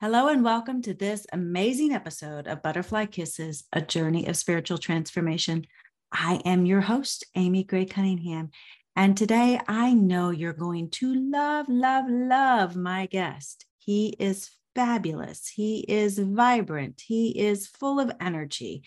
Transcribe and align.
Hello, 0.00 0.28
and 0.28 0.44
welcome 0.44 0.80
to 0.82 0.94
this 0.94 1.26
amazing 1.32 1.92
episode 1.92 2.46
of 2.46 2.62
Butterfly 2.62 3.06
Kisses, 3.06 3.64
a 3.72 3.80
journey 3.80 4.28
of 4.28 4.36
spiritual 4.36 4.78
transformation. 4.78 5.66
I 6.12 6.40
am 6.44 6.64
your 6.64 6.82
host, 6.82 7.24
Amy 7.34 7.64
Gray 7.64 7.84
Cunningham. 7.84 8.50
And 8.94 9.16
today 9.16 9.60
I 9.66 9.94
know 9.94 10.30
you're 10.30 10.52
going 10.52 10.90
to 10.90 11.12
love, 11.32 11.66
love, 11.68 12.04
love 12.08 12.76
my 12.76 13.06
guest. 13.06 13.66
He 13.78 14.14
is 14.20 14.52
fabulous. 14.76 15.48
He 15.48 15.80
is 15.80 16.16
vibrant. 16.20 17.02
He 17.04 17.36
is 17.36 17.66
full 17.66 17.98
of 17.98 18.12
energy. 18.20 18.84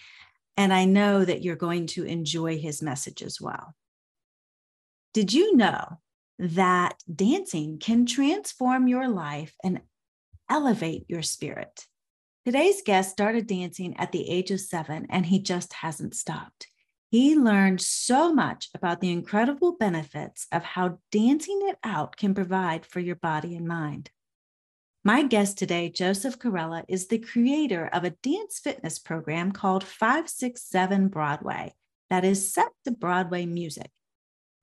And 0.56 0.72
I 0.72 0.86
know 0.86 1.26
that 1.26 1.44
you're 1.44 1.58
going 1.58 1.88
to 1.88 2.06
enjoy 2.06 2.58
his 2.58 2.82
message 2.82 3.22
as 3.22 3.42
well. 3.42 3.76
Did 5.14 5.34
you 5.34 5.58
know 5.58 6.00
that 6.40 7.04
dancing 7.14 7.80
can 7.80 8.06
transform 8.06 8.88
your 8.88 9.10
life 9.10 9.54
and 9.62 9.82
elevate 10.52 11.06
your 11.08 11.22
spirit. 11.22 11.86
Today's 12.44 12.82
guest 12.86 13.10
started 13.10 13.48
dancing 13.48 13.96
at 13.96 14.12
the 14.12 14.30
age 14.30 14.52
of 14.52 14.60
seven, 14.60 15.08
and 15.10 15.26
he 15.26 15.40
just 15.40 15.72
hasn't 15.72 16.14
stopped. 16.14 16.68
He 17.10 17.38
learned 17.38 17.80
so 17.80 18.34
much 18.34 18.70
about 18.76 19.00
the 19.00 19.12
incredible 19.12 19.78
benefits 19.78 20.48
of 20.52 20.64
how 20.64 21.00
dancing 21.10 21.60
it 21.64 21.78
out 21.86 22.18
can 22.18 22.36
provide 22.36 22.86
for 22.86 23.00
your 23.00 23.16
body 23.16 23.56
and 23.56 23.66
mind. 23.66 24.10
My 25.06 25.24
guest 25.24 25.58
today, 25.58 25.90
Joseph 25.90 26.38
Corella, 26.38 26.84
is 26.90 27.08
the 27.08 27.20
creator 27.20 27.88
of 27.88 28.04
a 28.04 28.10
dance 28.22 28.60
fitness 28.60 29.00
program 29.00 29.54
called 29.54 29.86
567 29.86 31.08
Broadway 31.08 31.74
that 32.10 32.26
is 32.26 32.54
set 32.54 32.72
to 32.84 32.92
Broadway 32.92 33.46
music. 33.46 33.90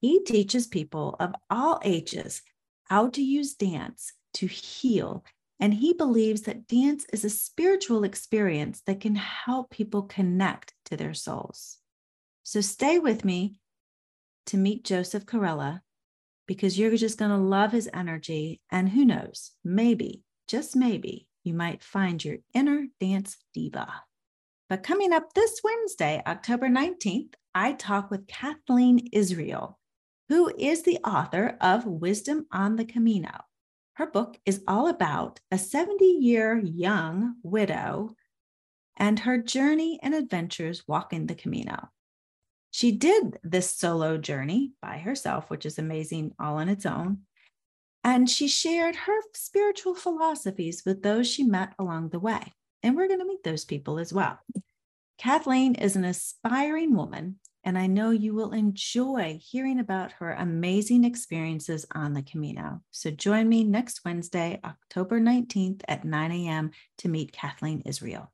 He 0.03 0.23
teaches 0.23 0.67
people 0.67 1.17
of 1.19 1.35
all 1.49 1.81
ages 1.83 2.43
how 2.85 3.09
to 3.11 3.23
use 3.23 3.55
dance 3.55 4.13
to 4.35 4.47
heal 4.47 5.25
and 5.61 5.75
he 5.75 5.93
believes 5.93 6.43
that 6.43 6.69
dance 6.69 7.05
is 7.13 7.25
a 7.25 7.31
spiritual 7.31 8.05
experience 8.05 8.83
that 8.87 9.01
can 9.01 9.17
help 9.17 9.71
people 9.71 10.03
connect 10.03 10.73
to 10.87 10.97
their 10.97 11.15
souls. 11.15 11.79
So 12.45 12.61
stay 12.61 12.99
with 12.99 13.25
me 13.25 13.61
to 14.47 14.57
meet 14.57 14.85
Joseph 14.85 15.27
Corella 15.27 15.81
because 16.47 16.79
you're 16.79 16.97
just 16.97 17.19
going 17.19 17.31
to 17.31 17.37
love 17.37 17.73
his 17.73 17.91
energy. 17.93 18.61
And 18.71 18.89
who 18.89 19.05
knows, 19.05 19.53
maybe, 19.65 20.23
just 20.47 20.77
maybe, 20.77 21.27
you 21.43 21.55
might 21.55 21.83
find 21.83 22.25
your 22.25 22.37
inner 22.55 22.87
dance 23.01 23.37
diva. 23.53 23.93
But 24.69 24.83
coming 24.83 25.13
up 25.13 25.35
this 25.35 25.61
Wednesday, 25.65 26.23
October 26.27 26.69
19th, 26.69 27.35
I 27.55 27.73
talk 27.73 28.11
with 28.11 28.29
Kathleen 28.29 29.09
Israel, 29.13 29.79
who 30.29 30.53
is 30.57 30.83
the 30.83 30.99
author 30.99 31.57
of 31.61 31.87
Wisdom 31.87 32.47
on 32.53 32.77
the 32.77 32.85
Camino 32.85 33.31
her 33.99 34.07
book 34.07 34.39
is 34.47 34.63
all 34.69 34.87
about 34.87 35.41
a 35.51 35.59
70 35.59 36.05
year 36.05 36.57
young 36.57 37.35
widow 37.43 38.15
and 38.97 39.19
her 39.19 39.39
journey 39.39 39.99
and 40.01 40.15
adventures 40.15 40.85
walking 40.87 41.27
the 41.27 41.35
Camino. 41.35 41.89
She 42.71 42.93
did 42.93 43.41
this 43.43 43.69
solo 43.69 44.17
journey 44.17 44.71
by 44.81 44.99
herself, 44.99 45.51
which 45.51 45.67
is 45.67 45.81
amazing 45.81 46.31
all 46.39 46.59
on 46.59 46.69
its 46.69 46.87
own. 46.87 47.23
And 48.05 48.31
she 48.31 48.47
shared 48.47 48.95
her 48.95 49.21
spiritual 49.35 49.97
philosophies 49.97 50.85
with 50.87 51.03
those 51.03 51.29
she 51.29 51.43
met 51.43 51.75
along 51.77 52.11
the 52.11 52.21
way. 52.21 52.53
And 52.85 52.95
we're 52.95 53.09
going 53.09 53.19
to 53.19 53.27
meet 53.27 53.43
those 53.43 53.65
people 53.65 53.99
as 53.99 54.13
well. 54.13 54.39
Kathleen 55.19 55.75
is 55.75 55.97
an 55.97 56.05
aspiring 56.05 56.95
woman 56.95 57.41
and 57.69 57.77
I 57.77 57.87
know 57.87 58.13
you 58.13 58.33
will 58.33 58.53
enjoy 58.53 59.39
hearing 59.43 59.79
about 59.79 60.13
her 60.13 60.33
amazing 60.33 61.05
experiences 61.05 61.85
on 61.95 62.15
the 62.15 62.23
Camino. 62.23 62.81
So 62.93 63.11
join 63.11 63.47
me 63.47 63.63
next 63.63 64.07
Wednesday, 64.07 64.59
October 64.65 65.21
19th 65.21 65.83
at 65.87 66.03
9 66.03 66.33
a.m. 66.33 66.71
to 66.97 67.11
meet 67.11 67.31
Kathleen 67.31 67.83
Israel. 67.85 68.33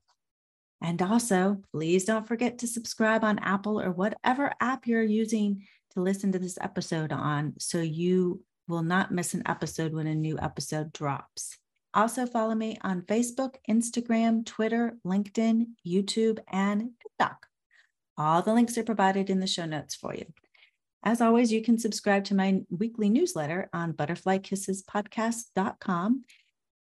And 0.81 1.03
also, 1.03 1.61
please 1.73 2.05
don't 2.05 2.29
forget 2.29 2.59
to 2.59 2.69
subscribe 2.69 3.25
on 3.25 3.41
Apple 3.41 3.81
or 3.81 3.91
whatever 3.91 4.53
app 4.61 4.87
you're 4.87 5.03
using 5.03 5.67
to 5.95 6.01
listen 6.01 6.31
to 6.31 6.39
this 6.39 6.57
episode 6.61 7.11
on 7.11 7.55
so 7.59 7.81
you 7.81 8.41
will 8.69 8.85
not 8.85 9.11
miss 9.11 9.35
an 9.35 9.43
episode 9.47 9.93
when 9.93 10.07
a 10.07 10.15
new 10.15 10.39
episode 10.39 10.93
drops. 10.93 11.59
Also, 11.93 12.25
follow 12.25 12.55
me 12.55 12.79
on 12.83 13.03
Facebook, 13.03 13.57
Instagram, 13.69 14.47
Twitter, 14.47 14.97
LinkedIn, 15.05 15.71
YouTube, 15.85 16.39
and 16.53 16.91
TikTok. 17.03 17.49
All 18.17 18.43
the 18.43 18.55
links 18.55 18.79
are 18.79 18.85
provided 18.85 19.29
in 19.31 19.41
the 19.41 19.47
show 19.47 19.67
notes 19.67 19.95
for 19.95 20.15
you. 20.15 20.25
As 21.03 21.21
always, 21.21 21.53
you 21.53 21.63
can 21.63 21.79
subscribe 21.79 22.25
to 22.25 22.35
my 22.35 22.63
weekly 22.71 23.11
newsletter 23.11 23.69
on 23.73 23.93
butterflykissespodcast.com. 23.93 26.25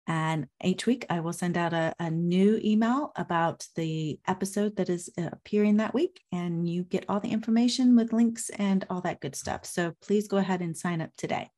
And 0.07 0.47
each 0.63 0.87
week 0.87 1.05
I 1.07 1.19
will 1.19 1.33
send 1.33 1.55
out 1.55 1.73
a, 1.73 1.93
a, 1.99 2.09
new 2.09 2.59
email 2.63 3.11
about 3.15 3.67
the 3.75 4.19
episode 4.27 4.77
that 4.77 4.89
is 4.89 5.07
uh, 5.19 5.29
appearing 5.31 5.77
that 5.77 5.93
week. 5.93 6.19
And 6.31 6.67
you 6.67 6.81
get 6.81 7.05
all 7.07 7.19
the 7.19 7.29
information 7.29 7.95
with 7.95 8.11
links 8.11 8.49
and 8.49 8.83
all 8.89 9.01
that 9.01 9.19
good 9.19 9.35
stuff. 9.35 9.65
So 9.65 9.93
please 10.01 10.27
go 10.27 10.37
ahead 10.37 10.61
and 10.61 10.75
sign 10.75 11.01
up 11.01 11.11
today. 11.15 11.51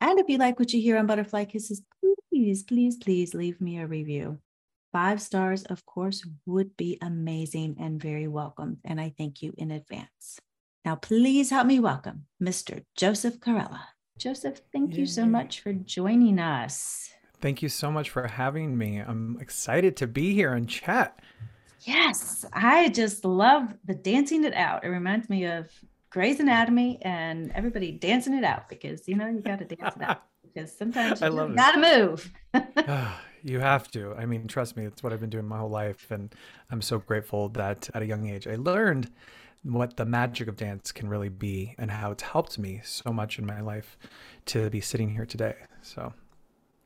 And 0.00 0.18
if 0.18 0.30
you 0.30 0.38
like 0.38 0.58
what 0.58 0.72
you 0.72 0.80
hear 0.80 0.96
on 0.96 1.06
Butterfly 1.06 1.44
Kisses, 1.44 1.82
please, 2.32 2.62
please, 2.62 2.96
please 2.96 3.34
leave 3.34 3.60
me 3.60 3.78
a 3.78 3.86
review. 3.86 4.40
Five 4.92 5.22
stars, 5.22 5.62
of 5.64 5.86
course, 5.86 6.26
would 6.46 6.76
be 6.76 6.98
amazing 7.00 7.76
and 7.78 8.02
very 8.02 8.26
welcome. 8.26 8.78
And 8.84 9.00
I 9.00 9.14
thank 9.16 9.40
you 9.40 9.54
in 9.56 9.70
advance. 9.70 10.40
Now, 10.84 10.96
please 10.96 11.50
help 11.50 11.68
me 11.68 11.78
welcome 11.78 12.26
Mr. 12.42 12.82
Joseph 12.96 13.38
Corella. 13.38 13.82
Joseph, 14.18 14.60
thank 14.72 14.94
Yay. 14.94 15.00
you 15.00 15.06
so 15.06 15.26
much 15.26 15.60
for 15.60 15.72
joining 15.72 16.40
us. 16.40 17.08
Thank 17.40 17.62
you 17.62 17.68
so 17.68 17.92
much 17.92 18.10
for 18.10 18.26
having 18.26 18.76
me. 18.76 18.98
I'm 18.98 19.38
excited 19.40 19.96
to 19.98 20.08
be 20.08 20.34
here 20.34 20.54
and 20.54 20.68
chat. 20.68 21.20
Yes, 21.82 22.44
I 22.52 22.88
just 22.88 23.24
love 23.24 23.72
the 23.84 23.94
dancing 23.94 24.42
it 24.42 24.54
out. 24.54 24.84
It 24.84 24.88
reminds 24.88 25.30
me 25.30 25.46
of 25.46 25.70
Grey's 26.10 26.40
Anatomy 26.40 26.98
and 27.02 27.52
everybody 27.52 27.92
dancing 27.92 28.34
it 28.34 28.42
out 28.42 28.68
because 28.68 29.06
you 29.06 29.14
know 29.14 29.28
you 29.28 29.40
got 29.40 29.60
to 29.60 29.64
dance 29.64 29.94
it 29.94 30.02
out 30.02 30.24
because 30.42 30.76
sometimes 30.76 31.20
you 31.20 31.54
got 31.54 31.72
to 31.72 31.78
move. 31.78 32.32
You 33.42 33.60
have 33.60 33.90
to. 33.92 34.14
I 34.14 34.26
mean, 34.26 34.46
trust 34.46 34.76
me, 34.76 34.84
it's 34.84 35.02
what 35.02 35.12
I've 35.12 35.20
been 35.20 35.30
doing 35.30 35.46
my 35.46 35.58
whole 35.58 35.70
life. 35.70 36.10
And 36.10 36.34
I'm 36.70 36.82
so 36.82 36.98
grateful 36.98 37.48
that 37.50 37.88
at 37.94 38.02
a 38.02 38.06
young 38.06 38.28
age 38.28 38.46
I 38.46 38.56
learned 38.56 39.10
what 39.62 39.96
the 39.96 40.06
magic 40.06 40.48
of 40.48 40.56
dance 40.56 40.92
can 40.92 41.08
really 41.08 41.28
be 41.28 41.74
and 41.78 41.90
how 41.90 42.12
it's 42.12 42.22
helped 42.22 42.58
me 42.58 42.80
so 42.82 43.12
much 43.12 43.38
in 43.38 43.46
my 43.46 43.60
life 43.60 43.98
to 44.46 44.70
be 44.70 44.80
sitting 44.80 45.10
here 45.10 45.26
today. 45.26 45.54
So, 45.82 46.14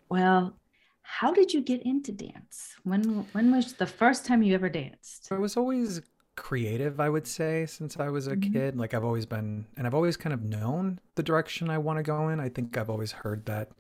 well, 0.09 0.55
how 1.03 1.33
did 1.33 1.53
you 1.53 1.61
get 1.61 1.83
into 1.83 2.13
dance? 2.13 2.75
When 2.83 3.27
when 3.33 3.53
was 3.53 3.75
the 3.75 3.87
first 3.87 4.27
time 4.27 4.43
you 4.43 4.55
ever 4.55 4.69
danced? 4.69 5.29
I 5.31 5.39
was 5.39 5.57
always 5.57 6.01
creative, 6.37 7.01
I 7.01 7.09
would 7.09 7.27
say, 7.27 7.67
since 7.67 7.99
I 7.99 8.09
was 8.09 8.27
a 8.27 8.37
mm-hmm. 8.37 8.53
kid. 8.53 8.77
Like 8.77 8.95
I've 8.95 9.05
always 9.05 9.27
been, 9.27 9.67
and 9.77 9.87
I've 9.87 9.95
always 9.95 10.17
kind 10.17 10.33
of 10.33 10.43
known 10.43 11.01
the 11.15 11.23
direction 11.23 11.71
I 11.71 11.79
want 11.79 11.99
to 11.99 12.03
go 12.03 12.29
in. 12.29 12.41
I 12.41 12.49
think 12.49 12.77
I've 12.77 12.91
always 12.91 13.13
heard 13.13 13.47
that 13.47 13.71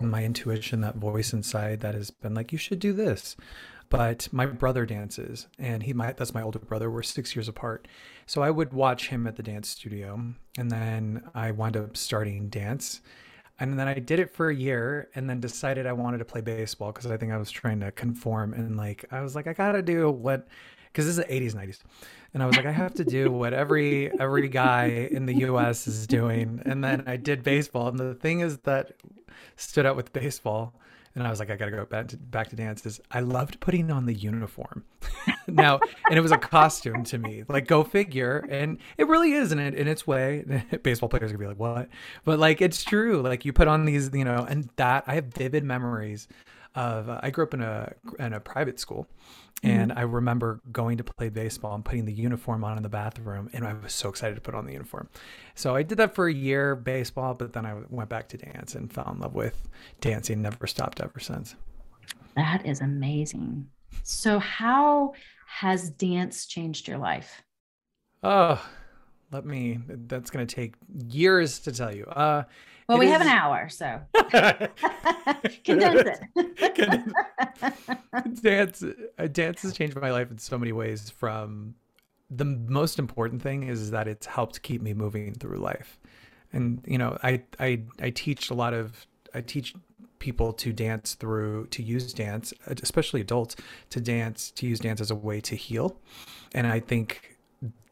my 0.00 0.24
intuition, 0.24 0.80
that 0.80 0.96
voice 0.96 1.32
inside 1.32 1.80
that 1.80 1.94
has 1.94 2.10
been 2.10 2.34
like, 2.34 2.52
you 2.52 2.58
should 2.58 2.78
do 2.78 2.92
this. 2.92 3.36
But 3.90 4.28
my 4.32 4.46
brother 4.46 4.86
dances, 4.86 5.46
and 5.58 5.82
he 5.82 5.92
might, 5.92 6.16
that's 6.16 6.34
my 6.34 6.42
older 6.42 6.58
brother. 6.58 6.90
We're 6.90 7.02
six 7.02 7.36
years 7.36 7.48
apart. 7.48 7.86
So 8.26 8.42
I 8.42 8.50
would 8.50 8.72
watch 8.72 9.08
him 9.08 9.26
at 9.26 9.36
the 9.36 9.42
dance 9.42 9.68
studio, 9.68 10.34
and 10.58 10.70
then 10.70 11.22
I 11.34 11.50
wound 11.50 11.76
up 11.76 11.96
starting 11.96 12.48
dance. 12.48 13.02
And 13.60 13.78
then 13.78 13.86
I 13.86 13.94
did 13.94 14.18
it 14.18 14.34
for 14.34 14.48
a 14.48 14.54
year 14.54 15.08
and 15.14 15.30
then 15.30 15.38
decided 15.38 15.86
I 15.86 15.92
wanted 15.92 16.18
to 16.18 16.24
play 16.24 16.40
baseball 16.40 16.90
because 16.90 17.08
I 17.08 17.16
think 17.16 17.30
I 17.30 17.36
was 17.36 17.52
trying 17.52 17.78
to 17.80 17.92
conform. 17.92 18.52
And 18.52 18.76
like, 18.76 19.04
I 19.12 19.20
was 19.20 19.36
like, 19.36 19.46
I 19.46 19.52
got 19.52 19.72
to 19.72 19.82
do 19.82 20.10
what 20.10 20.48
because 20.94 21.06
this 21.06 21.18
is 21.18 21.24
the 21.24 21.24
80s 21.24 21.60
90s 21.60 21.80
and 22.34 22.42
i 22.42 22.46
was 22.46 22.56
like 22.56 22.66
i 22.66 22.72
have 22.72 22.94
to 22.94 23.04
do 23.04 23.30
what 23.30 23.52
every 23.52 24.12
every 24.20 24.48
guy 24.48 25.08
in 25.10 25.26
the 25.26 25.34
us 25.34 25.88
is 25.88 26.06
doing. 26.06 26.62
And 26.64 26.84
then 26.84 27.02
i 27.06 27.16
did 27.16 27.42
baseball 27.42 27.88
and 27.88 27.98
the 27.98 28.14
thing 28.14 28.40
is 28.40 28.58
that 28.58 28.92
stood 29.56 29.86
out 29.86 29.96
with 29.96 30.12
baseball 30.12 30.72
and 31.16 31.26
i 31.26 31.30
was 31.30 31.40
like 31.40 31.50
i 31.50 31.56
gotta 31.56 31.72
go 31.72 31.84
back 31.84 32.08
to, 32.08 32.16
back 32.16 32.48
to 32.50 32.56
dances 32.56 33.00
i 33.10 33.18
loved 33.18 33.58
putting 33.58 33.90
on 33.90 34.06
the 34.06 34.14
uniform. 34.14 34.84
Now 35.46 35.78
and 36.08 36.16
it 36.16 36.22
was 36.22 36.32
a 36.32 36.38
costume 36.38 37.04
to 37.04 37.18
me. 37.18 37.44
Like 37.46 37.66
go 37.66 37.84
figure. 37.84 38.46
And 38.48 38.78
it 38.96 39.06
really 39.08 39.32
is 39.34 39.52
in, 39.52 39.58
it, 39.58 39.74
in 39.74 39.86
its 39.86 40.06
way. 40.06 40.64
Baseball 40.82 41.10
players 41.10 41.32
gonna 41.32 41.38
be 41.38 41.46
like 41.46 41.58
what? 41.58 41.90
But 42.24 42.38
like 42.38 42.62
it's 42.62 42.82
true. 42.82 43.20
Like 43.20 43.44
you 43.44 43.52
put 43.52 43.68
on 43.68 43.84
these 43.84 44.08
you 44.14 44.24
know 44.24 44.46
and 44.48 44.70
that 44.76 45.04
i 45.06 45.14
have 45.14 45.26
vivid 45.26 45.62
memories 45.62 46.28
of 46.74 47.08
uh, 47.08 47.20
i 47.22 47.30
grew 47.30 47.44
up 47.44 47.54
in 47.54 47.62
a 47.62 47.92
in 48.18 48.32
a 48.32 48.40
private 48.40 48.78
school 48.78 49.06
and 49.64 49.90
mm-hmm. 49.90 49.98
I 49.98 50.02
remember 50.02 50.60
going 50.70 50.98
to 50.98 51.04
play 51.04 51.30
baseball 51.30 51.74
and 51.74 51.82
putting 51.82 52.04
the 52.04 52.12
uniform 52.12 52.64
on 52.64 52.76
in 52.76 52.82
the 52.82 52.90
bathroom, 52.90 53.48
and 53.54 53.66
I 53.66 53.72
was 53.72 53.94
so 53.94 54.10
excited 54.10 54.34
to 54.34 54.40
put 54.42 54.54
on 54.54 54.66
the 54.66 54.72
uniform. 54.72 55.08
So 55.54 55.74
I 55.74 55.82
did 55.82 55.96
that 55.98 56.14
for 56.14 56.28
a 56.28 56.32
year, 56.32 56.76
baseball, 56.76 57.32
but 57.32 57.54
then 57.54 57.64
I 57.64 57.74
went 57.88 58.10
back 58.10 58.28
to 58.28 58.36
dance 58.36 58.74
and 58.74 58.92
fell 58.92 59.10
in 59.10 59.20
love 59.20 59.34
with 59.34 59.66
dancing. 60.02 60.42
Never 60.42 60.66
stopped 60.66 61.00
ever 61.00 61.18
since. 61.18 61.54
That 62.36 62.66
is 62.66 62.82
amazing. 62.82 63.66
So, 64.02 64.38
how 64.38 65.14
has 65.46 65.88
dance 65.88 66.44
changed 66.44 66.86
your 66.86 66.98
life? 66.98 67.42
Oh, 68.22 68.62
let 69.34 69.44
me. 69.44 69.80
That's 69.88 70.30
going 70.30 70.46
to 70.46 70.54
take 70.54 70.74
years 71.08 71.58
to 71.60 71.72
tell 71.72 71.94
you. 71.94 72.04
Uh, 72.04 72.44
well, 72.88 72.98
we 72.98 73.06
is... 73.06 73.12
have 73.12 73.20
an 73.20 73.26
hour, 73.26 73.68
so 73.68 74.00
condense 75.64 76.20
it. 76.36 77.02
dance 78.42 78.84
uh, 79.18 79.26
dance 79.26 79.62
has 79.62 79.76
changed 79.76 80.00
my 80.00 80.12
life 80.12 80.30
in 80.30 80.38
so 80.38 80.56
many 80.56 80.70
ways 80.70 81.10
from 81.10 81.74
the 82.30 82.44
most 82.44 83.00
important 83.00 83.42
thing 83.42 83.64
is 83.64 83.90
that 83.90 84.06
it's 84.06 84.26
helped 84.26 84.62
keep 84.62 84.80
me 84.80 84.94
moving 84.94 85.34
through 85.34 85.58
life 85.58 85.98
and 86.52 86.82
you 86.86 86.96
know 86.96 87.18
i 87.22 87.42
i 87.60 87.80
i 88.00 88.10
teach 88.10 88.50
a 88.50 88.54
lot 88.54 88.72
of 88.72 89.06
i 89.34 89.40
teach 89.40 89.74
people 90.18 90.52
to 90.52 90.72
dance 90.72 91.14
through 91.14 91.66
to 91.66 91.82
use 91.82 92.12
dance 92.14 92.54
especially 92.82 93.20
adults 93.20 93.56
to 93.90 94.00
dance 94.00 94.50
to 94.52 94.66
use 94.66 94.80
dance 94.80 95.00
as 95.00 95.10
a 95.10 95.14
way 95.14 95.40
to 95.40 95.54
heal 95.54 95.98
and 96.54 96.66
i 96.66 96.80
think 96.80 97.33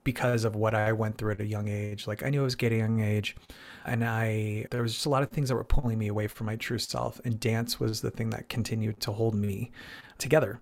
because 0.05 0.45
of 0.45 0.57
what 0.57 0.75
i 0.75 0.93
went 0.93 1.19
through 1.19 1.33
at 1.33 1.41
a 1.41 1.47
young 1.47 1.69
age. 1.69 2.07
Like 2.07 2.23
i 2.23 2.31
knew 2.31 2.41
i 2.41 2.45
was 2.45 2.55
getting 2.55 2.81
a 2.81 2.85
young 2.85 3.01
age 3.01 3.37
and 3.85 4.05
i 4.05 4.67
there 4.71 4.83
was 4.83 4.95
just 4.95 5.07
a 5.07 5.11
lot 5.11 5.23
of 5.23 5.31
things 5.31 5.49
that 5.49 5.55
were 5.55 5.65
pulling 5.65 5.99
me 5.99 6.09
away 6.09 6.27
from 6.27 6.47
my 6.47 6.57
true 6.57 6.79
self 6.79 7.21
and 7.25 7.39
dance 7.39 7.81
was 7.81 8.01
the 8.01 8.11
thing 8.11 8.31
that 8.31 8.49
continued 8.49 9.01
to 9.01 9.13
hold 9.13 9.35
me 9.35 9.71
together. 10.19 10.61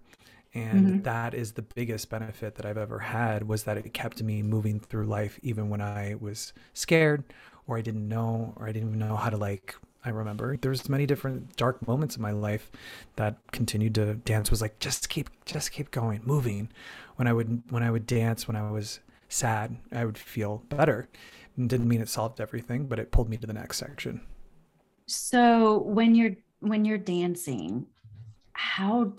And 0.52 0.86
mm-hmm. 0.86 1.02
that 1.02 1.32
is 1.32 1.52
the 1.52 1.62
biggest 1.62 2.10
benefit 2.10 2.56
that 2.56 2.66
i've 2.66 2.78
ever 2.78 2.98
had 2.98 3.46
was 3.46 3.64
that 3.64 3.76
it 3.76 3.92
kept 3.94 4.22
me 4.22 4.42
moving 4.42 4.80
through 4.80 5.06
life 5.06 5.38
even 5.42 5.68
when 5.70 5.80
i 5.80 6.16
was 6.18 6.52
scared 6.74 7.22
or 7.66 7.78
i 7.78 7.80
didn't 7.80 8.08
know 8.08 8.52
or 8.56 8.68
i 8.68 8.72
didn't 8.72 8.88
even 8.88 8.98
know 8.98 9.16
how 9.16 9.30
to 9.30 9.36
like 9.36 9.76
I 10.04 10.10
remember. 10.10 10.56
There's 10.56 10.88
many 10.88 11.04
different 11.04 11.56
dark 11.56 11.86
moments 11.86 12.16
in 12.16 12.22
my 12.22 12.30
life 12.30 12.70
that 13.16 13.36
continued 13.52 13.94
to 13.96 14.14
dance 14.14 14.50
was 14.50 14.62
like 14.62 14.78
just 14.78 15.08
keep 15.08 15.28
just 15.44 15.72
keep 15.72 15.90
going 15.90 16.22
moving. 16.24 16.70
When 17.16 17.28
I 17.28 17.32
would 17.32 17.62
when 17.68 17.82
I 17.82 17.90
would 17.90 18.06
dance 18.06 18.48
when 18.48 18.56
I 18.56 18.70
was 18.70 19.00
sad. 19.30 19.76
I 19.92 20.04
would 20.04 20.18
feel 20.18 20.64
better. 20.68 21.08
And 21.56 21.68
didn't 21.68 21.88
mean 21.88 22.00
it 22.00 22.08
solved 22.08 22.40
everything 22.40 22.86
but 22.86 22.98
it 22.98 23.10
pulled 23.10 23.28
me 23.28 23.36
to 23.38 23.46
the 23.46 23.52
next 23.52 23.78
section. 23.78 24.20
So 25.06 25.78
when 25.78 26.14
you're 26.14 26.36
when 26.60 26.84
you're 26.84 26.98
dancing 26.98 27.86
how 28.52 29.14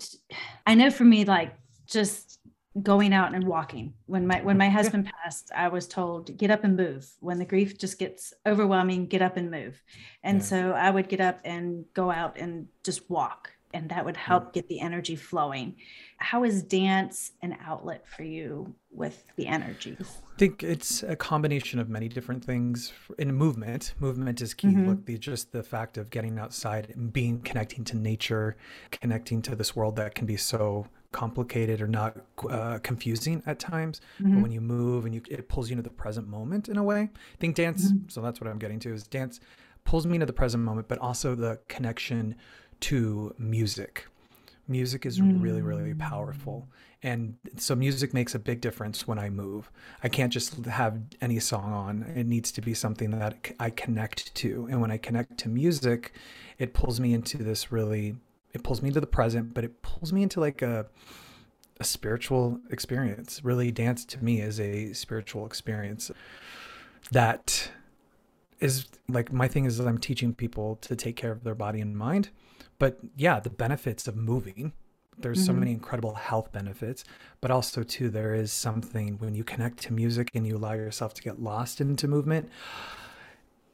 I 0.66 0.74
know 0.74 0.90
for 0.90 1.04
me 1.04 1.24
like 1.24 1.54
just 1.86 2.38
going 2.80 3.12
out 3.12 3.34
and 3.34 3.46
walking. 3.46 3.92
When 4.06 4.26
my 4.26 4.40
when 4.40 4.56
my 4.56 4.70
husband 4.70 5.10
passed 5.22 5.50
i 5.54 5.68
was 5.68 5.86
told 5.86 6.36
get 6.38 6.50
up 6.50 6.64
and 6.64 6.76
move. 6.76 7.10
When 7.20 7.38
the 7.38 7.44
grief 7.44 7.78
just 7.78 7.98
gets 7.98 8.32
overwhelming 8.46 9.06
get 9.06 9.20
up 9.20 9.36
and 9.36 9.50
move. 9.50 9.82
And 10.22 10.38
yeah. 10.38 10.44
so 10.44 10.72
i 10.72 10.90
would 10.90 11.08
get 11.08 11.20
up 11.20 11.40
and 11.44 11.84
go 11.92 12.10
out 12.10 12.38
and 12.38 12.68
just 12.82 13.10
walk 13.10 13.50
and 13.74 13.88
that 13.90 14.04
would 14.04 14.16
help 14.16 14.44
yeah. 14.44 14.60
get 14.60 14.68
the 14.68 14.80
energy 14.80 15.16
flowing 15.16 15.76
how 16.22 16.44
is 16.44 16.62
dance 16.62 17.32
an 17.42 17.56
outlet 17.64 18.06
for 18.06 18.22
you 18.22 18.74
with 18.90 19.24
the 19.36 19.46
energy 19.46 19.96
i 20.00 20.38
think 20.38 20.62
it's 20.62 21.02
a 21.02 21.16
combination 21.16 21.78
of 21.78 21.88
many 21.88 22.08
different 22.08 22.44
things 22.44 22.92
in 23.18 23.34
movement 23.34 23.94
movement 23.98 24.40
is 24.40 24.54
key 24.54 24.68
mm-hmm. 24.68 24.90
look 24.90 25.06
the 25.06 25.18
just 25.18 25.52
the 25.52 25.62
fact 25.62 25.98
of 25.98 26.10
getting 26.10 26.38
outside 26.38 26.92
and 26.94 27.12
being 27.12 27.40
connecting 27.40 27.84
to 27.84 27.96
nature 27.96 28.56
connecting 28.90 29.42
to 29.42 29.54
this 29.56 29.74
world 29.74 29.96
that 29.96 30.14
can 30.14 30.26
be 30.26 30.36
so 30.36 30.86
complicated 31.12 31.80
or 31.80 31.86
not 31.86 32.16
uh, 32.50 32.78
confusing 32.82 33.42
at 33.46 33.58
times. 33.58 34.00
Mm-hmm. 34.20 34.34
But 34.34 34.42
when 34.42 34.50
you 34.50 34.60
move 34.60 35.04
and 35.04 35.14
you, 35.14 35.22
it 35.30 35.48
pulls 35.48 35.70
you 35.70 35.74
into 35.74 35.82
the 35.82 35.94
present 35.94 36.26
moment 36.26 36.68
in 36.68 36.78
a 36.78 36.82
way. 36.82 37.02
I 37.12 37.36
think 37.38 37.54
dance. 37.54 37.92
Mm-hmm. 37.92 38.08
So 38.08 38.20
that's 38.20 38.40
what 38.40 38.50
I'm 38.50 38.58
getting 38.58 38.80
to 38.80 38.92
is 38.92 39.04
dance 39.04 39.38
pulls 39.84 40.06
me 40.06 40.14
into 40.14 40.26
the 40.26 40.32
present 40.32 40.64
moment, 40.64 40.88
but 40.88 40.98
also 40.98 41.34
the 41.34 41.60
connection 41.68 42.34
to 42.80 43.34
music. 43.38 44.06
Music 44.68 45.04
is 45.06 45.18
mm-hmm. 45.18 45.40
really, 45.40 45.62
really 45.62 45.92
mm. 45.92 45.98
powerful. 45.98 46.68
And 47.02 47.36
so 47.56 47.74
music 47.74 48.14
makes 48.14 48.34
a 48.34 48.38
big 48.38 48.60
difference 48.60 49.08
when 49.08 49.18
I 49.18 49.28
move. 49.28 49.70
I 50.04 50.08
can't 50.08 50.32
just 50.32 50.64
have 50.66 51.00
any 51.20 51.40
song 51.40 51.72
on. 51.72 52.02
It 52.14 52.26
needs 52.26 52.52
to 52.52 52.60
be 52.60 52.74
something 52.74 53.10
that 53.10 53.52
I 53.58 53.70
connect 53.70 54.34
to. 54.36 54.68
And 54.70 54.80
when 54.80 54.92
I 54.92 54.98
connect 54.98 55.38
to 55.38 55.48
music, 55.48 56.12
it 56.58 56.74
pulls 56.74 57.00
me 57.00 57.12
into 57.12 57.38
this 57.38 57.72
really 57.72 58.16
it 58.52 58.62
pulls 58.62 58.82
me 58.82 58.88
into 58.88 59.00
the 59.00 59.06
present, 59.06 59.54
but 59.54 59.64
it 59.64 59.82
pulls 59.82 60.12
me 60.12 60.22
into 60.22 60.38
like 60.40 60.62
a 60.62 60.86
a 61.80 61.84
spiritual 61.84 62.60
experience. 62.70 63.40
Really, 63.42 63.70
dance 63.70 64.04
to 64.06 64.22
me 64.22 64.40
is 64.40 64.60
a 64.60 64.92
spiritual 64.92 65.46
experience 65.46 66.10
that 67.10 67.70
is 68.60 68.86
like 69.08 69.32
my 69.32 69.48
thing 69.48 69.64
is 69.64 69.78
that 69.78 69.88
I'm 69.88 69.98
teaching 69.98 70.34
people 70.34 70.76
to 70.82 70.94
take 70.94 71.16
care 71.16 71.32
of 71.32 71.42
their 71.42 71.54
body 71.54 71.80
and 71.80 71.96
mind. 71.96 72.30
But 72.78 72.98
yeah, 73.16 73.40
the 73.40 73.50
benefits 73.50 74.08
of 74.08 74.16
moving. 74.16 74.72
There's 75.18 75.38
mm-hmm. 75.38 75.46
so 75.46 75.52
many 75.52 75.72
incredible 75.72 76.14
health 76.14 76.52
benefits, 76.52 77.04
but 77.40 77.50
also 77.50 77.82
too 77.82 78.08
there 78.08 78.34
is 78.34 78.52
something 78.52 79.18
when 79.18 79.34
you 79.34 79.44
connect 79.44 79.78
to 79.82 79.92
music 79.92 80.30
and 80.34 80.46
you 80.46 80.56
allow 80.56 80.72
yourself 80.72 81.14
to 81.14 81.22
get 81.22 81.42
lost 81.42 81.80
into 81.80 82.08
movement 82.08 82.48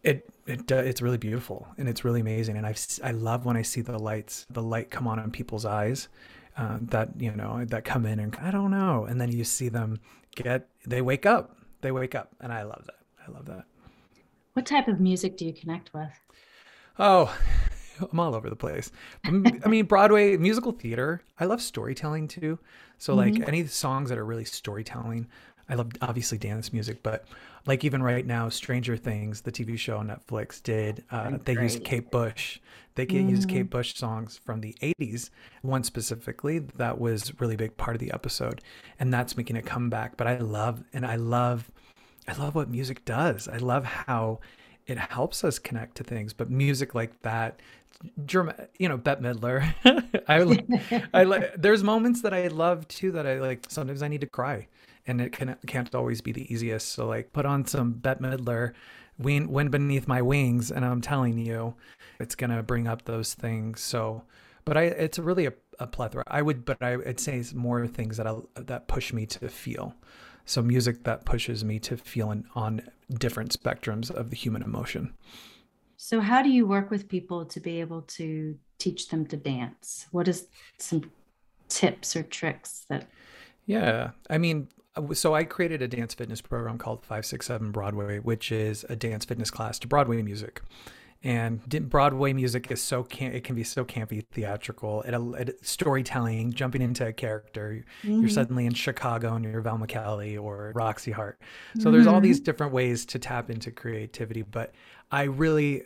it 0.05 0.31
it 0.47 0.71
it's 0.71 1.03
really 1.03 1.19
beautiful 1.19 1.67
and 1.77 1.89
it's 1.89 2.05
really 2.05 2.21
amazing 2.21 2.57
and 2.57 2.65
I 2.65 2.75
I 3.03 3.11
love 3.11 3.45
when 3.45 3.57
I 3.57 3.63
see 3.63 3.81
the 3.81 3.99
lights 3.99 4.47
the 4.49 4.63
light 4.63 4.91
come 4.91 5.09
on 5.09 5.19
in 5.19 5.31
people's 5.33 5.65
eyes 5.65 6.09
uh, 6.57 6.79
that 6.83 7.11
you 7.19 7.33
know 7.33 7.65
that 7.65 7.85
come 7.85 8.07
in 8.07 8.21
and 8.21 8.35
I 8.37 8.53
don't 8.53 8.71
know 8.71 9.05
and 9.05 9.21
then 9.21 9.33
you 9.33 9.43
see 9.43 9.69
them 9.69 9.99
get 10.37 10.69
they 10.87 11.03
wake 11.03 11.27
up 11.27 11.57
they 11.81 11.91
wake 11.91 12.15
up 12.15 12.31
and 12.41 12.53
I 12.53 12.63
love 12.63 12.85
that 12.87 12.99
I 13.29 13.31
love 13.31 13.47
that. 13.47 13.65
What 14.55 14.67
type 14.67 14.89
of 14.89 15.01
music 15.01 15.37
do 15.37 15.45
you 15.45 15.53
connect 15.53 15.93
with? 15.93 16.11
Oh, 16.99 17.37
I'm 18.13 18.21
all 18.21 18.35
over 18.35 18.49
the 18.51 18.57
place. 18.57 18.91
I 19.25 19.31
mean, 19.69 19.87
Broadway 19.87 20.37
musical 20.37 20.73
theater. 20.73 21.23
I 21.39 21.45
love 21.45 21.63
storytelling 21.63 22.29
too. 22.29 22.59
So 22.99 23.15
like 23.15 23.35
mm-hmm. 23.35 23.45
any 23.49 23.67
songs 23.67 24.09
that 24.11 24.19
are 24.19 24.25
really 24.25 24.45
storytelling. 24.45 25.29
I 25.69 25.75
love 25.75 25.91
obviously 26.01 26.39
dance 26.39 26.73
music, 26.73 27.03
but 27.03 27.27
like 27.67 27.85
even 27.85 28.03
right 28.03 28.27
now, 28.27 28.49
Stranger 28.49 28.97
Things, 28.97 29.43
the 29.43 29.53
TV 29.53 29.79
show 29.79 29.99
on 29.99 30.09
Netflix, 30.09 30.63
did 30.63 31.05
uh, 31.11 31.37
they 31.45 31.53
used 31.53 31.85
Kate 31.85 32.11
Bush? 32.11 32.59
They 32.95 33.07
mm. 33.07 33.29
use 33.29 33.45
Kate 33.45 33.69
Bush 33.69 33.95
songs 33.95 34.41
from 34.43 34.63
the 34.63 34.75
'80s. 34.81 35.29
One 35.63 35.85
specifically 35.85 36.61
that 36.61 36.99
was 36.99 37.39
really 37.41 37.57
big 37.57 37.77
part 37.77 37.95
of 37.95 38.01
the 38.01 38.11
episode, 38.13 38.63
and 38.99 39.13
that's 39.13 39.37
making 39.37 39.57
it 39.57 39.67
come 39.67 39.91
back. 39.91 40.17
But 40.17 40.27
I 40.27 40.39
love 40.39 40.83
and 40.95 41.05
I 41.05 41.17
love, 41.17 41.71
I 42.27 42.33
love 42.33 42.55
what 42.55 42.71
music 42.71 43.05
does. 43.05 43.47
I 43.47 43.59
love 43.59 43.85
how 43.85 44.41
it 44.89 44.99
helps 44.99 45.45
us 45.45 45.61
connect 45.61 45.97
to 45.99 46.05
things. 46.05 46.33
But 46.33 46.51
music 46.51 46.95
like 46.95 47.21
that, 47.23 47.61
German, 48.27 48.55
you 48.79 48.89
know, 48.89 48.97
Bette 48.97 49.23
Midler. 49.23 49.73
I, 50.29 50.41
I 51.15 51.23
like. 51.25 51.55
There's 51.57 51.85
moments 51.85 52.23
that 52.23 52.35
I 52.35 52.49
love 52.49 52.89
too 52.89 53.13
that 53.13 53.27
I 53.27 53.39
like. 53.39 53.67
Sometimes 53.69 54.03
I 54.03 54.09
need 54.09 54.23
to 54.23 54.27
cry 54.27 54.67
and 55.07 55.21
it 55.21 55.33
can, 55.33 55.57
can't 55.67 55.95
always 55.95 56.21
be 56.21 56.33
the 56.33 56.53
easiest. 56.53 56.91
So 56.91 57.07
like 57.07 57.33
put 57.33 57.47
on 57.47 57.67
some 57.67 57.93
Bette 57.93 58.21
Midler, 58.21 58.73
wind, 59.19 59.49
wind 59.49 59.71
beneath 59.71 60.07
my 60.07 60.23
wings, 60.23 60.71
and 60.71 60.85
I'm 60.85 61.01
telling 61.01 61.39
you, 61.39 61.75
it's 62.21 62.35
gonna 62.35 62.63
bring 62.63 62.87
up 62.87 63.05
those 63.05 63.35
things. 63.35 63.81
So, 63.81 64.23
but 64.65 64.77
I, 64.77 64.83
it's 64.85 65.19
really 65.19 65.47
a, 65.47 65.53
a 65.79 65.87
plethora. 65.87 66.25
I 66.27 66.43
would, 66.43 66.65
but 66.65 66.83
I 66.83 66.97
would 66.97 67.21
say 67.21 67.39
it's 67.39 67.55
more 67.55 67.87
things 67.87 68.19
that 68.19 68.27
I, 68.27 68.35
that 68.57 68.87
push 68.87 69.13
me 69.13 69.27
to 69.27 69.49
feel. 69.49 69.95
So 70.49 70.63
music 70.63 71.05
that 71.05 71.27
pushes 71.27 71.63
me 71.63 71.79
to 71.81 71.97
feel 71.99 72.31
in, 72.31 72.47
on 72.55 72.81
different 73.19 73.53
spectrums 73.53 74.11
of 74.11 74.31
the 74.31 74.37
human 74.37 74.63
emotion. 74.63 75.13
So 75.99 76.21
how 76.21 76.43
do 76.43 76.49
you 76.49 76.67
work 76.67 76.91
with 76.91 77.09
people 77.09 77.45
to 77.45 77.61
be 77.61 77.81
able 77.81 78.03
to 78.03 78.57
teach 78.79 79.09
them 79.11 79.27
to 79.27 79.37
dance? 79.37 80.07
What 80.11 80.27
is 80.27 80.47
some 80.79 81.11
tips 81.69 82.17
or 82.17 82.23
tricks 82.23 82.87
that 82.89 83.09
yeah, 83.67 84.13
I 84.31 84.39
mean, 84.39 84.69
uh, 84.97 85.13
so 85.13 85.35
I 85.35 85.45
created 85.45 85.83
a 85.83 85.89
dance 85.89 86.15
fitness 86.15 86.41
program 86.41 86.79
called 86.79 87.03
567 87.03 87.71
Broadway, 87.71 88.19
which 88.19 88.51
is 88.51 88.87
a 88.89 88.97
dance 88.97 89.27
fitness 89.27 89.51
class 89.51 89.79
to 89.81 89.87
Broadway 89.87 90.23
music. 90.23 90.63
And 91.25 91.61
Broadway 91.89 92.33
music 92.33 92.71
is 92.71 92.81
so 92.81 93.03
can 93.03 93.33
it 93.33 93.43
can 93.43 93.57
be 93.57 93.65
so 93.65 93.85
campy, 93.85 94.25
theatrical, 94.31 95.03
it, 95.03 95.49
it, 95.49 95.67
storytelling, 95.67 96.53
jumping 96.53 96.81
into 96.81 97.07
a 97.07 97.13
character. 97.13 97.85
Mm-hmm. 98.05 98.21
You're 98.21 98.31
suddenly 98.31 98.67
in 98.67 98.75
Chicago 98.75 99.35
and 99.35 99.45
you're 99.45 99.61
Velma 99.61 99.89
Kelly 99.89 100.37
or 100.37 100.73
Roxie 100.77 101.11
Hart. 101.11 101.41
So 101.75 101.81
mm-hmm. 101.81 101.93
there's 101.93 102.07
all 102.07 102.21
these 102.21 102.39
different 102.39 102.73
ways 102.73 103.05
to 103.07 103.19
tap 103.19 103.51
into 103.51 103.73
creativity. 103.73 104.43
But 104.43 104.75
I 105.11 105.25
really 105.25 105.83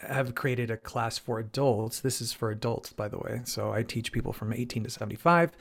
have 0.00 0.34
created 0.34 0.70
a 0.70 0.76
class 0.76 1.16
for 1.16 1.38
adults. 1.38 2.00
This 2.00 2.20
is 2.20 2.34
for 2.34 2.50
adults, 2.50 2.92
by 2.92 3.08
the 3.08 3.18
way. 3.18 3.40
So 3.44 3.72
I 3.72 3.84
teach 3.84 4.12
people 4.12 4.34
from 4.34 4.52
18 4.52 4.84
to 4.84 4.90
75 4.90 5.52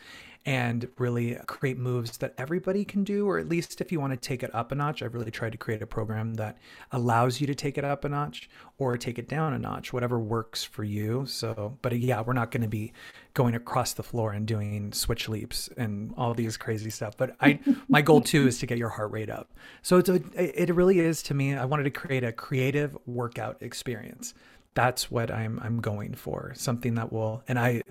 and 0.45 0.89
really 0.97 1.37
create 1.47 1.77
moves 1.77 2.17
that 2.17 2.33
everybody 2.37 2.83
can 2.83 3.03
do, 3.05 3.27
or 3.27 3.39
at 3.39 3.47
least 3.47 3.79
if 3.79 3.91
you 3.93 3.99
want 3.99 4.11
to 4.11 4.17
take 4.17 4.43
it 4.43 4.53
up 4.53 4.73
a 4.73 4.75
notch, 4.75 5.01
I've 5.01 5.13
really 5.13 5.31
tried 5.31 5.53
to 5.53 5.57
create 5.57 5.81
a 5.81 5.87
program 5.87 6.33
that 6.33 6.57
allows 6.91 7.39
you 7.39 7.47
to 7.47 7.55
take 7.55 7.77
it 7.77 7.85
up 7.85 8.03
a 8.03 8.09
notch 8.09 8.49
or 8.77 8.97
take 8.97 9.17
it 9.17 9.29
down 9.29 9.53
a 9.53 9.59
notch, 9.59 9.93
whatever 9.93 10.19
works 10.19 10.61
for 10.61 10.83
you. 10.83 11.25
So, 11.25 11.77
but 11.81 11.97
yeah, 11.97 12.21
we're 12.21 12.33
not 12.33 12.51
going 12.51 12.63
to 12.63 12.67
be 12.67 12.91
going 13.33 13.55
across 13.55 13.93
the 13.93 14.03
floor 14.03 14.33
and 14.33 14.45
doing 14.45 14.91
switch 14.91 15.29
leaps 15.29 15.69
and 15.77 16.13
all 16.17 16.33
these 16.33 16.57
crazy 16.57 16.89
stuff. 16.89 17.15
But 17.15 17.35
I, 17.39 17.59
my 17.87 18.01
goal 18.01 18.19
too 18.19 18.45
is 18.45 18.59
to 18.59 18.65
get 18.65 18.77
your 18.77 18.89
heart 18.89 19.11
rate 19.11 19.29
up. 19.29 19.49
So 19.81 19.97
it's 19.97 20.09
a, 20.09 20.21
it 20.35 20.75
really 20.75 20.99
is 20.99 21.23
to 21.23 21.33
me. 21.33 21.55
I 21.55 21.63
wanted 21.63 21.83
to 21.83 21.91
create 21.91 22.25
a 22.25 22.33
creative 22.33 22.97
workout 23.05 23.57
experience. 23.61 24.33
That's 24.73 25.09
what 25.09 25.31
I'm 25.31 25.59
I'm 25.63 25.79
going 25.79 26.15
for. 26.15 26.51
Something 26.55 26.95
that 26.95 27.13
will, 27.13 27.43
and 27.47 27.59
I 27.59 27.83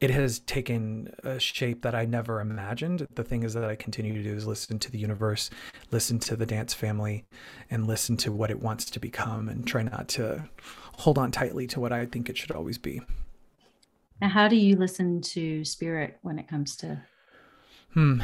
it 0.00 0.10
has 0.10 0.40
taken 0.40 1.14
a 1.24 1.38
shape 1.38 1.82
that 1.82 1.94
I 1.94 2.04
never 2.04 2.40
imagined. 2.40 3.06
The 3.14 3.24
thing 3.24 3.42
is 3.42 3.54
that 3.54 3.64
I 3.64 3.76
continue 3.76 4.14
to 4.14 4.22
do 4.22 4.34
is 4.34 4.46
listen 4.46 4.78
to 4.80 4.90
the 4.90 4.98
universe, 4.98 5.48
listen 5.90 6.18
to 6.20 6.36
the 6.36 6.46
dance 6.46 6.74
family, 6.74 7.24
and 7.70 7.86
listen 7.86 8.16
to 8.18 8.32
what 8.32 8.50
it 8.50 8.60
wants 8.60 8.84
to 8.86 9.00
become 9.00 9.48
and 9.48 9.66
try 9.66 9.82
not 9.82 10.08
to 10.08 10.48
hold 10.98 11.16
on 11.16 11.30
tightly 11.30 11.66
to 11.68 11.80
what 11.80 11.92
I 11.92 12.04
think 12.06 12.28
it 12.28 12.36
should 12.36 12.50
always 12.50 12.78
be. 12.78 13.00
Now, 14.20 14.28
how 14.28 14.48
do 14.48 14.56
you 14.56 14.76
listen 14.76 15.20
to 15.22 15.64
spirit 15.64 16.18
when 16.22 16.38
it 16.38 16.48
comes 16.48 16.76
to? 16.76 17.02
Hmm. 17.92 18.22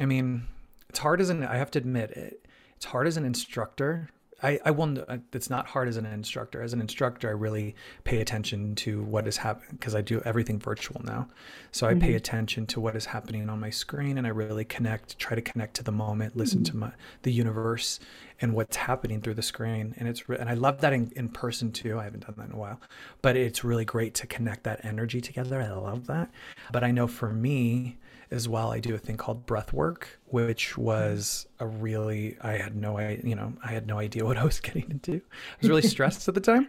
I 0.00 0.06
mean, 0.06 0.48
it's 0.88 1.00
hard 1.00 1.20
as 1.20 1.30
an. 1.30 1.44
I 1.44 1.56
have 1.56 1.70
to 1.72 1.78
admit 1.78 2.10
it. 2.12 2.46
It's 2.76 2.86
hard 2.86 3.06
as 3.06 3.16
an 3.16 3.24
instructor 3.24 4.08
I, 4.42 4.58
I 4.64 4.70
wonder, 4.72 5.20
it's 5.32 5.50
not 5.50 5.66
hard 5.66 5.88
as 5.88 5.96
an 5.96 6.06
instructor. 6.06 6.62
As 6.62 6.72
an 6.72 6.80
instructor, 6.80 7.28
I 7.28 7.32
really 7.32 7.76
pay 8.04 8.20
attention 8.20 8.74
to 8.76 9.02
what 9.02 9.26
is 9.26 9.36
happening 9.36 9.68
because 9.72 9.94
I 9.94 10.00
do 10.00 10.20
everything 10.24 10.58
virtual 10.58 11.00
now. 11.04 11.28
So 11.70 11.86
I 11.86 11.92
mm-hmm. 11.92 12.00
pay 12.00 12.14
attention 12.14 12.66
to 12.66 12.80
what 12.80 12.96
is 12.96 13.06
happening 13.06 13.48
on 13.48 13.60
my 13.60 13.70
screen 13.70 14.18
and 14.18 14.26
I 14.26 14.30
really 14.30 14.64
connect, 14.64 15.18
try 15.18 15.34
to 15.36 15.42
connect 15.42 15.74
to 15.74 15.84
the 15.84 15.92
moment, 15.92 16.36
listen 16.36 16.60
mm-hmm. 16.60 16.72
to 16.72 16.76
my, 16.76 16.92
the 17.22 17.32
universe 17.32 18.00
and 18.40 18.54
what's 18.54 18.76
happening 18.76 19.20
through 19.20 19.34
the 19.34 19.42
screen. 19.42 19.94
And 19.98 20.08
it's, 20.08 20.22
and 20.28 20.48
I 20.48 20.54
love 20.54 20.80
that 20.80 20.92
in, 20.92 21.12
in 21.14 21.28
person 21.28 21.70
too. 21.70 21.98
I 21.98 22.04
haven't 22.04 22.26
done 22.26 22.34
that 22.38 22.48
in 22.48 22.52
a 22.52 22.58
while, 22.58 22.80
but 23.22 23.36
it's 23.36 23.62
really 23.62 23.84
great 23.84 24.14
to 24.14 24.26
connect 24.26 24.64
that 24.64 24.84
energy 24.84 25.20
together. 25.20 25.60
I 25.60 25.70
love 25.70 26.06
that. 26.08 26.30
But 26.72 26.82
I 26.82 26.90
know 26.90 27.06
for 27.06 27.30
me, 27.30 27.98
as 28.32 28.48
well, 28.48 28.72
I 28.72 28.80
do 28.80 28.94
a 28.94 28.98
thing 28.98 29.16
called 29.16 29.46
breath 29.46 29.72
work, 29.72 30.18
which 30.26 30.76
was 30.78 31.46
a 31.60 31.66
really 31.66 32.36
I 32.40 32.52
had 32.52 32.74
no 32.74 32.98
I 32.98 33.20
you 33.22 33.36
know 33.36 33.52
I 33.62 33.72
had 33.72 33.86
no 33.86 33.98
idea 33.98 34.24
what 34.24 34.38
I 34.38 34.44
was 34.44 34.58
getting 34.66 34.90
into. 34.90 35.14
I 35.14 35.56
was 35.60 35.68
really 35.68 35.82
stressed 35.82 36.26
at 36.26 36.34
the 36.34 36.40
time, 36.40 36.68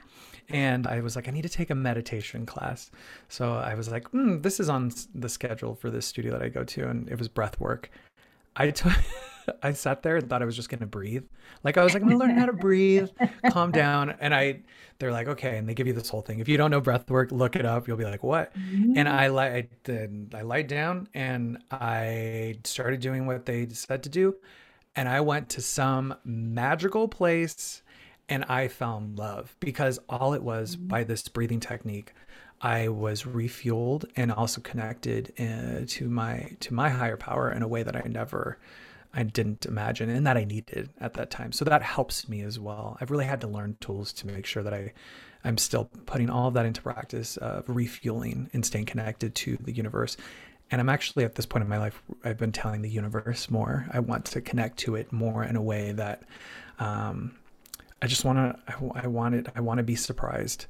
and 0.50 0.86
I 0.86 1.00
was 1.00 1.16
like, 1.16 1.28
I 1.28 1.32
need 1.32 1.44
to 1.44 1.50
take 1.50 1.70
a 1.70 1.76
meditation 1.76 2.46
class. 2.46 2.92
So 3.30 3.54
I 3.54 3.76
was 3.76 3.90
like, 3.90 4.12
mm, 4.12 4.44
this 4.44 4.60
is 4.60 4.70
on 4.70 4.92
the 5.16 5.30
schedule 5.30 5.76
for 5.76 5.90
this 5.90 6.06
studio 6.06 6.34
that 6.34 6.42
I 6.42 6.50
go 6.50 6.64
to, 6.64 6.90
and 6.90 7.10
it 7.10 7.18
was 7.18 7.28
breath 7.28 7.60
work. 7.60 7.90
I. 8.56 8.74
I 9.62 9.74
sat 9.74 10.04
there 10.04 10.18
and 10.18 10.30
thought 10.30 10.42
I 10.42 10.46
was 10.46 10.56
just 10.56 10.70
gonna 10.70 10.86
breathe. 10.86 11.26
Like 11.64 11.78
I 11.78 11.84
was 11.84 11.94
like, 11.94 12.04
I'm 12.04 12.10
gonna 12.10 12.20
learn 12.20 12.38
how 12.38 12.46
to 12.46 12.54
breathe, 12.54 13.10
calm 13.50 13.72
down. 13.72 14.16
And 14.20 14.34
I, 14.34 14.62
they're 15.00 15.12
like, 15.12 15.28
okay, 15.28 15.58
and 15.58 15.68
they 15.68 15.74
give 15.74 15.88
you 15.88 15.94
this 15.94 16.10
whole 16.10 16.22
thing. 16.22 16.40
If 16.40 16.48
you 16.48 16.58
don't 16.58 16.72
know 16.72 16.82
breath 16.82 17.10
work, 17.10 17.32
look 17.32 17.56
it 17.56 17.66
up. 17.66 17.88
You'll 17.88 17.98
be 17.98 18.06
like, 18.06 18.24
what? 18.24 18.56
Mm-hmm. 18.56 18.98
And 18.98 19.10
I 19.10 19.28
I 19.28 19.68
did. 19.84 20.34
I 20.36 20.42
lied 20.42 20.68
down 20.68 21.08
and 21.14 21.62
I 21.72 22.56
started 22.64 23.02
doing 23.02 23.26
what 23.26 23.46
they 23.46 23.68
said 23.70 24.04
to 24.04 24.10
do, 24.10 24.36
and 24.96 25.10
I 25.10 25.22
went 25.22 25.50
to 25.50 25.62
some 25.62 26.16
magical 26.24 27.08
place, 27.08 27.82
and 28.30 28.46
I 28.46 28.68
found 28.68 29.18
love 29.18 29.56
because 29.60 30.00
all 30.10 30.34
it 30.34 30.44
was 30.44 30.76
mm-hmm. 30.76 30.88
by 30.88 31.04
this 31.04 31.28
breathing 31.28 31.60
technique. 31.60 32.14
I 32.64 32.88
was 32.88 33.24
refueled 33.24 34.06
and 34.16 34.32
also 34.32 34.62
connected 34.62 35.34
uh, 35.38 35.86
to 35.86 36.10
my 36.10 36.56
to 36.62 36.74
my 36.74 36.90
higher 36.90 37.18
power 37.18 37.52
in 37.52 37.62
a 37.62 37.68
way 37.68 37.84
that 37.84 37.96
I 37.96 38.08
never 38.08 38.58
I 39.14 39.24
didn't 39.24 39.66
imagine 39.66 40.10
and 40.10 40.26
that 40.26 40.38
I 40.38 40.46
needed 40.46 40.90
at 41.00 41.14
that 41.16 41.30
time. 41.30 41.52
So 41.52 41.66
that 41.66 41.84
helps 41.84 42.28
me 42.30 42.42
as 42.42 42.60
well. 42.60 42.98
I've 43.00 43.12
really 43.12 43.26
had 43.26 43.42
to 43.42 43.48
learn 43.48 43.76
tools 43.82 44.14
to 44.14 44.28
make 44.28 44.46
sure 44.46 44.64
that 44.64 44.74
I 44.74 44.94
I'm 45.44 45.58
still 45.58 45.90
putting 46.06 46.30
all 46.30 46.48
of 46.48 46.54
that 46.54 46.66
into 46.66 46.82
practice 46.82 47.36
of 47.36 47.66
refueling 47.68 48.50
and 48.54 48.66
staying 48.66 48.86
connected 48.86 49.36
to 49.36 49.58
the 49.58 49.74
universe. 49.74 50.16
And 50.72 50.80
I'm 50.80 50.88
actually 50.88 51.26
at 51.26 51.36
this 51.36 51.46
point 51.46 51.64
in 51.64 51.70
my 51.70 51.78
life, 51.78 52.02
I've 52.24 52.38
been 52.38 52.54
telling 52.54 52.82
the 52.82 52.90
universe 52.90 53.52
more. 53.52 53.86
I 53.92 54.00
want 54.00 54.24
to 54.26 54.42
connect 54.42 54.78
to 54.80 54.96
it 54.96 55.12
more 55.12 55.44
in 55.44 55.58
a 55.58 55.62
way 55.62 55.92
that 55.92 56.24
um, 56.80 57.36
I 58.02 58.08
just 58.08 58.24
want 58.24 58.38
to, 58.38 58.74
I, 58.74 59.04
I 59.04 59.08
want 59.08 59.36
it, 59.36 59.48
I 59.54 59.60
want 59.60 59.80
to 59.80 59.84
be 59.84 59.96
surprised. 59.96 60.66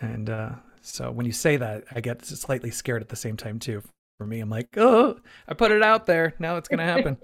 And 0.00 0.28
uh, 0.28 0.50
so 0.82 1.10
when 1.10 1.26
you 1.26 1.32
say 1.32 1.56
that, 1.56 1.84
I 1.94 2.00
get 2.00 2.24
slightly 2.24 2.70
scared 2.70 3.02
at 3.02 3.08
the 3.08 3.16
same 3.16 3.36
time 3.36 3.58
too 3.58 3.82
for 4.18 4.26
me. 4.26 4.40
I'm 4.40 4.50
like, 4.50 4.76
oh, 4.76 5.18
I 5.46 5.54
put 5.54 5.70
it 5.70 5.82
out 5.82 6.06
there. 6.06 6.34
Now 6.38 6.56
it's 6.56 6.68
going 6.68 6.78
to 6.78 6.84
happen. 6.84 7.16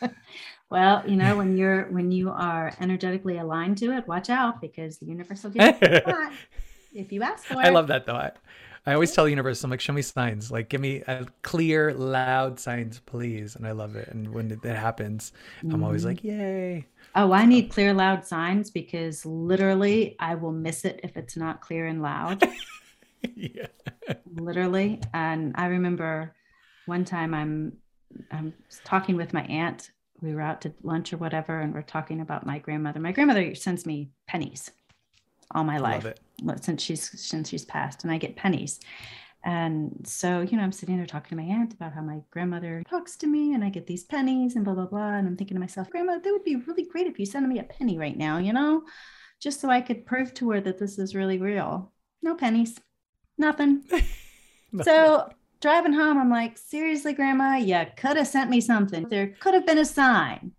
well, 0.70 1.02
you 1.06 1.16
know, 1.16 1.36
when 1.36 1.56
you're 1.56 1.84
when 1.90 2.10
you 2.10 2.30
are 2.30 2.72
energetically 2.80 3.38
aligned 3.38 3.78
to 3.78 3.96
it, 3.96 4.06
watch 4.06 4.28
out 4.28 4.60
because 4.60 4.98
the 4.98 5.06
universe 5.06 5.44
will 5.44 5.50
give 5.50 5.78
you 5.80 6.30
if 6.94 7.12
you 7.12 7.22
ask 7.22 7.44
for 7.44 7.54
it. 7.54 7.58
I 7.58 7.70
love 7.70 7.86
that 7.86 8.04
though. 8.04 8.16
I, 8.16 8.32
I 8.86 8.94
always 8.94 9.12
tell 9.12 9.24
the 9.24 9.30
universe, 9.30 9.62
I'm 9.62 9.70
like, 9.70 9.80
show 9.80 9.92
me 9.92 10.00
signs. 10.00 10.50
Like, 10.50 10.70
give 10.70 10.80
me 10.80 11.02
a 11.06 11.26
clear, 11.42 11.92
loud 11.92 12.58
signs, 12.58 13.00
please. 13.00 13.54
And 13.54 13.66
I 13.66 13.72
love 13.72 13.96
it. 13.96 14.08
And 14.08 14.32
when 14.32 14.50
it, 14.50 14.64
happens, 14.64 15.32
mm-hmm. 15.58 15.74
I'm 15.74 15.84
always 15.84 16.02
mm-hmm. 16.02 16.08
like, 16.08 16.24
yay. 16.24 16.86
Oh, 17.14 17.32
I 17.32 17.46
need 17.46 17.70
clear, 17.70 17.92
loud 17.94 18.26
signs 18.26 18.70
because 18.70 19.24
literally 19.26 20.16
I 20.20 20.34
will 20.34 20.52
miss 20.52 20.84
it 20.84 21.00
if 21.02 21.16
it's 21.16 21.36
not 21.36 21.60
clear 21.60 21.86
and 21.86 22.02
loud. 22.02 22.46
yeah. 23.34 23.66
Literally. 24.34 25.00
And 25.14 25.54
I 25.56 25.66
remember 25.66 26.34
one 26.86 27.04
time 27.04 27.34
I'm 27.34 27.76
I'm 28.30 28.54
talking 28.84 29.16
with 29.16 29.32
my 29.32 29.42
aunt. 29.42 29.90
We 30.20 30.34
were 30.34 30.40
out 30.40 30.62
to 30.62 30.72
lunch 30.82 31.12
or 31.12 31.18
whatever, 31.18 31.60
and 31.60 31.74
we're 31.74 31.82
talking 31.82 32.20
about 32.20 32.46
my 32.46 32.58
grandmother. 32.58 33.00
My 33.00 33.12
grandmother 33.12 33.54
sends 33.54 33.86
me 33.86 34.10
pennies 34.26 34.70
all 35.52 35.64
my 35.64 35.78
life 35.78 36.06
since 36.60 36.82
she's 36.82 37.20
since 37.20 37.48
she's 37.48 37.64
passed, 37.64 38.04
and 38.04 38.12
I 38.12 38.18
get 38.18 38.36
pennies. 38.36 38.80
And 39.44 40.04
so, 40.04 40.40
you 40.40 40.56
know, 40.56 40.62
I'm 40.62 40.72
sitting 40.72 40.96
there 40.96 41.06
talking 41.06 41.36
to 41.36 41.42
my 41.42 41.48
aunt 41.48 41.72
about 41.72 41.92
how 41.92 42.02
my 42.02 42.20
grandmother 42.30 42.82
talks 42.88 43.16
to 43.18 43.26
me 43.26 43.54
and 43.54 43.64
I 43.64 43.70
get 43.70 43.86
these 43.86 44.04
pennies 44.04 44.56
and 44.56 44.64
blah, 44.64 44.74
blah, 44.74 44.86
blah. 44.86 45.14
And 45.14 45.26
I'm 45.26 45.36
thinking 45.36 45.54
to 45.54 45.60
myself, 45.60 45.90
Grandma, 45.90 46.18
that 46.18 46.32
would 46.32 46.44
be 46.44 46.56
really 46.56 46.84
great 46.84 47.06
if 47.06 47.18
you 47.18 47.26
sent 47.26 47.48
me 47.48 47.58
a 47.58 47.64
penny 47.64 47.98
right 47.98 48.16
now, 48.16 48.38
you 48.38 48.52
know, 48.52 48.82
just 49.40 49.60
so 49.60 49.70
I 49.70 49.80
could 49.80 50.06
prove 50.06 50.34
to 50.34 50.50
her 50.50 50.60
that 50.60 50.78
this 50.78 50.98
is 50.98 51.14
really 51.14 51.38
real. 51.38 51.92
No 52.20 52.34
pennies. 52.34 52.78
Nothing. 53.38 53.84
so 54.82 55.30
driving 55.60 55.92
home, 55.92 56.18
I'm 56.18 56.30
like, 56.30 56.58
seriously, 56.58 57.12
grandma, 57.12 57.56
you 57.56 57.86
could 57.96 58.16
have 58.16 58.28
sent 58.28 58.50
me 58.50 58.60
something. 58.60 59.08
There 59.08 59.34
could 59.40 59.54
have 59.54 59.66
been 59.66 59.78
a 59.78 59.84
sign. 59.84 60.52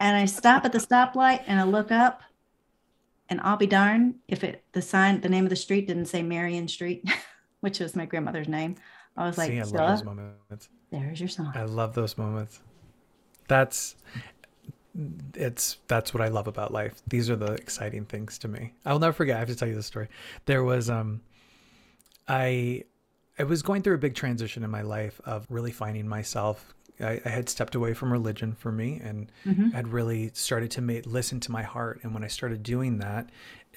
And 0.00 0.16
I 0.16 0.24
stop 0.24 0.64
at 0.64 0.72
the 0.72 0.78
stoplight 0.78 1.42
and 1.46 1.58
I 1.60 1.64
look 1.64 1.90
up 1.90 2.22
and 3.28 3.40
I'll 3.42 3.56
be 3.56 3.66
darned 3.66 4.16
if 4.28 4.44
it 4.44 4.64
the 4.72 4.82
sign, 4.82 5.20
the 5.20 5.28
name 5.28 5.44
of 5.44 5.50
the 5.50 5.56
street 5.56 5.86
didn't 5.86 6.06
say 6.06 6.22
Marion 6.22 6.68
Street, 6.68 7.04
which 7.60 7.80
was 7.80 7.96
my 7.96 8.06
grandmother's 8.06 8.48
name. 8.48 8.76
I 9.16 9.26
was 9.26 9.38
like, 9.38 9.50
See, 9.50 9.60
I 9.60 9.62
love 9.62 9.98
those 9.98 10.04
moments. 10.04 10.68
There's 10.90 11.20
your 11.20 11.28
song. 11.28 11.52
I 11.54 11.64
love 11.64 11.94
those 11.94 12.16
moments. 12.18 12.60
That's 13.48 13.96
it's 15.34 15.78
that's 15.88 16.14
what 16.14 16.22
I 16.22 16.28
love 16.28 16.46
about 16.46 16.72
life. 16.72 17.02
These 17.06 17.28
are 17.30 17.36
the 17.36 17.52
exciting 17.52 18.04
things 18.04 18.38
to 18.38 18.48
me. 18.48 18.72
I'll 18.84 18.98
never 18.98 19.12
forget. 19.12 19.36
I 19.36 19.40
have 19.40 19.48
to 19.48 19.56
tell 19.56 19.68
you 19.68 19.74
this 19.74 19.86
story. 19.86 20.08
There 20.46 20.64
was 20.64 20.88
um, 20.88 21.20
I 22.28 22.84
I 23.38 23.44
was 23.44 23.62
going 23.62 23.82
through 23.82 23.94
a 23.94 23.98
big 23.98 24.14
transition 24.14 24.62
in 24.62 24.70
my 24.70 24.82
life 24.82 25.20
of 25.24 25.46
really 25.50 25.72
finding 25.72 26.08
myself. 26.08 26.74
I, 27.00 27.20
I 27.24 27.28
had 27.28 27.48
stepped 27.48 27.74
away 27.74 27.94
from 27.94 28.12
religion 28.12 28.54
for 28.54 28.72
me 28.72 29.00
and 29.02 29.30
mm-hmm. 29.44 29.70
had 29.70 29.88
really 29.88 30.30
started 30.34 30.70
to 30.72 30.80
make, 30.80 31.06
listen 31.06 31.40
to 31.40 31.52
my 31.52 31.62
heart. 31.62 32.00
And 32.02 32.14
when 32.14 32.24
I 32.24 32.28
started 32.28 32.62
doing 32.62 32.98
that, 32.98 33.30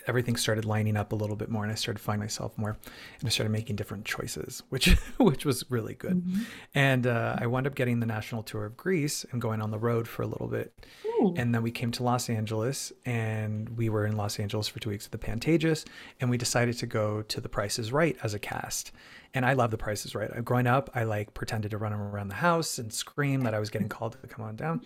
everything 0.08 0.36
started 0.36 0.66
lining 0.66 0.98
up 0.98 1.12
a 1.12 1.16
little 1.16 1.36
bit 1.36 1.50
more 1.50 1.64
and 1.64 1.72
I 1.72 1.76
started 1.76 2.00
finding 2.00 2.22
myself 2.22 2.58
more 2.58 2.78
and 3.20 3.28
I 3.28 3.30
started 3.30 3.52
making 3.52 3.76
different 3.76 4.06
choices, 4.06 4.64
which 4.70 4.88
which 5.18 5.46
was 5.46 5.64
really 5.70 5.94
good. 5.94 6.18
Mm-hmm. 6.18 6.42
And 6.74 7.08
uh, 7.08 7.38
I 7.40 7.48
wound 7.48 7.68
up 7.68 7.76
getting 7.76 8.00
the 8.00 8.06
national 8.06 8.44
tour 8.44 8.66
of 8.66 8.78
Grease 8.78 9.26
and 9.32 9.42
going 9.42 9.62
on 9.62 9.72
the 9.72 9.80
road 9.80 10.08
for 10.08 10.24
a 10.24 10.28
little 10.28 10.48
bit. 10.48 10.74
And 11.38 11.54
then 11.54 11.64
we 11.64 11.72
came 11.72 11.92
to 11.92 12.04
Los 12.04 12.30
Angeles 12.30 12.94
and 13.06 13.70
we 13.78 13.90
were 13.90 14.06
in 14.06 14.16
Los 14.16 14.40
Angeles 14.40 14.68
for 14.68 14.80
two 14.80 14.90
weeks 14.90 15.06
at 15.06 15.12
the 15.12 15.18
Pantages 15.18 15.86
and 16.20 16.30
we 16.30 16.38
decided 16.38 16.78
to 16.80 16.86
go 16.86 17.22
to 17.24 17.42
the 17.42 17.50
Price 17.50 17.78
is 17.78 17.92
Right 17.92 18.18
as 18.24 18.34
a 18.34 18.40
cast. 18.40 18.92
And 19.34 19.46
I 19.46 19.54
love 19.54 19.70
the 19.70 19.78
prices 19.78 20.16
right. 20.16 20.44
Growing 20.44 20.66
up, 20.66 20.90
I 20.96 21.04
like 21.04 21.34
pretended 21.36 21.72
to 21.72 21.78
run 21.78 21.94
around 21.94 22.30
the 22.30 22.36
house 22.36 22.80
and 22.80 22.92
scream 22.92 23.42
that 23.42 23.54
I 23.54 23.60
was 23.60 23.70
getting 23.70 23.90
called 23.90 24.18
to 24.20 24.28
come 24.28 24.44
on 24.44 24.56
down. 24.56 24.82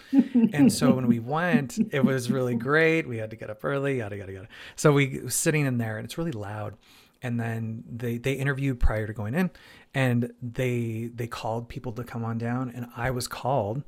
and 0.54 0.72
so 0.72 0.94
when 0.94 1.08
we 1.08 1.20
went, 1.20 1.80
it 1.94 2.04
was 2.04 2.30
really 2.30 2.56
great. 2.56 3.08
We 3.08 3.18
had 3.18 3.30
to 3.30 3.36
get 3.38 3.50
up 3.50 3.64
early, 3.64 4.00
yada 4.00 4.18
yada 4.18 4.34
yada. 4.34 4.48
So 4.76 4.92
we 4.92 5.30
sitting 5.30 5.66
in 5.66 5.78
there, 5.78 5.98
and 5.98 6.04
it's 6.04 6.18
really 6.18 6.34
loud. 6.34 6.76
And 7.22 7.40
then 7.40 7.86
they 7.90 8.18
they 8.18 8.34
interviewed 8.34 8.82
prior 8.82 9.08
to 9.08 9.14
going 9.14 9.34
in, 9.34 9.50
and 9.94 10.34
they 10.42 11.10
they 11.16 11.28
called 11.28 11.70
people 11.70 11.94
to 11.94 12.04
come 12.04 12.26
on 12.26 12.38
down, 12.38 12.70
and 12.76 12.88
I 12.98 13.12
was 13.12 13.30
called. 13.30 13.84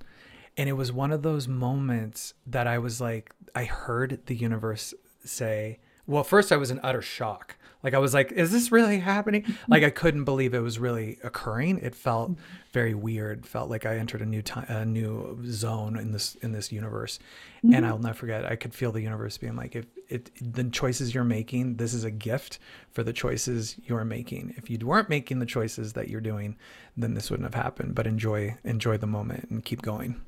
And 0.57 0.69
it 0.69 0.73
was 0.73 0.91
one 0.91 1.11
of 1.11 1.21
those 1.21 1.47
moments 1.47 2.33
that 2.47 2.67
I 2.67 2.77
was 2.77 3.01
like, 3.01 3.33
I 3.53 3.65
heard 3.65 4.21
the 4.25 4.35
universe 4.35 4.93
say, 5.23 5.79
well, 6.07 6.23
first 6.23 6.51
I 6.51 6.57
was 6.57 6.71
in 6.71 6.79
utter 6.83 7.01
shock 7.01 7.57
like 7.85 7.93
I 7.93 7.99
was 7.99 8.15
like, 8.15 8.31
is 8.31 8.51
this 8.51 8.71
really 8.71 8.97
happening? 8.97 9.45
Like 9.67 9.83
I 9.83 9.89
couldn't 9.89 10.25
believe 10.25 10.53
it 10.53 10.59
was 10.59 10.79
really 10.79 11.17
occurring. 11.23 11.79
It 11.79 11.95
felt 11.95 12.31
very 12.71 12.93
weird. 12.93 13.45
Felt 13.45 13.69
like 13.69 13.85
I 13.85 13.97
entered 13.97 14.21
a 14.21 14.25
new 14.25 14.41
time, 14.41 14.65
a 14.69 14.85
new 14.85 15.39
zone 15.45 15.97
in 15.97 16.11
this 16.11 16.35
in 16.35 16.51
this 16.51 16.71
universe. 16.71 17.19
Mm-hmm. 17.57 17.73
And 17.73 17.85
I'll 17.85 17.99
never 17.99 18.13
forget. 18.13 18.45
I 18.45 18.55
could 18.55 18.73
feel 18.73 18.91
the 18.91 19.01
universe 19.01 19.37
being 19.37 19.55
like, 19.55 19.75
if 19.75 19.85
it 20.07 20.31
the 20.39 20.63
choices 20.65 21.13
you're 21.13 21.23
making, 21.23 21.77
this 21.77 21.93
is 21.93 22.03
a 22.03 22.11
gift 22.11 22.59
for 22.91 23.03
the 23.03 23.13
choices 23.13 23.75
you're 23.83 24.05
making. 24.05 24.53
If 24.57 24.69
you 24.69 24.77
weren't 24.79 25.09
making 25.09 25.39
the 25.39 25.45
choices 25.45 25.93
that 25.93 26.07
you're 26.07 26.21
doing, 26.21 26.57
then 26.95 27.15
this 27.15 27.29
wouldn't 27.29 27.51
have 27.51 27.61
happened. 27.61 27.95
But 27.95 28.07
enjoy 28.07 28.57
enjoy 28.63 28.97
the 28.97 29.07
moment 29.07 29.49
and 29.49 29.65
keep 29.65 29.81
going. 29.81 30.21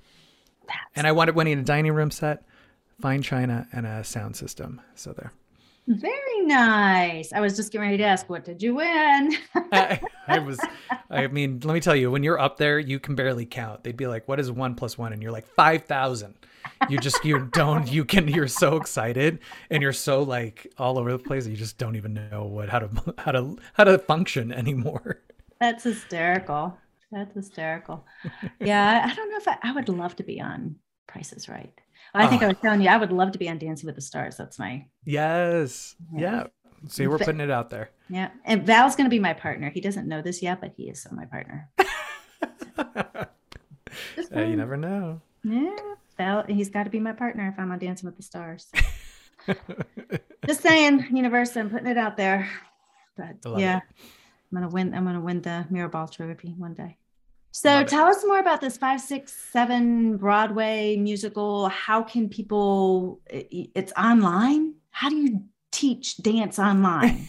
That's 0.68 0.80
and 0.96 1.08
I 1.08 1.12
wanted 1.12 1.36
winning 1.36 1.60
a 1.60 1.64
dining 1.64 1.94
room 1.94 2.12
set, 2.12 2.44
fine 3.02 3.22
china, 3.22 3.68
and 3.72 3.86
a 3.86 4.04
sound 4.04 4.36
system. 4.36 4.82
So 4.96 5.14
there. 5.14 5.32
Very 5.88 6.42
nice. 6.42 7.32
I 7.32 7.40
was 7.40 7.56
just 7.56 7.72
getting 7.72 7.86
ready 7.86 7.98
to 7.98 8.04
ask, 8.04 8.30
what 8.30 8.44
did 8.44 8.62
you 8.62 8.76
win? 8.76 9.38
I, 9.56 10.02
I, 10.28 10.40
was, 10.40 10.60
I 11.10 11.28
mean, 11.28 11.62
let 11.64 11.74
me 11.74 11.80
tell 11.80 11.96
you, 11.96 12.12
when 12.12 12.24
you're 12.24 12.40
up 12.40 12.58
there, 12.58 12.78
you 12.78 13.00
can 13.00 13.16
barely 13.16 13.46
count. 13.46 13.86
They'd 13.86 13.96
be 13.96 14.06
like, 14.06 14.28
what 14.28 14.38
is 14.38 14.52
one 14.52 14.76
plus 14.76 14.98
one? 14.98 15.14
And 15.14 15.24
you're 15.24 15.32
like, 15.32 15.48
5,000. 15.48 16.36
you 16.90 16.98
just 17.00 17.24
you 17.24 17.50
don't 17.54 17.90
you 17.92 18.04
can 18.04 18.28
you're 18.28 18.48
so 18.48 18.76
excited 18.76 19.40
and 19.70 19.82
you're 19.82 19.94
so 19.94 20.22
like 20.22 20.72
all 20.78 20.98
over 20.98 21.12
the 21.12 21.18
place 21.20 21.48
you 21.48 21.56
just 21.56 21.78
don't 21.78 21.96
even 21.96 22.14
know 22.30 22.44
what 22.46 22.70
how 22.70 22.80
to 22.80 22.90
how 23.18 23.32
to 23.32 23.58
how 23.74 23.84
to 23.84 23.98
function 23.98 24.52
anymore 24.52 25.22
that's 25.60 25.84
hysterical 25.84 26.78
that's 27.12 27.34
hysterical. 27.34 28.06
Yeah 28.60 29.08
i 29.10 29.14
don't 29.14 29.30
know 29.30 29.38
if 29.38 29.48
I, 29.48 29.58
I 29.64 29.72
would 29.74 29.90
love 29.90 30.16
to 30.18 30.24
be 30.24 30.42
on 30.42 30.76
prices 31.08 31.48
right. 31.48 31.74
I 32.14 32.28
think 32.28 32.42
i 32.42 32.46
ah. 32.46 32.50
was 32.50 32.58
telling 32.62 32.82
you 32.82 32.90
i 32.90 32.98
would 32.98 33.12
love 33.12 33.32
to 33.32 33.40
be 33.40 33.50
on 33.50 33.58
dancing 33.58 33.88
with 33.88 33.96
the 33.96 34.02
stars. 34.02 34.38
That's 34.38 34.60
my 34.60 34.86
yes. 35.06 35.96
Yeah, 36.16 36.48
see 36.88 37.08
we're 37.08 37.18
putting 37.18 37.42
it 37.42 37.52
out 37.52 37.70
there. 37.70 37.90
Yeah. 38.10 38.30
And 38.46 38.66
val's 38.66 38.96
going 38.96 39.06
to 39.06 39.10
be 39.10 39.20
my 39.20 39.34
partner. 39.34 39.70
He 39.70 39.82
doesn't 39.82 40.08
know 40.08 40.22
this 40.22 40.42
yet 40.42 40.62
but 40.62 40.74
he 40.76 40.90
is 40.90 41.02
so 41.02 41.10
my 41.12 41.26
partner. 41.26 41.70
Yeah, 44.32 44.40
uh, 44.40 44.46
you 44.46 44.56
never 44.56 44.78
know. 44.78 45.22
Yeah. 45.44 45.76
Val, 46.18 46.44
he's 46.48 46.70
got 46.70 46.84
to 46.84 46.90
be 46.90 47.00
my 47.00 47.14
partner 47.14 47.48
if 47.48 47.60
I'm 47.60 47.72
on 47.72 47.80
Dancing 47.80 48.08
with 48.08 48.18
the 48.18 48.24
Stars. 48.24 48.72
Just 50.48 50.62
saying, 50.62 51.08
universe, 51.12 51.56
I'm 51.56 51.70
putting 51.70 51.88
it 51.88 51.98
out 51.98 52.18
there. 52.18 52.50
But 53.16 53.38
yeah, 53.58 53.78
it. 53.78 53.84
I'm 54.52 54.56
gonna 54.56 54.70
win. 54.70 54.94
I'm 54.94 55.06
gonna 55.06 55.22
win 55.22 55.42
the 55.42 55.66
Mirrorball 55.72 56.12
Trophy 56.12 56.54
one 56.58 56.74
day. 56.74 56.98
So 57.52 57.70
Love 57.70 57.88
tell 57.88 58.08
it. 58.08 58.12
us 58.12 58.24
more 58.26 58.40
about 58.40 58.62
this 58.62 58.78
five, 58.78 59.02
six, 59.02 59.34
seven 59.34 60.18
Broadway 60.18 60.96
musical. 60.96 61.70
How 61.70 62.04
can 62.04 62.30
people? 62.30 63.20
It's 63.30 63.92
online. 63.94 64.76
How 64.92 65.10
do 65.10 65.16
you 65.16 65.44
teach 65.72 66.18
dance 66.18 66.60
online? 66.60 67.28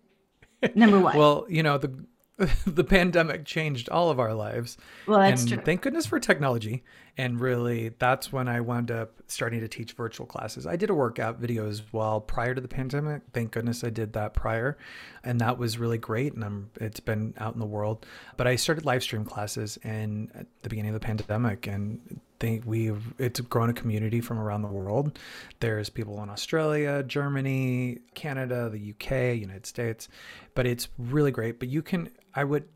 Number 0.74 1.00
one. 1.00 1.16
Well, 1.16 1.46
you 1.48 1.62
know 1.62 1.78
the 1.78 1.92
the 2.66 2.84
pandemic 2.84 3.44
changed 3.44 3.88
all 3.88 4.10
of 4.10 4.20
our 4.20 4.32
lives. 4.32 4.76
Well, 5.06 5.18
that's 5.18 5.42
and 5.42 5.50
true. 5.50 5.62
Thank 5.64 5.82
goodness 5.82 6.06
for 6.06 6.20
technology. 6.20 6.84
And 7.16 7.40
really, 7.40 7.88
that's 7.98 8.32
when 8.32 8.46
I 8.46 8.60
wound 8.60 8.92
up 8.92 9.10
starting 9.26 9.58
to 9.58 9.66
teach 9.66 9.92
virtual 9.92 10.24
classes. 10.24 10.64
I 10.64 10.76
did 10.76 10.88
a 10.88 10.94
workout 10.94 11.38
video 11.38 11.68
as 11.68 11.82
well 11.92 12.20
prior 12.20 12.54
to 12.54 12.60
the 12.60 12.68
pandemic. 12.68 13.22
Thank 13.32 13.50
goodness 13.50 13.82
I 13.82 13.90
did 13.90 14.12
that 14.12 14.34
prior, 14.34 14.78
and 15.24 15.40
that 15.40 15.58
was 15.58 15.78
really 15.78 15.98
great. 15.98 16.34
And 16.34 16.44
I'm, 16.44 16.70
it's 16.80 17.00
been 17.00 17.34
out 17.38 17.54
in 17.54 17.60
the 17.60 17.66
world. 17.66 18.06
But 18.36 18.46
I 18.46 18.54
started 18.54 18.86
live 18.86 19.02
stream 19.02 19.24
classes 19.24 19.78
in 19.82 20.30
at 20.36 20.46
the 20.62 20.68
beginning 20.68 20.94
of 20.94 21.00
the 21.00 21.04
pandemic, 21.04 21.66
and 21.66 22.20
think 22.38 22.62
we've 22.64 23.14
it's 23.18 23.40
grown 23.40 23.68
a 23.68 23.72
community 23.72 24.20
from 24.20 24.38
around 24.38 24.62
the 24.62 24.68
world. 24.68 25.18
There's 25.58 25.90
people 25.90 26.22
in 26.22 26.30
Australia, 26.30 27.02
Germany, 27.02 27.98
Canada, 28.14 28.68
the 28.68 28.90
UK, 28.92 29.36
United 29.36 29.66
States, 29.66 30.08
but 30.54 30.66
it's 30.66 30.88
really 30.98 31.32
great. 31.32 31.58
But 31.58 31.68
you 31.68 31.82
can 31.82 32.10
I 32.38 32.44
would 32.44 32.68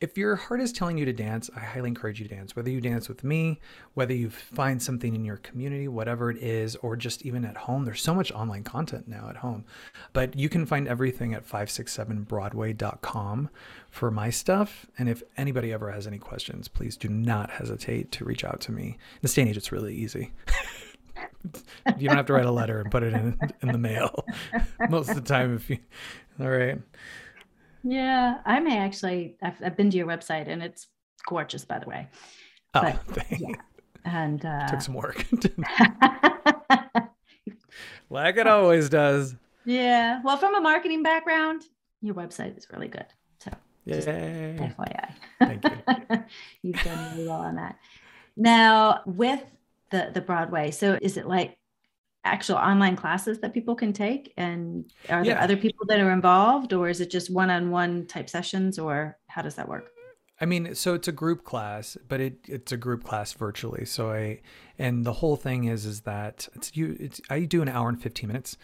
if 0.00 0.16
your 0.16 0.36
heart 0.36 0.60
is 0.60 0.72
telling 0.72 0.96
you 0.96 1.04
to 1.06 1.12
dance, 1.12 1.50
I 1.56 1.58
highly 1.58 1.88
encourage 1.88 2.20
you 2.20 2.28
to 2.28 2.34
dance. 2.36 2.54
Whether 2.54 2.70
you 2.70 2.80
dance 2.80 3.08
with 3.08 3.24
me, 3.24 3.58
whether 3.94 4.14
you 4.14 4.30
find 4.30 4.80
something 4.80 5.12
in 5.12 5.24
your 5.24 5.38
community, 5.38 5.88
whatever 5.88 6.30
it 6.30 6.36
is, 6.36 6.76
or 6.76 6.94
just 6.94 7.26
even 7.26 7.44
at 7.44 7.56
home. 7.56 7.84
There's 7.84 8.00
so 8.00 8.14
much 8.14 8.30
online 8.30 8.62
content 8.62 9.08
now 9.08 9.28
at 9.28 9.38
home. 9.38 9.64
But 10.12 10.36
you 10.36 10.48
can 10.48 10.66
find 10.66 10.86
everything 10.86 11.34
at 11.34 11.44
567broadway.com 11.44 13.50
for 13.90 14.12
my 14.12 14.30
stuff. 14.30 14.86
And 15.00 15.08
if 15.08 15.24
anybody 15.36 15.72
ever 15.72 15.90
has 15.90 16.06
any 16.06 16.18
questions, 16.18 16.68
please 16.68 16.96
do 16.96 17.08
not 17.08 17.50
hesitate 17.50 18.12
to 18.12 18.24
reach 18.24 18.44
out 18.44 18.60
to 18.60 18.70
me. 18.70 18.86
In 18.86 18.98
this 19.22 19.34
day 19.34 19.42
and 19.42 19.50
age, 19.50 19.56
it's 19.56 19.72
really 19.72 19.96
easy. 19.96 20.30
you 21.98 22.06
don't 22.06 22.16
have 22.16 22.26
to 22.26 22.34
write 22.34 22.46
a 22.46 22.52
letter 22.52 22.80
and 22.80 22.92
put 22.92 23.02
it 23.02 23.12
in 23.12 23.36
in 23.62 23.72
the 23.72 23.78
mail 23.78 24.24
most 24.88 25.08
of 25.08 25.16
the 25.16 25.20
time 25.20 25.56
if 25.56 25.68
you 25.68 25.76
all 26.40 26.48
right 26.48 26.78
yeah, 27.82 28.38
I 28.44 28.60
may 28.60 28.78
actually. 28.78 29.36
I've, 29.42 29.62
I've, 29.64 29.76
been 29.76 29.90
to 29.90 29.96
your 29.96 30.06
website 30.06 30.48
and 30.48 30.62
it's 30.62 30.88
gorgeous, 31.26 31.64
by 31.64 31.78
the 31.78 31.88
way. 31.88 32.08
Oh, 32.74 32.98
but, 33.08 33.24
yeah. 33.38 33.54
And 34.04 34.44
uh, 34.44 34.68
took 34.68 34.80
some 34.80 34.94
work. 34.94 35.26
like 38.10 38.36
it 38.36 38.46
always 38.46 38.88
does. 38.88 39.34
Yeah. 39.64 40.20
Well, 40.22 40.36
from 40.36 40.54
a 40.54 40.60
marketing 40.60 41.02
background, 41.02 41.64
your 42.00 42.14
website 42.14 42.56
is 42.56 42.66
really 42.72 42.88
good. 42.88 43.06
So, 43.38 43.50
Yay. 43.84 44.72
FYI. 44.78 45.10
Thank 45.40 45.64
you. 45.64 46.24
You've 46.62 46.82
done 46.82 47.16
really 47.16 47.28
well 47.28 47.40
on 47.40 47.56
that. 47.56 47.76
Now, 48.36 49.02
with 49.04 49.44
the 49.90 50.10
the 50.14 50.20
Broadway, 50.20 50.70
so 50.70 50.98
is 51.02 51.16
it 51.16 51.26
like 51.26 51.57
actual 52.28 52.56
online 52.56 52.96
classes 52.96 53.40
that 53.40 53.52
people 53.52 53.74
can 53.74 53.92
take 53.92 54.32
and 54.36 54.84
are 55.08 55.24
there 55.24 55.34
yeah. 55.34 55.42
other 55.42 55.56
people 55.56 55.86
that 55.86 56.00
are 56.00 56.10
involved 56.10 56.72
or 56.72 56.88
is 56.88 57.00
it 57.00 57.10
just 57.10 57.30
one-on-one 57.30 58.06
type 58.06 58.28
sessions 58.28 58.78
or 58.78 59.18
how 59.26 59.42
does 59.42 59.54
that 59.54 59.68
work 59.68 59.90
I 60.40 60.46
mean, 60.46 60.74
so 60.74 60.94
it's 60.94 61.08
a 61.08 61.12
group 61.12 61.42
class, 61.42 61.96
but 62.06 62.20
it 62.20 62.38
it's 62.46 62.70
a 62.70 62.76
group 62.76 63.02
class 63.02 63.32
virtually. 63.32 63.84
So 63.84 64.12
I 64.12 64.40
and 64.78 65.04
the 65.04 65.14
whole 65.14 65.34
thing 65.34 65.64
is 65.64 65.84
is 65.84 66.02
that 66.02 66.48
it's 66.54 66.76
you 66.76 66.96
it's 67.00 67.20
I 67.28 67.40
do 67.40 67.60
an 67.60 67.68
hour 67.68 67.88
and 67.88 68.00
15 68.00 68.28
minutes, 68.28 68.56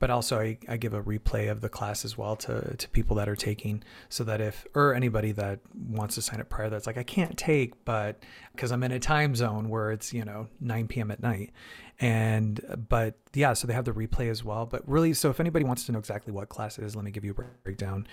but 0.00 0.10
also 0.10 0.40
I, 0.40 0.58
I 0.66 0.78
give 0.78 0.94
a 0.94 1.02
replay 1.02 1.50
of 1.50 1.60
the 1.60 1.68
class 1.68 2.04
as 2.04 2.18
well 2.18 2.34
to 2.36 2.74
to 2.76 2.88
people 2.88 3.14
that 3.16 3.28
are 3.28 3.36
taking 3.36 3.84
so 4.08 4.24
that 4.24 4.40
if 4.40 4.66
or 4.74 4.94
anybody 4.94 5.30
that 5.32 5.60
wants 5.88 6.16
to 6.16 6.22
sign 6.22 6.40
up 6.40 6.48
prior 6.48 6.68
that's 6.68 6.86
like 6.86 6.98
I 6.98 7.04
can't 7.04 7.38
take 7.38 7.84
but 7.84 8.18
because 8.52 8.72
I'm 8.72 8.82
in 8.82 8.90
a 8.90 8.98
time 8.98 9.36
zone 9.36 9.68
where 9.68 9.92
it's, 9.92 10.12
you 10.12 10.24
know, 10.24 10.48
9 10.60 10.88
p.m. 10.88 11.10
at 11.12 11.22
night. 11.22 11.52
And 12.00 12.86
but 12.88 13.18
yeah 13.34 13.52
so 13.52 13.68
they 13.68 13.74
have 13.74 13.84
the 13.84 13.92
replay 13.92 14.30
as 14.30 14.42
well. 14.42 14.66
But 14.66 14.88
really 14.88 15.12
so 15.12 15.30
if 15.30 15.38
anybody 15.38 15.64
wants 15.64 15.84
to 15.84 15.92
know 15.92 15.98
exactly 15.98 16.32
what 16.32 16.48
class 16.48 16.78
it 16.78 16.84
is 16.84 16.96
let 16.96 17.04
me 17.04 17.12
give 17.12 17.24
you 17.24 17.32
a 17.32 17.44
breakdown. 17.62 18.08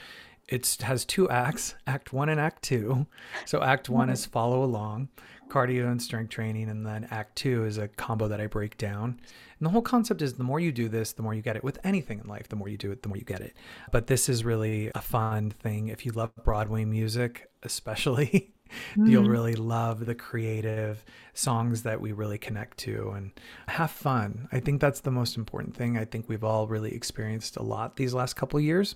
It 0.50 0.78
has 0.82 1.06
two 1.06 1.30
acts 1.30 1.76
act 1.88 2.12
one 2.12 2.28
and 2.28 2.40
act 2.40 2.64
two. 2.64 3.08
So 3.46 3.64
act 3.64 3.88
one 3.88 4.10
is 4.10 4.26
follow 4.26 4.62
along 4.62 5.08
cardio 5.48 5.90
and 5.90 6.02
strength 6.02 6.30
training 6.30 6.70
and 6.70 6.86
then 6.86 7.08
act 7.10 7.38
two 7.38 7.64
is 7.64 7.78
a 7.78 7.88
combo 7.88 8.28
that 8.28 8.42
i 8.42 8.48
break 8.48 8.78
down 8.78 9.18
and 9.60 9.66
the 9.66 9.72
whole 9.72 9.82
concept 9.82 10.22
is 10.22 10.34
the 10.34 10.44
more 10.44 10.60
you 10.60 10.72
do 10.72 10.90
this 10.90 11.14
the 11.14 11.24
more 11.24 11.34
you 11.34 11.42
get 11.42 11.56
it 11.56 11.64
with 11.64 11.80
anything 11.84 12.20
in 12.20 12.28
life 12.28 12.48
the 12.50 12.56
more 12.56 12.68
you 12.68 12.78
do 12.78 12.92
it 12.92 13.04
the 13.04 13.10
more 13.10 13.18
you 13.18 13.24
get 13.24 13.42
it 13.42 13.56
but 13.92 14.08
this 14.08 14.30
is 14.30 14.44
really 14.44 14.92
a 14.96 15.02
fun 15.02 15.52
thing 15.52 15.88
if 15.88 16.06
you 16.06 16.12
love 16.12 16.32
broadway 16.44 16.86
music 16.86 17.50
especially 17.64 18.54
mm. 18.96 19.10
you'll 19.10 19.30
really 19.30 19.56
love 19.56 20.06
the 20.06 20.16
creative 20.16 21.04
songs 21.34 21.84
that 21.84 22.02
we 22.02 22.12
really 22.12 22.38
connect 22.38 22.78
to 22.80 23.12
and 23.12 23.32
have 23.68 23.92
fun. 23.92 24.48
I 24.52 24.60
think 24.60 24.82
that's 24.82 25.02
the 25.02 25.12
most 25.12 25.38
important 25.38 25.76
thing. 25.76 25.98
I 25.98 26.06
think 26.06 26.28
we've 26.28 26.44
all 26.44 26.68
really 26.68 26.94
experienced 26.94 27.58
a 27.58 27.64
lot 27.64 27.96
these 27.96 28.14
last 28.14 28.36
couple 28.36 28.60
years 28.60 28.96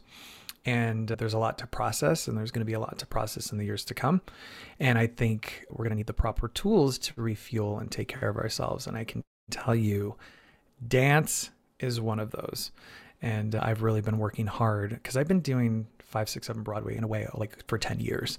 and 0.65 1.07
there's 1.09 1.33
a 1.33 1.39
lot 1.39 1.57
to 1.57 1.67
process 1.67 2.27
and 2.27 2.37
there's 2.37 2.51
going 2.51 2.61
to 2.61 2.65
be 2.65 2.73
a 2.73 2.79
lot 2.79 2.97
to 2.99 3.05
process 3.05 3.51
in 3.51 3.57
the 3.57 3.65
years 3.65 3.83
to 3.85 3.93
come 3.93 4.21
and 4.79 4.97
i 4.97 5.07
think 5.07 5.65
we're 5.69 5.83
going 5.83 5.89
to 5.89 5.95
need 5.95 6.07
the 6.07 6.13
proper 6.13 6.47
tools 6.47 6.97
to 6.97 7.13
refuel 7.15 7.79
and 7.79 7.91
take 7.91 8.07
care 8.07 8.29
of 8.29 8.37
ourselves 8.37 8.85
and 8.85 8.95
i 8.95 9.03
can 9.03 9.23
tell 9.49 9.75
you 9.75 10.15
dance 10.85 11.51
is 11.79 11.99
one 11.99 12.19
of 12.19 12.31
those 12.31 12.71
and 13.21 13.55
i've 13.55 13.81
really 13.81 14.01
been 14.01 14.17
working 14.17 14.47
hard 14.47 14.89
because 14.89 15.17
i've 15.17 15.27
been 15.27 15.41
doing 15.41 15.87
five 15.99 16.29
six 16.29 16.47
seven 16.47 16.63
broadway 16.63 16.95
in 16.95 17.03
a 17.03 17.07
way 17.07 17.27
like 17.33 17.65
for 17.67 17.77
10 17.77 17.99
years 17.99 18.37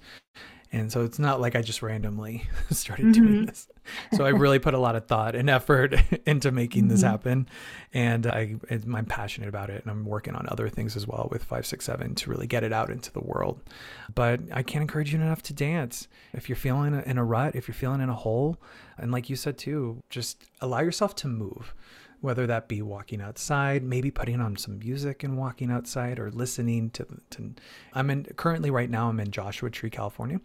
and 0.74 0.90
so 0.90 1.04
it's 1.04 1.18
not 1.18 1.38
like 1.38 1.54
I 1.54 1.60
just 1.60 1.82
randomly 1.82 2.48
started 2.70 3.06
mm-hmm. 3.06 3.24
doing 3.24 3.46
this. 3.46 3.68
So 4.14 4.24
I 4.24 4.30
really 4.30 4.58
put 4.58 4.72
a 4.72 4.78
lot 4.78 4.96
of 4.96 5.06
thought 5.06 5.34
and 5.34 5.50
effort 5.50 5.94
into 6.26 6.50
making 6.50 6.84
mm-hmm. 6.84 6.92
this 6.92 7.02
happen. 7.02 7.46
And 7.92 8.26
I, 8.26 8.56
I'm 8.70 9.04
passionate 9.04 9.50
about 9.50 9.68
it. 9.68 9.82
And 9.82 9.90
I'm 9.90 10.06
working 10.06 10.34
on 10.34 10.46
other 10.48 10.70
things 10.70 10.96
as 10.96 11.06
well 11.06 11.28
with 11.30 11.42
567 11.42 12.14
to 12.14 12.30
really 12.30 12.46
get 12.46 12.64
it 12.64 12.72
out 12.72 12.88
into 12.88 13.12
the 13.12 13.20
world. 13.20 13.60
But 14.14 14.40
I 14.50 14.62
can't 14.62 14.80
encourage 14.80 15.12
you 15.12 15.20
enough 15.20 15.42
to 15.42 15.52
dance. 15.52 16.08
If 16.32 16.48
you're 16.48 16.56
feeling 16.56 17.02
in 17.04 17.18
a 17.18 17.24
rut, 17.24 17.54
if 17.54 17.68
you're 17.68 17.74
feeling 17.74 18.00
in 18.00 18.08
a 18.08 18.14
hole, 18.14 18.56
and 18.96 19.12
like 19.12 19.28
you 19.28 19.36
said 19.36 19.58
too, 19.58 20.02
just 20.08 20.42
allow 20.62 20.80
yourself 20.80 21.14
to 21.16 21.28
move 21.28 21.74
whether 22.22 22.46
that 22.46 22.68
be 22.68 22.80
walking 22.80 23.20
outside, 23.20 23.82
maybe 23.82 24.10
putting 24.10 24.40
on 24.40 24.56
some 24.56 24.78
music 24.78 25.22
and 25.22 25.36
walking 25.36 25.70
outside 25.70 26.18
or 26.18 26.30
listening 26.30 26.88
to, 26.90 27.06
to 27.30 27.52
I'm 27.92 28.08
in 28.10 28.24
currently 28.36 28.70
right 28.70 28.88
now 28.88 29.08
I'm 29.08 29.20
in 29.20 29.30
Joshua 29.30 29.70
Tree, 29.70 29.90
California. 29.90 30.40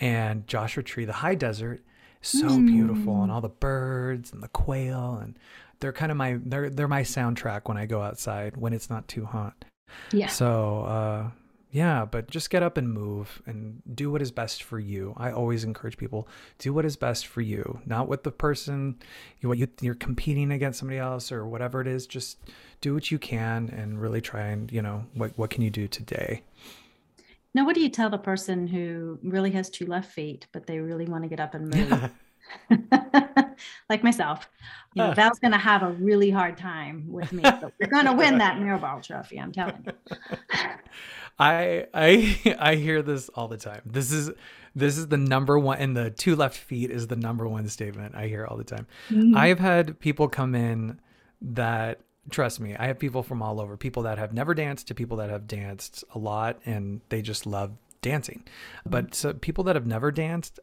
And 0.00 0.46
Joshua 0.46 0.82
Tree, 0.82 1.04
the 1.04 1.12
high 1.12 1.36
desert, 1.36 1.82
so 2.22 2.48
mm. 2.48 2.66
beautiful 2.66 3.22
and 3.22 3.32
all 3.32 3.40
the 3.40 3.48
birds 3.48 4.32
and 4.32 4.42
the 4.42 4.48
quail 4.48 5.18
and 5.22 5.38
they're 5.80 5.92
kind 5.92 6.12
of 6.12 6.16
my 6.16 6.38
they're 6.44 6.70
they're 6.70 6.88
my 6.88 7.02
soundtrack 7.02 7.62
when 7.64 7.76
I 7.76 7.86
go 7.86 8.00
outside 8.00 8.56
when 8.56 8.72
it's 8.72 8.88
not 8.88 9.08
too 9.08 9.24
hot. 9.24 9.64
Yeah. 10.12 10.28
So 10.28 10.82
uh 10.84 11.30
yeah, 11.72 12.04
but 12.04 12.30
just 12.30 12.50
get 12.50 12.62
up 12.62 12.76
and 12.76 12.92
move 12.92 13.40
and 13.46 13.82
do 13.94 14.10
what 14.10 14.20
is 14.20 14.30
best 14.30 14.62
for 14.62 14.78
you. 14.78 15.14
I 15.16 15.32
always 15.32 15.64
encourage 15.64 15.96
people 15.96 16.28
do 16.58 16.74
what 16.74 16.84
is 16.84 16.96
best 16.96 17.26
for 17.26 17.40
you, 17.40 17.80
not 17.86 18.08
what 18.08 18.24
the 18.24 18.30
person 18.30 18.98
you 19.40 19.48
what 19.48 19.56
you 19.56 19.66
you're 19.80 19.94
competing 19.94 20.52
against 20.52 20.78
somebody 20.78 20.98
else 20.98 21.32
or 21.32 21.46
whatever 21.46 21.80
it 21.80 21.86
is. 21.86 22.06
Just 22.06 22.38
do 22.82 22.92
what 22.92 23.10
you 23.10 23.18
can 23.18 23.70
and 23.70 24.02
really 24.02 24.20
try 24.20 24.48
and 24.48 24.70
you 24.70 24.82
know 24.82 25.06
what 25.14 25.32
what 25.38 25.48
can 25.48 25.62
you 25.62 25.70
do 25.70 25.88
today. 25.88 26.42
Now, 27.54 27.64
what 27.64 27.74
do 27.74 27.80
you 27.80 27.88
tell 27.88 28.10
the 28.10 28.18
person 28.18 28.66
who 28.66 29.18
really 29.22 29.50
has 29.52 29.70
two 29.70 29.86
left 29.86 30.12
feet, 30.12 30.46
but 30.52 30.66
they 30.66 30.78
really 30.78 31.06
want 31.06 31.24
to 31.24 31.28
get 31.28 31.40
up 31.40 31.54
and 31.54 31.70
move? 31.74 32.10
like 33.88 34.02
myself, 34.02 34.48
you 34.94 35.02
know, 35.02 35.10
uh. 35.10 35.14
Val's 35.14 35.38
going 35.38 35.52
to 35.52 35.58
have 35.58 35.82
a 35.82 35.92
really 35.92 36.30
hard 36.30 36.58
time 36.58 37.04
with 37.08 37.32
me, 37.32 37.42
but 37.42 37.72
we're 37.80 37.86
going 37.86 38.06
to 38.06 38.12
win 38.12 38.38
that 38.38 38.56
Mirrorball 38.60 39.02
trophy. 39.02 39.38
I'm 39.40 39.52
telling 39.52 39.86
you. 39.86 39.92
I 41.38 41.86
I 41.94 42.56
I 42.58 42.74
hear 42.76 43.02
this 43.02 43.28
all 43.30 43.48
the 43.48 43.56
time. 43.56 43.82
This 43.84 44.12
is 44.12 44.30
this 44.74 44.96
is 44.96 45.08
the 45.08 45.16
number 45.16 45.58
one 45.58 45.78
and 45.78 45.96
the 45.96 46.10
two 46.10 46.36
left 46.36 46.56
feet 46.56 46.90
is 46.90 47.06
the 47.08 47.16
number 47.16 47.46
one 47.46 47.68
statement 47.68 48.14
I 48.14 48.26
hear 48.26 48.46
all 48.46 48.56
the 48.56 48.64
time. 48.64 48.86
Mm-hmm. 49.10 49.36
I've 49.36 49.58
had 49.58 50.00
people 50.00 50.28
come 50.28 50.54
in 50.54 51.00
that 51.40 52.00
trust 52.30 52.60
me, 52.60 52.76
I 52.76 52.86
have 52.86 52.98
people 52.98 53.22
from 53.22 53.42
all 53.42 53.60
over, 53.60 53.76
people 53.76 54.04
that 54.04 54.18
have 54.18 54.32
never 54.32 54.54
danced 54.54 54.88
to 54.88 54.94
people 54.94 55.16
that 55.18 55.30
have 55.30 55.46
danced 55.46 56.04
a 56.14 56.18
lot 56.18 56.60
and 56.64 57.00
they 57.08 57.20
just 57.22 57.46
love 57.46 57.72
dancing. 58.00 58.44
But 58.86 59.14
so 59.14 59.32
people 59.32 59.64
that 59.64 59.76
have 59.76 59.86
never 59.86 60.10
danced, 60.10 60.60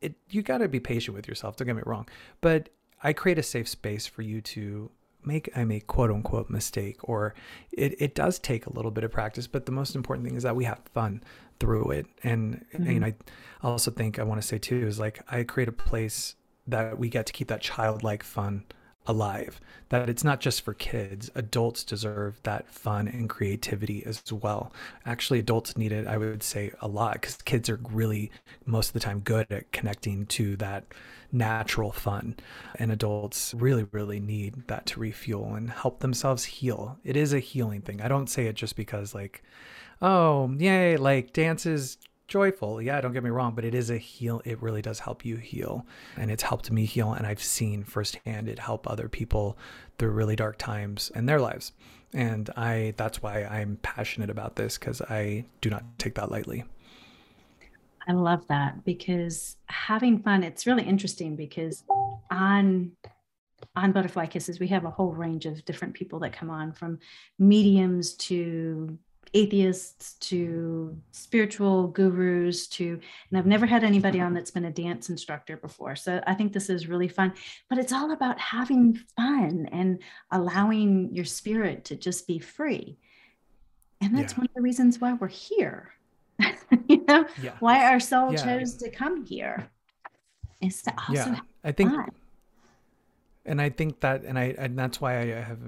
it, 0.00 0.14
you 0.30 0.42
got 0.42 0.58
to 0.58 0.68
be 0.68 0.80
patient 0.80 1.16
with 1.16 1.28
yourself. 1.28 1.56
Don't 1.56 1.66
get 1.66 1.76
me 1.76 1.82
wrong. 1.84 2.08
But 2.40 2.68
I 3.02 3.12
create 3.12 3.38
a 3.38 3.42
safe 3.42 3.68
space 3.68 4.06
for 4.06 4.22
you 4.22 4.40
to 4.40 4.90
make 5.24 5.50
I 5.56 5.64
make 5.64 5.86
quote 5.86 6.10
unquote 6.10 6.50
mistake 6.50 7.08
or 7.08 7.34
it, 7.70 8.00
it 8.00 8.14
does 8.14 8.38
take 8.38 8.66
a 8.66 8.72
little 8.72 8.90
bit 8.90 9.04
of 9.04 9.10
practice, 9.10 9.46
but 9.46 9.66
the 9.66 9.72
most 9.72 9.94
important 9.94 10.26
thing 10.26 10.36
is 10.36 10.42
that 10.42 10.56
we 10.56 10.64
have 10.64 10.80
fun 10.92 11.22
through 11.60 11.90
it. 11.92 12.06
And, 12.22 12.64
mm-hmm. 12.74 12.88
and 12.88 13.04
I 13.04 13.14
also 13.62 13.90
think 13.90 14.18
I 14.18 14.24
want 14.24 14.40
to 14.40 14.46
say 14.46 14.58
too 14.58 14.86
is 14.86 14.98
like 14.98 15.22
I 15.28 15.44
create 15.44 15.68
a 15.68 15.72
place 15.72 16.34
that 16.66 16.98
we 16.98 17.08
get 17.08 17.26
to 17.26 17.32
keep 17.32 17.48
that 17.48 17.60
childlike 17.60 18.22
fun 18.22 18.64
alive 19.06 19.60
that 19.88 20.08
it's 20.08 20.24
not 20.24 20.40
just 20.40 20.62
for 20.62 20.74
kids. 20.74 21.30
Adults 21.34 21.84
deserve 21.84 22.40
that 22.44 22.68
fun 22.70 23.08
and 23.08 23.28
creativity 23.28 24.04
as 24.06 24.22
well. 24.32 24.72
Actually 25.04 25.38
adults 25.38 25.76
need 25.76 25.92
it 25.92 26.06
i 26.06 26.16
would 26.16 26.42
say 26.42 26.72
a 26.80 26.88
lot 26.88 27.14
because 27.14 27.36
kids 27.42 27.68
are 27.68 27.80
really 27.90 28.30
most 28.64 28.88
of 28.88 28.92
the 28.94 29.00
time 29.00 29.20
good 29.20 29.46
at 29.50 29.70
connecting 29.72 30.26
to 30.26 30.56
that 30.56 30.84
natural 31.30 31.92
fun. 31.92 32.36
And 32.76 32.92
adults 32.92 33.54
really 33.54 33.86
really 33.92 34.20
need 34.20 34.66
that 34.68 34.86
to 34.86 35.00
refuel 35.00 35.54
and 35.54 35.70
help 35.70 36.00
themselves 36.00 36.44
heal. 36.44 36.98
It 37.04 37.16
is 37.16 37.32
a 37.32 37.38
healing 37.38 37.82
thing. 37.82 38.00
I 38.00 38.08
don't 38.08 38.28
say 38.28 38.46
it 38.46 38.56
just 38.56 38.76
because 38.76 39.14
like 39.14 39.42
oh 40.00 40.52
yay 40.58 40.96
like 40.96 41.32
dance 41.32 41.64
is 41.66 41.98
joyful. 42.32 42.80
Yeah, 42.80 42.98
don't 43.02 43.12
get 43.12 43.22
me 43.22 43.28
wrong, 43.28 43.54
but 43.54 43.62
it 43.62 43.74
is 43.74 43.90
a 43.90 43.98
heal. 43.98 44.40
It 44.46 44.60
really 44.62 44.80
does 44.80 45.00
help 45.00 45.22
you 45.22 45.36
heal. 45.36 45.86
And 46.16 46.30
it's 46.30 46.42
helped 46.42 46.70
me 46.70 46.86
heal. 46.86 47.12
And 47.12 47.26
I've 47.26 47.42
seen 47.42 47.84
firsthand 47.84 48.48
it 48.48 48.58
help 48.58 48.88
other 48.90 49.06
people 49.06 49.58
through 49.98 50.12
really 50.12 50.34
dark 50.34 50.56
times 50.56 51.12
in 51.14 51.26
their 51.26 51.38
lives. 51.38 51.72
And 52.14 52.48
I, 52.56 52.94
that's 52.96 53.20
why 53.20 53.44
I'm 53.44 53.76
passionate 53.82 54.30
about 54.30 54.56
this 54.56 54.78
because 54.78 55.02
I 55.02 55.44
do 55.60 55.68
not 55.68 55.84
take 55.98 56.14
that 56.14 56.30
lightly. 56.30 56.64
I 58.08 58.12
love 58.12 58.48
that 58.48 58.82
because 58.82 59.58
having 59.66 60.22
fun, 60.22 60.42
it's 60.42 60.66
really 60.66 60.84
interesting 60.84 61.36
because 61.36 61.84
on 62.30 62.92
on 63.76 63.92
butterfly 63.92 64.26
kisses 64.26 64.58
we 64.58 64.66
have 64.66 64.84
a 64.84 64.90
whole 64.90 65.12
range 65.12 65.46
of 65.46 65.64
different 65.64 65.94
people 65.94 66.18
that 66.18 66.32
come 66.32 66.50
on 66.50 66.72
from 66.72 66.98
mediums 67.38 68.14
to 68.14 68.98
atheists 69.34 70.14
to 70.14 70.96
spiritual 71.10 71.88
gurus 71.88 72.66
to 72.66 73.00
and 73.30 73.38
i've 73.38 73.46
never 73.46 73.64
had 73.64 73.82
anybody 73.82 74.20
on 74.20 74.34
that's 74.34 74.50
been 74.50 74.66
a 74.66 74.70
dance 74.70 75.08
instructor 75.08 75.56
before 75.56 75.96
so 75.96 76.22
i 76.26 76.34
think 76.34 76.52
this 76.52 76.68
is 76.68 76.86
really 76.86 77.08
fun 77.08 77.32
but 77.70 77.78
it's 77.78 77.92
all 77.92 78.12
about 78.12 78.38
having 78.38 78.94
fun 79.16 79.66
and 79.72 79.98
allowing 80.32 81.08
your 81.12 81.24
spirit 81.24 81.84
to 81.84 81.96
just 81.96 82.26
be 82.26 82.38
free 82.38 82.98
and 84.02 84.16
that's 84.16 84.34
yeah. 84.34 84.40
one 84.40 84.46
of 84.46 84.54
the 84.54 84.60
reasons 84.60 85.00
why 85.00 85.14
we're 85.14 85.28
here 85.28 85.92
you 86.88 87.02
know 87.08 87.24
yeah. 87.42 87.52
why 87.60 87.90
our 87.90 88.00
soul 88.00 88.32
yeah. 88.32 88.44
chose 88.44 88.74
to 88.74 88.90
come 88.90 89.24
here 89.24 89.66
is 90.60 90.82
to 90.82 90.92
also 91.08 91.30
yeah. 91.30 91.40
i 91.64 91.72
think 91.72 91.90
fun. 91.90 92.10
and 93.46 93.62
i 93.62 93.70
think 93.70 94.00
that 94.00 94.24
and 94.24 94.38
i 94.38 94.54
and 94.58 94.78
that's 94.78 95.00
why 95.00 95.18
i 95.20 95.24
have 95.24 95.58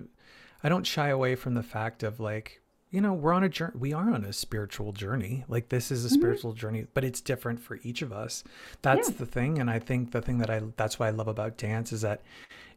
i 0.63 0.69
don't 0.69 0.87
shy 0.87 1.09
away 1.09 1.35
from 1.35 1.55
the 1.55 1.63
fact 1.63 2.03
of 2.03 2.21
like 2.21 2.61
you 2.95 3.01
know 3.01 3.13
we're 3.13 3.33
on 3.33 3.43
a 3.43 3.49
journey 3.49 3.73
we 3.77 3.93
are 3.93 4.13
on 4.13 4.25
a 4.25 4.33
spiritual 4.33 4.93
journey 4.93 5.45
like 5.49 5.69
this 5.69 5.91
is 5.91 6.05
a 6.05 6.09
mm-hmm. 6.09 6.15
spiritual 6.15 6.53
journey 6.53 6.87
but 6.95 7.03
it's 7.03 7.21
different 7.21 7.59
for 7.61 7.81
each 7.83 8.03
of 8.03 8.13
us 8.13 8.45
that's 8.83 9.11
yeah. 9.11 9.17
the 9.19 9.27
thing 9.27 9.59
and 9.59 9.69
i 9.69 9.81
think 9.81 10.13
the 10.13 10.23
thing 10.23 10.39
that 10.39 10.49
i 10.49 10.63
that's 10.77 10.99
why 10.99 11.09
i 11.09 11.11
love 11.11 11.27
about 11.27 11.57
dance 11.57 11.93
is 11.93 12.03
that 12.03 12.23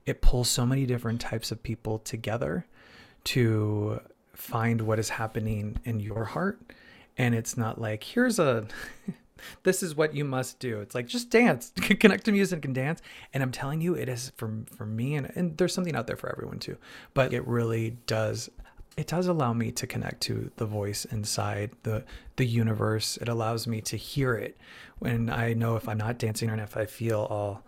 it 0.07 0.21
pulls 0.21 0.49
so 0.49 0.65
many 0.65 0.87
different 0.87 1.21
types 1.21 1.51
of 1.51 1.61
people 1.61 1.99
together 1.99 2.65
to 3.23 4.01
find 4.33 4.81
what 4.81 4.97
is 4.97 5.09
happening 5.09 5.77
in 5.83 5.99
your 5.99 6.25
heart 6.25 6.59
and 7.17 7.35
it's 7.35 7.55
not 7.55 7.79
like 7.79 8.03
here's 8.03 8.39
a 8.39 8.65
this 9.61 9.83
is 9.83 9.95
what 9.95 10.15
you 10.15 10.25
must 10.25 10.57
do. 10.57 10.79
It's 10.79 10.95
like 10.95 11.05
just 11.05 11.29
dance, 11.29 11.71
connect 11.75 12.25
to 12.25 12.31
music 12.31 12.65
and 12.65 12.73
dance. 12.73 13.03
And 13.35 13.43
I'm 13.43 13.51
telling 13.51 13.81
you, 13.81 13.93
it 13.93 14.09
is 14.09 14.31
for 14.35 14.51
for 14.75 14.87
me, 14.87 15.13
and 15.13 15.31
and 15.35 15.55
there's 15.57 15.75
something 15.75 15.95
out 15.95 16.07
there 16.07 16.17
for 16.17 16.31
everyone 16.31 16.57
too. 16.57 16.75
But 17.13 17.33
it 17.33 17.45
really 17.45 17.97
does 18.07 18.49
it 18.97 19.07
does 19.07 19.27
allow 19.27 19.53
me 19.53 19.71
to 19.71 19.85
connect 19.85 20.21
to 20.21 20.51
the 20.57 20.65
voice 20.65 21.05
inside 21.05 21.71
the 21.83 22.03
the 22.35 22.45
universe. 22.45 23.17
It 23.17 23.29
allows 23.29 23.67
me 23.67 23.79
to 23.81 23.95
hear 23.95 24.33
it 24.33 24.57
when 24.99 25.29
I 25.29 25.53
know 25.53 25.75
if 25.75 25.87
I'm 25.87 25.99
not 25.99 26.17
dancing 26.17 26.49
or 26.49 26.61
if 26.61 26.75
I 26.75 26.85
feel 26.85 27.21
all 27.29 27.63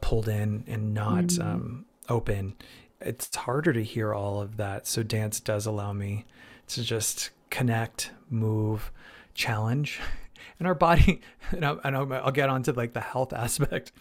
pulled 0.00 0.28
in 0.28 0.64
and 0.66 0.94
not 0.94 1.24
mm-hmm. 1.24 1.48
um, 1.48 1.84
open. 2.08 2.54
It's 3.00 3.34
harder 3.34 3.72
to 3.72 3.84
hear 3.84 4.14
all 4.14 4.40
of 4.40 4.56
that. 4.56 4.86
So 4.86 5.02
dance 5.02 5.40
does 5.40 5.66
allow 5.66 5.92
me 5.92 6.24
to 6.68 6.82
just 6.82 7.30
connect, 7.50 8.12
move, 8.28 8.90
challenge. 9.34 10.00
And 10.58 10.66
our 10.66 10.74
body, 10.74 11.22
and 11.52 11.64
I'll, 11.64 11.80
and 11.84 11.96
I'll 11.96 12.30
get 12.32 12.50
onto 12.50 12.72
like 12.72 12.92
the 12.92 13.00
health 13.00 13.32
aspect. 13.46 13.92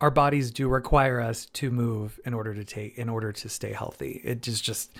our 0.00 0.10
bodies 0.10 0.50
do 0.50 0.68
require 0.68 1.20
us 1.20 1.46
to 1.52 1.70
move 1.70 2.18
in 2.24 2.34
order 2.34 2.52
to 2.52 2.64
take, 2.64 2.98
in 2.98 3.08
order 3.08 3.30
to 3.30 3.48
stay 3.48 3.72
healthy. 3.72 4.20
It 4.24 4.48
is 4.48 4.60
just, 4.60 4.90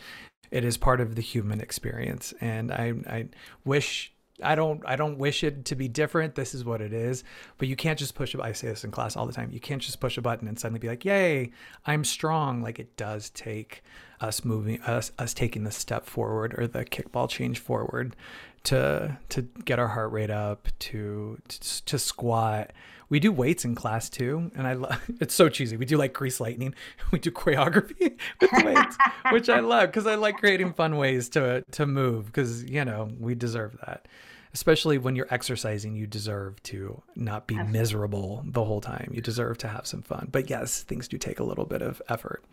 it 0.55 0.65
is 0.65 0.77
part 0.77 1.01
of 1.01 1.17
the 1.17 1.23
human 1.23 1.61
experience 1.61 2.33
and 2.41 2.73
i 2.73 2.95
i 3.09 3.27
wish 3.65 4.15
I 4.43 4.57
don't 4.57 4.83
I 4.85 4.97
don't 4.97 5.19
wish 5.19 5.45
it 5.45 5.65
to 5.67 5.77
be 5.77 5.87
different. 5.87 6.35
This 6.35 6.55
is 6.55 6.65
what 6.65 6.81
it 6.81 6.93
is. 6.93 7.23
But 7.57 7.69
you 7.69 7.77
can't 7.77 7.97
just 7.97 8.17
push 8.17 8.35
I 8.35 8.51
say 8.51 8.67
this 8.67 8.83
in 8.83 8.91
class 8.91 9.17
all 9.17 9.27
the 9.27 9.33
time. 9.33 9.53
You 9.53 9.61
can't 9.61 9.81
just 9.81 10.01
push 10.01 10.19
a 10.19 10.23
button 10.23 10.49
and 10.49 10.59
suddenly 10.59 10.81
be 10.81 10.89
like, 10.89 11.05
"Yay, 11.05 11.53
I'm 11.87 12.03
strong." 12.03 12.61
Like 12.61 12.81
it 12.81 12.97
does 12.97 13.31
take 13.31 13.85
us 14.21 14.45
moving 14.45 14.83
us 14.83 15.13
us 15.21 15.35
taking 15.35 15.63
the 15.63 15.71
step 15.71 16.05
forward 16.05 16.55
or 16.59 16.67
the 16.67 16.85
kickball 16.85 17.29
change 17.29 17.61
forward 17.61 18.17
to 18.65 19.19
to 19.29 19.43
get 19.65 19.79
our 19.79 19.89
heart 19.89 20.11
rate 20.11 20.31
up, 20.31 20.67
to 20.81 21.39
to, 21.49 21.85
to 21.85 21.99
squat 21.99 22.73
we 23.09 23.21
do 23.21 23.33
weights 23.33 23.65
in 23.65 23.75
class 23.75 24.09
too, 24.09 24.51
and 24.55 24.67
I 24.67 24.75
love. 24.75 25.01
It's 25.21 25.35
so 25.35 25.49
cheesy. 25.49 25.77
We 25.77 25.87
do 25.87 25.97
like 25.97 26.13
grease 26.13 26.41
lightning. 26.41 26.75
We 27.11 27.19
do 27.19 27.31
choreography 27.31 28.19
with 28.41 28.51
weights, 28.65 28.97
which 29.31 29.49
I 29.49 29.61
love 29.61 29.89
because 29.89 30.07
I 30.07 30.17
like 30.17 30.39
creating 30.39 30.73
fun 30.73 30.97
ways 30.97 31.29
to 31.31 31.65
to 31.73 31.87
move. 31.87 32.27
Because 32.27 32.65
you 32.65 32.85
know 32.85 33.11
we 33.19 33.35
deserve 33.35 33.77
that, 33.87 34.09
especially 34.53 34.99
when 34.99 35.17
you're 35.17 35.29
exercising. 35.31 35.95
You 35.95 36.07
deserve 36.07 36.63
to 36.65 37.03
not 37.15 37.47
be 37.47 37.55
Absolutely. 37.55 37.79
miserable 37.79 38.45
the 38.47 38.65
whole 38.65 38.81
time. 38.81 39.11
You 39.15 39.21
deserve 39.21 39.59
to 39.59 39.69
have 39.69 39.87
some 39.87 40.03
fun. 40.03 40.29
But 40.31 40.51
yes, 40.51 40.83
things 40.83 41.09
do 41.09 41.19
take 41.19 41.39
a 41.39 41.45
little 41.45 41.67
bit 41.67 41.83
of 41.83 42.03
effort. 42.09 42.45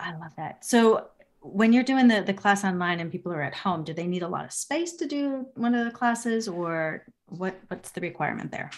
I 0.00 0.12
love 0.12 0.34
that. 0.36 0.64
So 0.64 1.08
when 1.40 1.72
you're 1.72 1.84
doing 1.84 2.08
the, 2.08 2.22
the 2.22 2.34
class 2.34 2.64
online 2.64 3.00
and 3.00 3.10
people 3.10 3.32
are 3.32 3.42
at 3.42 3.54
home, 3.54 3.84
do 3.84 3.92
they 3.92 4.06
need 4.06 4.22
a 4.22 4.28
lot 4.28 4.44
of 4.44 4.52
space 4.52 4.94
to 4.94 5.06
do 5.06 5.46
one 5.54 5.74
of 5.74 5.84
the 5.84 5.90
classes 5.90 6.48
or 6.48 7.04
what 7.26 7.58
what's 7.68 7.90
the 7.90 8.00
requirement 8.00 8.50
there? 8.50 8.70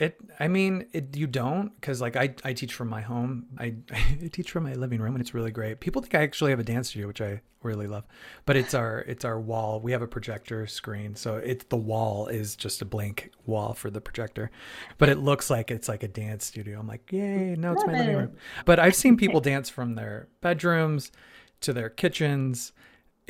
It, 0.00 0.18
I 0.40 0.48
mean, 0.48 0.86
it, 0.94 1.14
you 1.14 1.26
don't, 1.26 1.74
because 1.74 2.00
like 2.00 2.16
I, 2.16 2.34
I 2.42 2.54
teach 2.54 2.72
from 2.72 2.88
my 2.88 3.02
home. 3.02 3.48
I, 3.58 3.74
I 3.92 4.28
teach 4.32 4.50
from 4.50 4.64
my 4.64 4.72
living 4.72 4.98
room, 4.98 5.14
and 5.14 5.20
it's 5.20 5.34
really 5.34 5.50
great. 5.50 5.80
People 5.80 6.00
think 6.00 6.14
I 6.14 6.22
actually 6.22 6.52
have 6.52 6.58
a 6.58 6.64
dance 6.64 6.88
studio, 6.88 7.06
which 7.06 7.20
I 7.20 7.42
really 7.62 7.86
love. 7.86 8.04
But 8.46 8.56
it's 8.56 8.72
our, 8.72 9.00
it's 9.00 9.26
our 9.26 9.38
wall. 9.38 9.78
We 9.78 9.92
have 9.92 10.00
a 10.00 10.06
projector 10.06 10.66
screen, 10.66 11.14
so 11.16 11.36
it's 11.36 11.66
the 11.66 11.76
wall 11.76 12.28
is 12.28 12.56
just 12.56 12.80
a 12.80 12.86
blank 12.86 13.30
wall 13.44 13.74
for 13.74 13.90
the 13.90 14.00
projector, 14.00 14.50
but 14.96 15.10
it 15.10 15.18
looks 15.18 15.50
like 15.50 15.70
it's 15.70 15.86
like 15.86 16.02
a 16.02 16.08
dance 16.08 16.46
studio. 16.46 16.80
I'm 16.80 16.88
like, 16.88 17.12
yay! 17.12 17.54
No, 17.56 17.72
it's 17.72 17.84
my 17.84 17.92
living 17.92 18.16
room. 18.16 18.32
But 18.64 18.78
I've 18.78 18.94
seen 18.94 19.18
people 19.18 19.40
dance 19.42 19.68
from 19.68 19.96
their 19.96 20.28
bedrooms 20.40 21.12
to 21.60 21.74
their 21.74 21.90
kitchens 21.90 22.72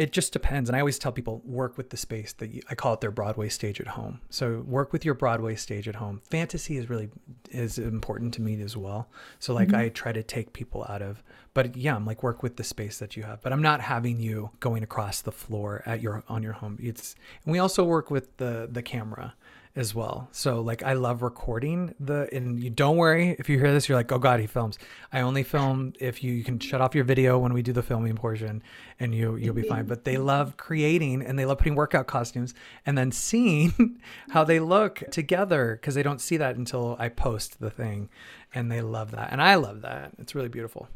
it 0.00 0.12
just 0.12 0.32
depends 0.32 0.70
and 0.70 0.74
i 0.74 0.80
always 0.80 0.98
tell 0.98 1.12
people 1.12 1.42
work 1.44 1.76
with 1.76 1.90
the 1.90 1.96
space 1.96 2.32
that 2.32 2.50
you, 2.50 2.62
i 2.70 2.74
call 2.74 2.94
it 2.94 3.02
their 3.02 3.10
broadway 3.10 3.50
stage 3.50 3.78
at 3.80 3.88
home. 3.88 4.20
So 4.30 4.64
work 4.66 4.94
with 4.94 5.04
your 5.04 5.12
broadway 5.12 5.56
stage 5.56 5.86
at 5.86 5.96
home. 5.96 6.22
Fantasy 6.30 6.78
is 6.78 6.88
really 6.88 7.10
is 7.50 7.78
important 7.78 8.32
to 8.34 8.42
me 8.42 8.62
as 8.62 8.78
well. 8.78 9.10
So 9.38 9.52
like 9.52 9.68
mm-hmm. 9.68 9.76
i 9.76 9.88
try 9.90 10.12
to 10.12 10.22
take 10.22 10.54
people 10.54 10.86
out 10.88 11.02
of 11.02 11.22
but 11.52 11.76
yeah 11.76 11.94
i'm 11.94 12.06
like 12.06 12.22
work 12.22 12.42
with 12.42 12.56
the 12.56 12.64
space 12.64 12.98
that 12.98 13.14
you 13.14 13.24
have. 13.24 13.42
But 13.42 13.52
i'm 13.52 13.60
not 13.60 13.82
having 13.82 14.20
you 14.20 14.50
going 14.58 14.82
across 14.82 15.20
the 15.20 15.32
floor 15.32 15.82
at 15.84 16.00
your 16.00 16.24
on 16.28 16.42
your 16.42 16.54
home. 16.54 16.78
It's 16.80 17.14
and 17.44 17.52
we 17.52 17.58
also 17.58 17.84
work 17.84 18.10
with 18.10 18.34
the 18.38 18.68
the 18.72 18.82
camera 18.82 19.34
as 19.76 19.94
well. 19.94 20.28
So 20.32 20.60
like 20.60 20.82
I 20.82 20.94
love 20.94 21.22
recording 21.22 21.94
the 22.00 22.28
and 22.32 22.62
you 22.62 22.70
don't 22.70 22.96
worry 22.96 23.36
if 23.38 23.48
you 23.48 23.58
hear 23.58 23.72
this 23.72 23.88
you're 23.88 23.96
like 23.96 24.10
oh 24.10 24.18
god 24.18 24.40
he 24.40 24.46
films. 24.46 24.78
I 25.12 25.20
only 25.20 25.42
film 25.42 25.92
if 26.00 26.24
you, 26.24 26.32
you 26.32 26.42
can 26.42 26.58
shut 26.58 26.80
off 26.80 26.94
your 26.94 27.04
video 27.04 27.38
when 27.38 27.52
we 27.52 27.62
do 27.62 27.72
the 27.72 27.82
filming 27.82 28.16
portion 28.16 28.62
and 28.98 29.14
you 29.14 29.36
you'll 29.36 29.54
be 29.54 29.62
fine. 29.62 29.86
But 29.86 30.04
they 30.04 30.18
love 30.18 30.56
creating 30.56 31.22
and 31.22 31.38
they 31.38 31.46
love 31.46 31.58
putting 31.58 31.76
workout 31.76 32.06
costumes 32.06 32.52
and 32.84 32.98
then 32.98 33.12
seeing 33.12 34.00
how 34.30 34.42
they 34.42 34.58
look 34.58 35.04
together 35.10 35.78
cuz 35.80 35.94
they 35.94 36.02
don't 36.02 36.20
see 36.20 36.36
that 36.36 36.56
until 36.56 36.96
I 36.98 37.08
post 37.08 37.60
the 37.60 37.70
thing 37.70 38.08
and 38.52 38.72
they 38.72 38.80
love 38.80 39.12
that. 39.12 39.30
And 39.30 39.40
I 39.40 39.54
love 39.54 39.82
that. 39.82 40.12
It's 40.18 40.34
really 40.34 40.48
beautiful. 40.48 40.88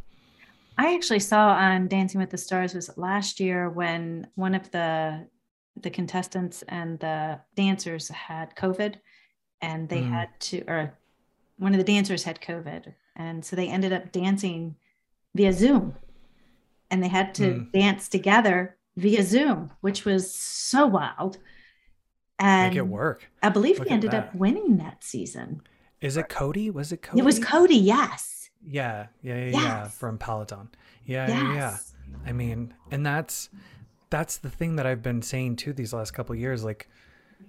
I 0.77 0.95
actually 0.95 1.21
saw 1.21 1.51
on 1.51 1.87
Dancing 1.87 2.21
with 2.21 2.31
the 2.31 2.39
Stars 2.39 2.75
was 2.75 2.91
last 2.99 3.39
year 3.39 3.71
when 3.71 4.27
one 4.35 4.55
of 4.57 4.71
the 4.73 5.29
the 5.77 5.91
contestants 5.91 6.63
and 6.69 6.99
the 7.01 7.41
dancers 7.57 8.09
had 8.09 8.55
COVID 8.57 8.97
and 9.61 9.89
they 9.89 10.01
mm. 10.01 10.11
had 10.11 10.29
to, 10.41 10.63
or 10.69 10.99
one 11.59 11.73
of 11.73 11.79
the 11.79 11.85
dancers 11.85 12.25
had 12.25 12.41
COVID. 12.41 12.95
And 13.17 13.45
so 13.45 13.57
they 13.57 13.69
ended 13.69 13.93
up 13.93 14.13
dancing 14.13 14.77
via 15.35 15.53
Zoom 15.53 15.95
and 16.91 17.03
they 17.03 17.09
had 17.09 17.35
to 17.37 17.43
mm. 17.43 17.73
dance 17.73 18.09
together 18.09 18.77
via 18.97 19.23
Zoom, 19.23 19.71
which 19.81 20.05
was 20.05 20.35
so 20.35 20.87
wild. 20.87 21.39
And 22.39 22.73
Make 22.75 22.79
it 22.79 22.89
work. 22.89 23.31
I 23.43 23.49
believe 23.49 23.79
Look 23.79 23.89
he 23.89 23.95
ended 23.95 24.15
up 24.15 24.35
winning 24.35 24.77
that 24.79 25.05
season. 25.05 25.63
Is 26.01 26.17
it 26.17 26.29
Cody? 26.29 26.71
Was 26.71 26.93
it 26.93 27.03
Cody? 27.03 27.21
It 27.21 27.25
was 27.25 27.39
Cody, 27.39 27.77
yes. 27.77 28.51
Yeah, 28.67 29.07
yeah, 29.23 29.37
yeah, 29.37 29.45
yes. 29.47 29.55
yeah. 29.55 29.89
From 29.89 30.19
Peloton. 30.19 30.69
Yeah, 31.05 31.29
yes. 31.29 31.39
yeah, 31.39 31.55
yeah. 31.55 31.77
I 32.27 32.33
mean, 32.33 32.75
and 32.91 33.05
that's 33.05 33.51
that's 34.11 34.37
the 34.39 34.51
thing 34.51 34.77
that 34.77 34.87
I've 34.87 35.03
been 35.03 35.23
saying 35.23 35.57
too 35.57 35.73
these 35.73 35.93
last 35.93 36.13
couple 36.13 36.35
years. 36.35 36.65
Like, 36.65 36.89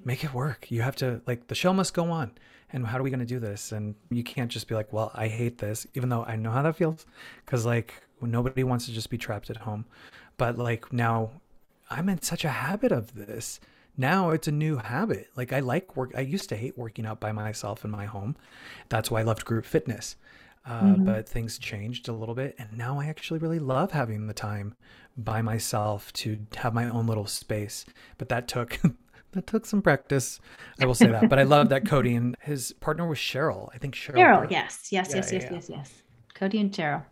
make 0.03 0.23
it 0.23 0.33
work. 0.33 0.71
You 0.71 0.81
have 0.81 0.95
to 0.97 1.21
like 1.25 1.47
the 1.47 1.55
show 1.55 1.73
must 1.73 1.93
go 1.93 2.11
on. 2.11 2.31
And 2.71 2.85
how 2.87 2.97
are 2.97 3.03
we 3.03 3.09
going 3.09 3.19
to 3.19 3.25
do 3.25 3.39
this? 3.39 3.71
And 3.71 3.95
you 4.09 4.23
can't 4.23 4.51
just 4.51 4.67
be 4.67 4.75
like, 4.75 4.91
well, 4.91 5.11
I 5.13 5.27
hate 5.27 5.59
this, 5.59 5.85
even 5.93 6.09
though 6.09 6.23
I 6.23 6.35
know 6.35 6.51
how 6.51 6.63
that 6.63 6.75
feels, 6.75 7.05
because 7.45 7.65
like 7.65 8.01
nobody 8.21 8.63
wants 8.63 8.85
to 8.87 8.91
just 8.91 9.09
be 9.09 9.17
trapped 9.17 9.49
at 9.49 9.57
home. 9.57 9.85
But 10.37 10.57
like 10.57 10.91
now, 10.91 11.41
I'm 11.89 12.09
in 12.09 12.21
such 12.21 12.43
a 12.43 12.49
habit 12.49 12.91
of 12.91 13.13
this. 13.13 13.59
Now 13.97 14.31
it's 14.31 14.47
a 14.47 14.51
new 14.51 14.77
habit. 14.77 15.29
Like 15.35 15.53
I 15.53 15.59
like 15.59 15.95
work. 15.95 16.11
I 16.17 16.21
used 16.21 16.49
to 16.49 16.55
hate 16.57 16.77
working 16.77 17.05
out 17.05 17.19
by 17.19 17.31
myself 17.31 17.85
in 17.85 17.91
my 17.91 18.05
home. 18.05 18.35
That's 18.89 19.09
why 19.09 19.21
I 19.21 19.23
loved 19.23 19.45
group 19.45 19.65
fitness. 19.65 20.15
Uh, 20.65 20.81
mm-hmm. 20.81 21.05
But 21.05 21.29
things 21.29 21.59
changed 21.59 22.07
a 22.07 22.13
little 22.13 22.35
bit, 22.35 22.55
and 22.57 22.75
now 22.75 22.99
I 22.99 23.05
actually 23.05 23.39
really 23.39 23.59
love 23.59 23.91
having 23.91 24.27
the 24.27 24.33
time 24.33 24.75
by 25.15 25.41
myself 25.41 26.11
to 26.13 26.39
have 26.55 26.73
my 26.73 26.89
own 26.89 27.05
little 27.05 27.27
space. 27.27 27.85
But 28.17 28.29
that 28.29 28.47
took 28.47 28.79
that 29.33 29.45
took 29.45 29.65
some 29.65 29.81
practice. 29.81 30.39
I 30.79 30.85
will 30.85 30.95
say 30.95 31.07
that. 31.07 31.29
but 31.29 31.37
I 31.37 31.43
love 31.43 31.69
that 31.69 31.85
Cody 31.87 32.15
and 32.15 32.35
his 32.41 32.73
partner 32.73 33.07
was 33.07 33.19
Cheryl. 33.19 33.69
I 33.73 33.77
think 33.77 33.95
Cheryl. 33.95 34.15
Cheryl, 34.15 34.51
yes, 34.51 34.87
yes, 34.91 35.09
yeah, 35.09 35.17
yes, 35.17 35.31
yeah, 35.31 35.39
yes, 35.39 35.43
yeah. 35.43 35.55
yes, 35.55 35.69
yes. 35.69 36.03
Cody 36.33 36.59
and 36.59 36.71
Cheryl. 36.71 37.03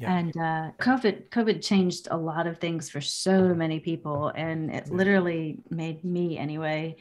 And 0.00 0.36
uh, 0.36 0.70
COVID, 0.80 1.28
COVID 1.28 1.62
changed 1.62 2.08
a 2.10 2.16
lot 2.16 2.46
of 2.46 2.58
things 2.58 2.90
for 2.90 3.00
so 3.00 3.54
many 3.54 3.80
people, 3.80 4.32
and 4.34 4.70
it 4.70 4.90
literally 4.90 5.60
made 5.70 6.04
me 6.04 6.38
anyway. 6.38 6.96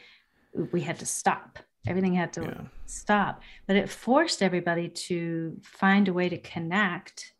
We 0.71 0.81
had 0.81 0.99
to 0.99 1.05
stop. 1.05 1.59
Everything 1.87 2.13
had 2.13 2.31
to 2.33 2.69
stop, 2.85 3.41
but 3.65 3.75
it 3.75 3.89
forced 3.89 4.43
everybody 4.43 4.87
to 4.87 5.57
find 5.63 6.07
a 6.07 6.13
way 6.13 6.29
to 6.29 6.37
connect 6.37 7.33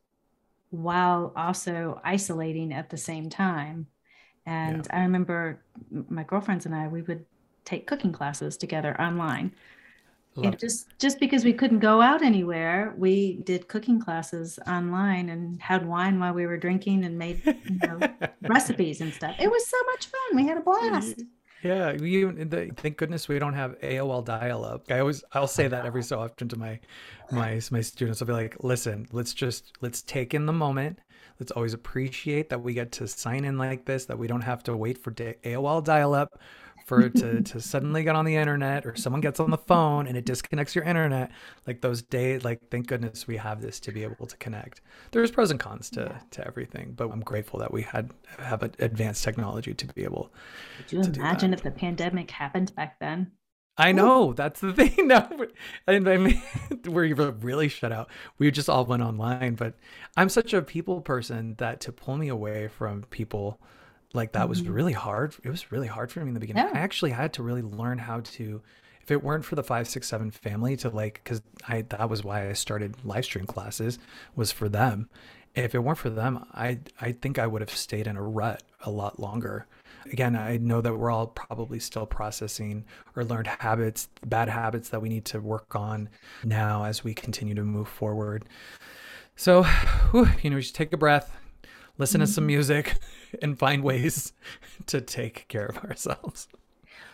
while 0.71 1.31
also 1.35 2.01
isolating 2.03 2.73
at 2.73 2.89
the 2.89 2.97
same 2.97 3.29
time. 3.29 3.87
And 4.45 4.87
yeah. 4.87 4.97
I 4.97 5.01
remember 5.03 5.61
my 6.09 6.23
girlfriends 6.23 6.65
and 6.65 6.73
I, 6.73 6.87
we 6.87 7.03
would 7.03 7.25
take 7.65 7.85
cooking 7.85 8.11
classes 8.11 8.57
together 8.57 8.99
online. 8.99 9.53
It 10.37 10.59
just 10.59 10.87
just 10.97 11.19
because 11.19 11.43
we 11.43 11.51
couldn't 11.51 11.79
go 11.79 12.01
out 12.01 12.21
anywhere, 12.21 12.93
we 12.97 13.41
did 13.43 13.67
cooking 13.67 13.99
classes 13.99 14.57
online 14.65 15.27
and 15.27 15.61
had 15.61 15.85
wine 15.85 16.19
while 16.21 16.33
we 16.33 16.45
were 16.45 16.55
drinking 16.55 17.03
and 17.03 17.17
made 17.17 17.41
you 17.45 17.79
know, 17.83 17.99
recipes 18.43 19.01
and 19.01 19.13
stuff. 19.13 19.35
It 19.39 19.51
was 19.51 19.67
so 19.67 19.77
much 19.91 20.05
fun. 20.05 20.37
We 20.37 20.47
had 20.47 20.57
a 20.57 20.61
blast. 20.61 21.21
Yeah, 21.63 21.91
you. 21.91 22.31
Thank 22.75 22.97
goodness 22.97 23.27
we 23.27 23.37
don't 23.37 23.53
have 23.53 23.79
AOL 23.81 24.25
dial-up. 24.25 24.85
I 24.89 24.99
always, 24.99 25.23
I'll 25.31 25.47
say 25.47 25.67
that 25.67 25.85
every 25.85 26.01
so 26.01 26.19
often 26.19 26.47
to 26.49 26.57
my, 26.57 26.79
my, 27.31 27.61
my 27.69 27.81
students. 27.81 28.21
I'll 28.21 28.27
be 28.27 28.33
like, 28.33 28.63
listen, 28.63 29.07
let's 29.11 29.33
just 29.33 29.71
let's 29.81 30.01
take 30.01 30.33
in 30.33 30.47
the 30.47 30.53
moment. 30.53 30.99
Let's 31.39 31.51
always 31.51 31.73
appreciate 31.73 32.49
that 32.49 32.61
we 32.61 32.73
get 32.73 32.91
to 32.93 33.07
sign 33.07 33.45
in 33.45 33.57
like 33.57 33.85
this. 33.85 34.05
That 34.05 34.17
we 34.17 34.27
don't 34.27 34.41
have 34.41 34.63
to 34.63 34.75
wait 34.75 34.97
for 34.97 35.11
AOL 35.11 35.83
dial-up 35.83 36.39
for 36.91 37.07
to 37.07 37.41
to 37.41 37.61
suddenly 37.61 38.03
get 38.03 38.17
on 38.17 38.25
the 38.25 38.35
internet 38.35 38.85
or 38.85 38.97
someone 38.97 39.21
gets 39.21 39.39
on 39.39 39.49
the 39.49 39.57
phone 39.57 40.07
and 40.07 40.17
it 40.17 40.25
disconnects 40.25 40.75
your 40.75 40.83
internet 40.83 41.31
like 41.65 41.79
those 41.79 42.01
days 42.01 42.43
like 42.43 42.59
thank 42.69 42.85
goodness 42.85 43.27
we 43.27 43.37
have 43.37 43.61
this 43.61 43.79
to 43.79 43.93
be 43.93 44.03
able 44.03 44.25
to 44.25 44.35
connect 44.37 44.81
there's 45.11 45.31
pros 45.31 45.51
and 45.51 45.59
cons 45.61 45.89
to 45.89 46.01
yeah. 46.01 46.19
to 46.31 46.45
everything 46.45 46.91
but 46.97 47.09
i'm 47.09 47.21
grateful 47.21 47.57
that 47.57 47.71
we 47.71 47.81
had 47.81 48.11
have 48.39 48.61
advanced 48.79 49.23
technology 49.23 49.73
to 49.73 49.87
be 49.87 50.03
able 50.03 50.33
could 50.79 50.91
you 50.91 50.99
imagine 51.21 51.53
if 51.53 51.63
the 51.63 51.71
pandemic 51.71 52.29
happened 52.29 52.75
back 52.75 52.99
then 52.99 53.31
I 53.77 53.93
know 53.93 54.33
that's 54.33 54.59
the 54.59 54.73
thing. 54.87 55.07
Now, 55.07 55.29
I 55.87 55.97
mean, 55.97 56.41
we're 56.85 57.15
really 57.31 57.69
shut 57.69 57.93
out. 57.93 58.09
We 58.37 58.51
just 58.51 58.69
all 58.69 58.85
went 58.85 59.01
online, 59.01 59.55
but 59.55 59.75
I'm 60.17 60.27
such 60.27 60.53
a 60.53 60.61
people 60.61 60.99
person 60.99 61.55
that 61.57 61.79
to 61.81 61.93
pull 61.93 62.17
me 62.17 62.27
away 62.27 62.67
from 62.67 63.03
people 63.03 63.61
like 64.13 64.33
that 64.33 64.41
mm-hmm. 64.41 64.49
was 64.49 64.67
really 64.67 64.93
hard. 64.93 65.35
It 65.43 65.49
was 65.49 65.71
really 65.71 65.87
hard 65.87 66.11
for 66.11 66.21
me 66.21 66.29
in 66.29 66.33
the 66.33 66.39
beginning. 66.39 66.65
Yeah. 66.65 66.71
I 66.73 66.79
actually 66.79 67.11
had 67.11 67.33
to 67.33 67.43
really 67.43 67.61
learn 67.61 67.97
how 67.97 68.21
to, 68.21 68.61
if 69.01 69.11
it 69.11 69.23
weren't 69.23 69.45
for 69.45 69.55
the 69.55 69.63
five, 69.63 69.87
six, 69.87 70.07
seven 70.07 70.31
family 70.31 70.77
to 70.77 70.89
like, 70.89 71.21
cause 71.23 71.41
I, 71.67 71.83
that 71.83 72.09
was 72.09 72.23
why 72.23 72.49
I 72.49 72.53
started 72.53 72.95
live 73.03 73.25
stream 73.25 73.45
classes 73.45 73.99
was 74.35 74.51
for 74.51 74.69
them. 74.69 75.09
If 75.53 75.75
it 75.75 75.79
weren't 75.79 75.97
for 75.97 76.09
them, 76.09 76.45
I, 76.53 76.79
I 76.99 77.11
think 77.11 77.37
I 77.37 77.47
would 77.47 77.61
have 77.61 77.71
stayed 77.71 78.07
in 78.07 78.15
a 78.15 78.23
rut 78.23 78.63
a 78.81 78.89
lot 78.89 79.19
longer. 79.19 79.67
Again, 80.11 80.35
I 80.35 80.57
know 80.57 80.81
that 80.81 80.95
we're 80.95 81.11
all 81.11 81.27
probably 81.27 81.79
still 81.79 82.05
processing 82.05 82.85
or 83.15 83.23
learned 83.23 83.47
habits, 83.47 84.09
bad 84.25 84.49
habits 84.49 84.89
that 84.89 85.01
we 85.01 85.09
need 85.09 85.25
to 85.25 85.39
work 85.39 85.75
on 85.75 86.09
now 86.43 86.85
as 86.85 87.03
we 87.03 87.13
continue 87.13 87.53
to 87.53 87.63
move 87.63 87.87
forward. 87.87 88.45
So, 89.35 89.63
whew, 90.11 90.29
you 90.41 90.49
know, 90.49 90.59
just 90.59 90.75
take 90.75 90.93
a 90.93 90.97
breath, 90.97 91.35
listen 92.01 92.19
to 92.19 92.27
some 92.27 92.41
mm-hmm. 92.41 92.47
music 92.47 92.95
and 93.41 93.57
find 93.57 93.83
ways 93.83 94.33
to 94.87 94.99
take 94.99 95.47
care 95.47 95.67
of 95.67 95.77
ourselves. 95.77 96.49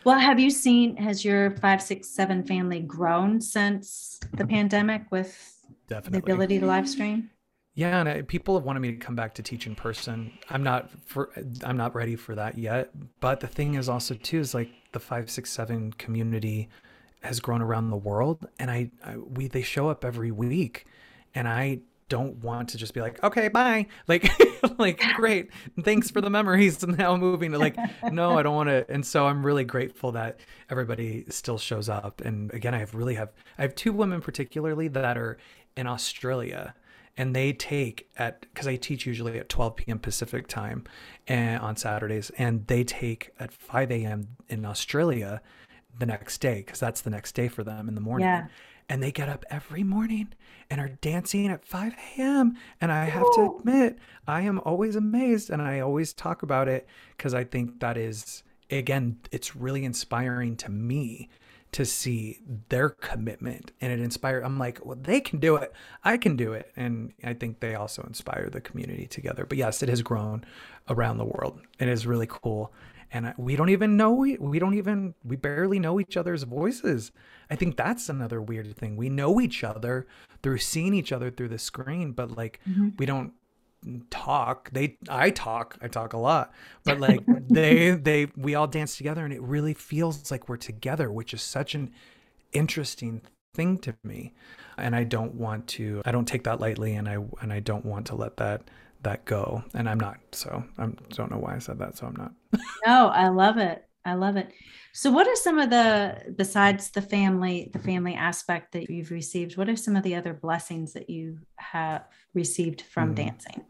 Well, 0.04 0.18
have 0.18 0.40
you 0.40 0.50
seen, 0.50 0.96
has 0.98 1.26
your 1.26 1.52
five, 1.58 1.82
six, 1.82 2.08
seven 2.08 2.44
family 2.44 2.80
grown 2.80 3.42
since 3.42 4.20
the 4.34 4.48
pandemic 4.48 5.04
with 5.12 5.62
Definitely. 5.90 6.20
the 6.20 6.24
ability 6.24 6.60
to 6.60 6.66
live 6.66 6.88
stream? 6.88 7.30
Yeah, 7.76 8.00
and 8.00 8.10
I, 8.10 8.22
people 8.24 8.56
have 8.56 8.64
wanted 8.64 8.80
me 8.80 8.92
to 8.94 8.98
come 8.98 9.16
back 9.16 9.36
to 9.36 9.44
teach 9.44 9.68
in 9.68 9.76
person. 9.76 10.32
I'm 10.50 10.64
not 10.64 10.90
for 11.06 11.30
I'm 11.64 11.78
not 11.78 11.94
ready 11.94 12.16
for 12.16 12.34
that 12.34 12.58
yet. 12.58 12.90
But 13.20 13.40
the 13.40 13.48
thing 13.48 13.76
is 13.76 13.88
also 13.88 14.16
too 14.16 14.40
is 14.40 14.56
like 14.56 14.72
the 14.94 15.00
five, 15.00 15.30
six, 15.30 15.52
seven 15.52 15.94
community 15.94 16.70
has 17.22 17.40
grown 17.40 17.62
around 17.62 17.92
the 17.92 17.98
world, 17.98 18.48
and 18.58 18.72
I, 18.72 18.90
I 19.06 19.18
we 19.18 19.48
they 19.48 19.62
show 19.62 19.90
up 19.90 20.04
every 20.04 20.32
week, 20.32 20.86
and 21.36 21.48
I 21.48 21.82
don't 22.10 22.38
want 22.38 22.70
to 22.70 22.78
just 22.78 22.94
be 22.94 23.02
like, 23.02 23.22
okay, 23.24 23.48
bye. 23.48 23.88
Like, 24.08 24.30
like, 24.78 25.02
great. 25.16 25.50
Thanks 25.82 26.10
for 26.10 26.22
the 26.22 26.30
memories. 26.30 26.86
Now 26.98 27.16
moving 27.16 27.52
to 27.52 27.60
like, 27.60 27.76
no, 28.12 28.40
I 28.40 28.44
don't 28.44 28.56
want 28.56 28.70
to. 28.70 28.86
And 28.90 29.06
so 29.06 29.28
I'm 29.28 29.46
really 29.46 29.66
grateful 29.66 30.14
that 30.14 30.40
everybody 30.70 31.26
still 31.30 31.58
shows 31.58 31.90
up. 31.90 32.22
And 32.22 32.52
again, 32.54 32.74
I 32.74 32.80
have 32.80 32.96
really 32.96 33.16
have, 33.16 33.30
I 33.58 33.62
have 33.64 33.76
two 33.76 33.92
women 33.92 34.22
particularly 34.22 34.88
that 34.88 35.18
are 35.18 35.38
in 35.76 35.86
Australia 35.86 36.74
and 37.18 37.36
they 37.36 37.52
take 37.52 38.10
at, 38.18 38.46
cause 38.56 38.68
I 38.68 38.78
teach 38.78 39.06
usually 39.06 39.38
at 39.38 39.50
12 39.50 39.76
PM 39.76 40.00
Pacific 40.00 40.48
time 40.48 40.86
and 41.28 41.62
on 41.62 41.76
Saturdays 41.76 42.32
and 42.38 42.66
they 42.68 42.84
take 42.84 43.32
at 43.40 43.52
5 43.52 43.92
AM 43.92 44.30
in 44.50 44.66
Australia 44.66 45.42
the 45.98 46.06
next 46.06 46.40
day. 46.40 46.64
Cause 46.64 46.80
that's 46.80 47.02
the 47.02 47.10
next 47.10 47.34
day 47.34 47.48
for 47.48 47.64
them 47.64 47.88
in 47.88 47.96
the 47.96 48.02
morning. 48.02 48.28
Yeah 48.28 48.48
and 48.90 49.04
they 49.04 49.12
get 49.12 49.30
up 49.30 49.46
every 49.50 49.84
morning 49.84 50.30
and 50.70 50.80
are 50.80 50.90
dancing 51.02 51.48
at 51.48 51.66
5 51.66 51.94
a.m. 52.18 52.58
And 52.80 52.92
I 52.92 53.06
have 53.06 53.26
to 53.36 53.58
admit, 53.60 53.98
I 54.28 54.42
am 54.42 54.60
always 54.60 54.96
amazed 54.96 55.50
and 55.50 55.62
I 55.62 55.80
always 55.80 56.14
talk 56.14 56.44
about 56.44 56.68
it 56.68 56.88
because 57.16 57.34
I 57.34 57.44
think 57.44 57.80
that 57.80 57.98
is, 57.98 58.44
again, 58.70 59.20
it's 59.32 59.56
really 59.56 59.84
inspiring 59.84 60.56
to 60.58 60.72
me 60.72 61.30
to 61.74 61.86
see 61.86 62.40
their 62.70 62.90
commitment 62.90 63.74
and 63.82 63.92
it 63.92 64.00
inspired 64.00 64.42
i'm 64.46 64.58
like 64.58 64.84
well 64.86 64.98
they 65.02 65.20
can 65.20 65.38
do 65.38 65.58
it 65.58 65.74
i 66.06 66.16
can 66.16 66.38
do 66.38 66.54
it 66.54 66.72
and 66.78 67.12
i 67.26 67.34
think 67.34 67.60
they 67.60 67.76
also 67.76 68.02
inspire 68.04 68.50
the 68.50 68.62
community 68.62 69.06
together 69.06 69.46
but 69.46 69.58
yes 69.58 69.84
it 69.84 69.90
has 69.90 70.02
grown 70.02 70.46
around 70.90 71.18
the 71.18 71.26
world 71.26 71.60
it 71.78 71.90
is 71.90 72.08
really 72.08 72.26
cool 72.28 72.72
and 73.12 73.34
we 73.38 73.56
don't 73.56 73.70
even 73.70 73.96
know 73.96 74.12
we, 74.12 74.38
we 74.38 74.60
don't 74.60 74.74
even 74.74 75.14
we 75.24 75.36
barely 75.36 75.80
know 75.80 76.00
each 76.00 76.18
other's 76.18 76.44
voices. 76.44 77.12
I 77.50 77.56
think 77.56 77.78
that's 77.78 78.10
another 78.10 78.42
weird 78.42 78.76
thing. 78.76 78.98
We 78.98 79.10
know 79.10 79.40
each 79.40 79.64
other 79.64 80.08
through 80.44 80.58
seeing 80.58 80.94
each 80.94 81.12
other 81.12 81.32
through 81.32 81.50
the 81.50 81.60
screen 81.60 82.12
but 82.12 82.36
like 82.36 82.60
mm-hmm. 82.70 82.90
we 82.98 83.06
don't 83.06 83.34
talk. 84.10 84.70
They 84.72 84.98
i 85.10 85.30
talk 85.30 85.78
i 85.82 85.88
talk 85.88 86.14
a 86.14 86.18
lot 86.18 86.54
but 86.84 87.00
like 87.08 87.22
they 87.50 87.92
they 87.92 88.28
we 88.36 88.56
all 88.56 88.68
dance 88.68 88.98
together 88.98 89.24
and 89.24 89.34
it 89.34 89.42
really 89.42 89.74
feels 89.74 90.30
like 90.32 90.50
we're 90.50 90.58
together 90.58 91.12
which 91.12 91.34
is 91.34 91.42
such 91.42 91.76
an 91.76 91.92
interesting 92.54 93.22
thing 93.54 93.78
to 93.80 93.96
me. 94.04 94.34
And 94.78 94.96
i 94.96 95.04
don't 95.04 95.34
want 95.34 95.66
to 95.70 96.02
i 96.06 96.12
don't 96.12 96.28
take 96.28 96.44
that 96.44 96.60
lightly 96.60 96.94
and 96.96 97.10
i 97.10 97.18
and 97.42 97.52
i 97.52 97.60
don't 97.60 97.84
want 97.86 98.06
to 98.08 98.16
let 98.16 98.38
that 98.38 98.62
that 99.08 99.26
go 99.26 99.64
and 99.74 99.90
i'm 99.90 100.00
not 100.00 100.18
so 100.32 100.64
i 100.78 100.86
don't 101.10 101.32
know 101.32 101.38
why 101.38 101.56
i 101.56 101.60
said 101.60 101.80
that 101.80 101.98
so 101.98 102.08
i'm 102.08 102.16
not. 102.16 102.32
No 102.86 103.08
i 103.08 103.30
love 103.30 103.58
it. 103.58 103.84
I 104.08 104.14
love 104.14 104.38
it. 104.38 104.54
So 104.94 105.12
what 105.12 105.28
are 105.28 105.36
some 105.36 105.60
of 105.60 105.70
the 105.70 106.34
besides 106.38 106.92
the 106.92 107.02
family 107.02 107.70
the 107.74 107.80
family 107.80 108.16
aspect 108.16 108.72
that 108.72 108.90
you've 108.90 109.12
received 109.12 109.58
what 109.58 109.68
are 109.68 109.76
some 109.76 109.98
of 109.98 110.04
the 110.04 110.16
other 110.16 110.34
blessings 110.34 110.94
that 110.94 111.10
you 111.10 111.40
have 111.58 112.06
received 112.34 112.82
from 112.82 113.12
mm. 113.12 113.16
dancing? 113.16 113.66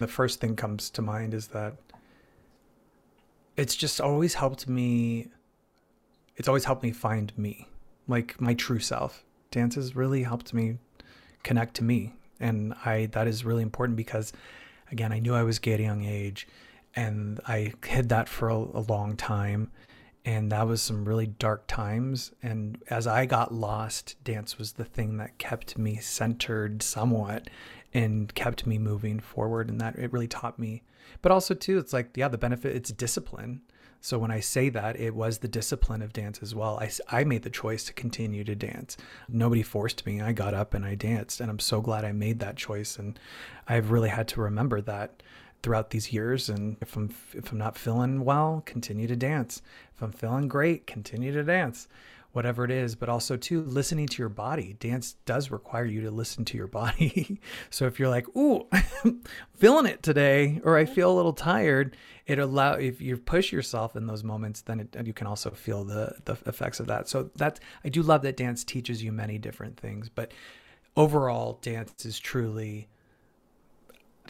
The 0.00 0.06
first 0.06 0.40
thing 0.40 0.54
comes 0.54 0.90
to 0.90 1.02
mind 1.02 1.32
is 1.32 1.48
that 1.48 1.76
it's 3.56 3.74
just 3.74 4.02
always 4.02 4.34
helped 4.34 4.68
me 4.68 5.30
it's 6.36 6.46
always 6.46 6.66
helped 6.66 6.82
me 6.82 6.92
find 6.92 7.36
me 7.38 7.68
like 8.06 8.38
my 8.40 8.52
true 8.52 8.80
self. 8.80 9.24
Dance 9.50 9.76
has 9.76 9.96
really 9.96 10.24
helped 10.24 10.52
me 10.52 10.76
connect 11.42 11.74
to 11.76 11.84
me 11.84 12.12
and 12.40 12.74
i 12.84 13.06
that 13.06 13.26
is 13.26 13.44
really 13.44 13.62
important 13.62 13.96
because 13.96 14.32
again 14.90 15.12
i 15.12 15.18
knew 15.18 15.34
i 15.34 15.42
was 15.42 15.58
gay 15.58 15.74
at 15.74 15.80
a 15.80 15.82
young 15.82 16.04
age 16.04 16.46
and 16.94 17.40
i 17.46 17.72
hid 17.84 18.08
that 18.08 18.28
for 18.28 18.48
a, 18.48 18.56
a 18.56 18.84
long 18.88 19.16
time 19.16 19.70
and 20.24 20.52
that 20.52 20.66
was 20.66 20.82
some 20.82 21.04
really 21.04 21.26
dark 21.26 21.66
times 21.66 22.32
and 22.42 22.82
as 22.90 23.06
i 23.06 23.24
got 23.24 23.52
lost 23.52 24.16
dance 24.24 24.58
was 24.58 24.72
the 24.72 24.84
thing 24.84 25.16
that 25.16 25.38
kept 25.38 25.78
me 25.78 25.96
centered 25.96 26.82
somewhat 26.82 27.48
and 27.94 28.34
kept 28.34 28.66
me 28.66 28.78
moving 28.78 29.18
forward 29.18 29.70
and 29.70 29.80
that 29.80 29.96
it 29.96 30.12
really 30.12 30.28
taught 30.28 30.58
me. 30.58 30.82
But 31.22 31.32
also 31.32 31.54
too 31.54 31.78
it's 31.78 31.92
like 31.92 32.16
yeah 32.16 32.28
the 32.28 32.38
benefit 32.38 32.76
it's 32.76 32.90
discipline 32.90 33.62
so 34.00 34.18
when 34.18 34.30
i 34.30 34.40
say 34.40 34.68
that 34.68 34.98
it 34.98 35.14
was 35.14 35.38
the 35.38 35.48
discipline 35.48 36.02
of 36.02 36.12
dance 36.12 36.40
as 36.42 36.54
well. 36.54 36.78
I, 36.80 36.90
I 37.08 37.24
made 37.24 37.42
the 37.42 37.50
choice 37.50 37.84
to 37.84 37.92
continue 37.92 38.44
to 38.44 38.54
dance. 38.54 38.96
Nobody 39.28 39.62
forced 39.62 40.06
me. 40.06 40.20
I 40.20 40.32
got 40.32 40.54
up 40.54 40.74
and 40.74 40.84
i 40.84 40.94
danced 40.94 41.40
and 41.40 41.50
i'm 41.50 41.58
so 41.58 41.80
glad 41.80 42.04
i 42.04 42.12
made 42.12 42.40
that 42.40 42.56
choice 42.56 42.98
and 42.98 43.18
i've 43.66 43.90
really 43.90 44.08
had 44.10 44.28
to 44.28 44.40
remember 44.40 44.80
that 44.82 45.22
throughout 45.62 45.90
these 45.90 46.12
years 46.12 46.48
and 46.48 46.76
if 46.80 46.96
i'm 46.96 47.12
if 47.34 47.50
i'm 47.50 47.58
not 47.58 47.76
feeling 47.76 48.24
well 48.24 48.62
continue 48.64 49.06
to 49.06 49.16
dance. 49.16 49.62
If 49.94 50.02
i'm 50.02 50.12
feeling 50.12 50.48
great 50.48 50.86
continue 50.86 51.32
to 51.32 51.42
dance 51.42 51.88
whatever 52.38 52.64
it 52.64 52.70
is, 52.70 52.94
but 52.94 53.08
also 53.08 53.36
too 53.36 53.62
listening 53.62 54.06
to 54.06 54.22
your 54.22 54.28
body. 54.28 54.76
Dance 54.78 55.16
does 55.26 55.50
require 55.50 55.84
you 55.84 56.02
to 56.02 56.10
listen 56.12 56.44
to 56.44 56.56
your 56.56 56.68
body. 56.68 57.40
so 57.70 57.84
if 57.86 57.98
you're 57.98 58.08
like, 58.08 58.28
"Ooh, 58.36 58.68
feeling 59.56 59.86
it 59.86 60.04
today," 60.04 60.60
or 60.62 60.76
"I 60.76 60.84
feel 60.84 61.10
a 61.10 61.16
little 61.16 61.32
tired," 61.32 61.96
it 62.28 62.38
allow 62.38 62.74
if 62.74 63.00
you 63.00 63.16
push 63.16 63.50
yourself 63.50 63.96
in 63.96 64.06
those 64.06 64.22
moments, 64.22 64.60
then 64.60 64.78
it, 64.78 64.96
you 65.04 65.12
can 65.12 65.26
also 65.26 65.50
feel 65.50 65.82
the 65.82 66.14
the 66.26 66.36
effects 66.46 66.78
of 66.78 66.86
that. 66.86 67.08
So 67.08 67.28
that's 67.34 67.58
I 67.84 67.88
do 67.88 68.02
love 68.02 68.22
that 68.22 68.36
dance 68.36 68.62
teaches 68.62 69.02
you 69.02 69.10
many 69.10 69.36
different 69.36 69.76
things, 69.76 70.08
but 70.08 70.30
overall, 70.96 71.58
dance 71.60 72.06
is 72.06 72.20
truly 72.20 72.88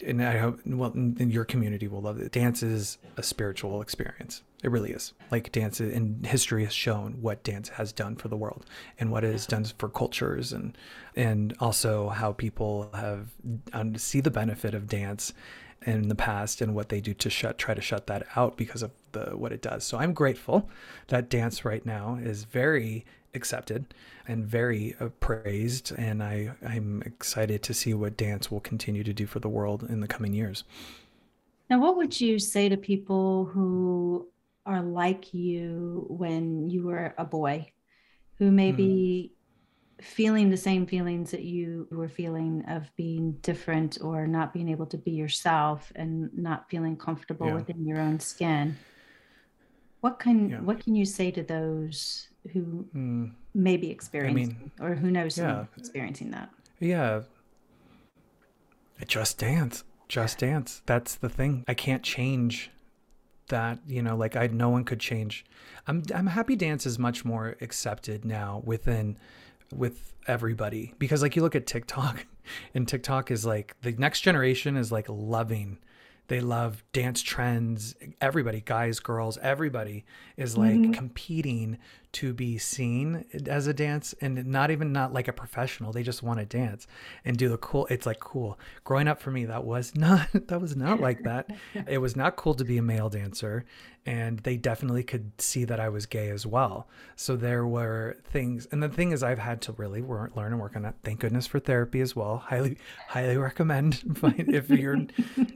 and 0.03 0.23
I 0.23 0.37
hope 0.39 0.61
well 0.65 0.93
in 0.93 1.29
your 1.29 1.45
community 1.45 1.87
will 1.87 2.01
love 2.01 2.19
it. 2.19 2.31
Dance 2.31 2.63
is 2.63 2.97
a 3.17 3.21
spiritual 3.21 3.83
experience. 3.83 4.41
It 4.63 4.71
really 4.71 4.91
is. 4.91 5.13
Like 5.31 5.51
dance 5.51 5.79
in 5.79 6.23
history 6.23 6.65
has 6.65 6.73
shown 6.73 7.13
what 7.21 7.43
dance 7.43 7.69
has 7.69 7.93
done 7.93 8.15
for 8.17 8.27
the 8.27 8.35
world 8.35 8.65
and 8.99 9.11
what 9.11 9.23
it 9.23 9.31
has 9.31 9.45
done 9.45 9.63
for 9.77 9.87
cultures 9.87 10.51
and 10.51 10.77
and 11.15 11.55
also 11.59 12.09
how 12.09 12.33
people 12.33 12.89
have 12.93 13.29
see 13.95 14.19
the 14.19 14.31
benefit 14.31 14.73
of 14.73 14.87
dance 14.87 15.33
in 15.85 16.09
the 16.09 16.15
past 16.15 16.59
and 16.59 16.75
what 16.75 16.89
they 16.89 16.99
do 16.99 17.13
to 17.13 17.29
shut 17.29 17.57
try 17.57 17.73
to 17.73 17.81
shut 17.81 18.07
that 18.07 18.27
out 18.35 18.57
because 18.57 18.83
of 18.83 18.91
the 19.13 19.31
what 19.37 19.53
it 19.53 19.61
does. 19.61 19.85
So 19.85 19.97
I'm 19.97 20.13
grateful 20.13 20.69
that 21.07 21.29
dance 21.29 21.63
right 21.63 21.85
now 21.85 22.19
is 22.21 22.43
very 22.43 23.05
accepted 23.33 23.93
and 24.27 24.45
very 24.45 24.95
praised. 25.19 25.91
And 25.97 26.21
I, 26.21 26.51
I'm 26.67 27.01
excited 27.05 27.63
to 27.63 27.73
see 27.73 27.93
what 27.93 28.17
dance 28.17 28.51
will 28.51 28.59
continue 28.59 29.03
to 29.03 29.13
do 29.13 29.25
for 29.25 29.39
the 29.39 29.49
world 29.49 29.83
in 29.83 30.01
the 30.01 30.07
coming 30.07 30.33
years. 30.33 30.63
Now, 31.69 31.79
what 31.79 31.97
would 31.97 32.19
you 32.19 32.39
say 32.39 32.67
to 32.67 32.77
people 32.77 33.45
who 33.45 34.27
are 34.69 34.83
like 34.83 35.33
you 35.33 36.05
when 36.09 36.69
you 36.69 36.83
were 36.83 37.15
a 37.17 37.25
boy, 37.25 37.71
who 38.37 38.51
may 38.51 38.71
be 38.71 39.33
hmm. 39.97 40.03
feeling 40.03 40.49
the 40.51 40.57
same 40.57 40.85
feelings 40.85 41.31
that 41.31 41.41
you 41.41 41.87
were 41.89 42.07
feeling 42.07 42.63
of 42.67 42.89
being 42.95 43.31
different 43.41 43.97
or 43.99 44.27
not 44.27 44.53
being 44.53 44.69
able 44.69 44.85
to 44.85 44.97
be 44.97 45.11
yourself 45.11 45.91
and 45.95 46.29
not 46.37 46.69
feeling 46.69 46.95
comfortable 46.95 47.47
yeah. 47.47 47.55
within 47.55 47.85
your 47.85 47.99
own 47.99 48.19
skin? 48.19 48.77
What 50.01 50.19
can 50.19 50.49
yeah. 50.49 50.61
what 50.61 50.79
can 50.79 50.95
you 50.95 51.05
say 51.05 51.31
to 51.31 51.43
those 51.43 52.29
who 52.53 52.85
mm. 52.95 53.31
may 53.53 53.75
be 53.75 53.89
experiencing 53.89 54.71
I 54.79 54.83
mean, 54.83 54.91
or 54.91 54.95
who 54.95 55.09
knows 55.11 55.37
yeah. 55.37 55.65
experiencing 55.77 56.31
that. 56.31 56.49
Yeah. 56.79 57.21
Just 59.07 59.39
dance. 59.39 59.83
Just 60.07 60.37
dance. 60.37 60.81
That's 60.85 61.15
the 61.15 61.29
thing. 61.29 61.65
I 61.67 61.73
can't 61.73 62.03
change 62.03 62.71
that, 63.49 63.79
you 63.87 64.01
know, 64.01 64.15
like 64.15 64.35
I 64.35 64.47
no 64.47 64.69
one 64.69 64.83
could 64.83 64.99
change. 64.99 65.45
I'm 65.87 66.03
I'm 66.13 66.27
happy 66.27 66.55
dance 66.55 66.85
is 66.85 66.97
much 66.97 67.25
more 67.25 67.55
accepted 67.61 68.25
now 68.25 68.61
within 68.65 69.17
with 69.73 70.13
everybody 70.27 70.93
because 70.99 71.21
like 71.21 71.35
you 71.35 71.41
look 71.41 71.55
at 71.55 71.67
TikTok 71.67 72.25
and 72.73 72.87
TikTok 72.87 73.31
is 73.31 73.45
like 73.45 73.75
the 73.81 73.91
next 73.93 74.21
generation 74.21 74.77
is 74.77 74.91
like 74.91 75.07
loving 75.09 75.77
they 76.29 76.41
love 76.41 76.83
dance 76.93 77.23
trends. 77.23 77.95
Everybody, 78.21 78.61
guys, 78.61 78.99
girls, 78.99 79.39
everybody 79.39 80.05
is 80.37 80.55
like 80.55 80.75
mm-hmm. 80.75 80.91
competing 80.91 81.79
to 82.11 82.33
be 82.33 82.57
seen 82.57 83.25
as 83.45 83.67
a 83.67 83.73
dance 83.73 84.15
and 84.21 84.45
not 84.47 84.71
even 84.71 84.91
not 84.91 85.13
like 85.13 85.27
a 85.27 85.33
professional. 85.33 85.91
They 85.91 86.03
just 86.03 86.23
want 86.23 86.39
to 86.39 86.45
dance 86.45 86.87
and 87.23 87.37
do 87.37 87.49
the 87.49 87.57
cool. 87.57 87.87
It's 87.89 88.05
like 88.05 88.19
cool. 88.19 88.59
Growing 88.83 89.07
up 89.07 89.21
for 89.21 89.31
me, 89.31 89.45
that 89.45 89.63
was 89.63 89.95
not 89.95 90.27
that 90.33 90.59
was 90.59 90.75
not 90.75 90.99
like 90.99 91.23
that. 91.23 91.49
it 91.87 91.99
was 91.99 92.15
not 92.15 92.35
cool 92.35 92.53
to 92.55 92.65
be 92.65 92.77
a 92.77 92.81
male 92.81 93.09
dancer 93.09 93.65
and 94.05 94.39
they 94.39 94.57
definitely 94.57 95.03
could 95.03 95.39
see 95.39 95.65
that 95.65 95.79
I 95.79 95.89
was 95.89 96.05
gay 96.05 96.29
as 96.29 96.45
well. 96.45 96.87
So 97.15 97.35
there 97.35 97.67
were 97.67 98.17
things, 98.23 98.67
and 98.71 98.81
the 98.81 98.89
thing 98.89 99.11
is, 99.11 99.21
I've 99.21 99.39
had 99.39 99.61
to 99.63 99.73
really 99.73 100.01
learn 100.01 100.31
and 100.35 100.59
work 100.59 100.75
on 100.75 100.81
that. 100.83 100.95
Thank 101.03 101.19
goodness 101.19 101.45
for 101.45 101.59
therapy 101.59 102.01
as 102.01 102.15
well. 102.15 102.37
Highly, 102.37 102.77
highly 103.07 103.37
recommend 103.37 104.01
if 104.23 104.69
you're 104.69 105.05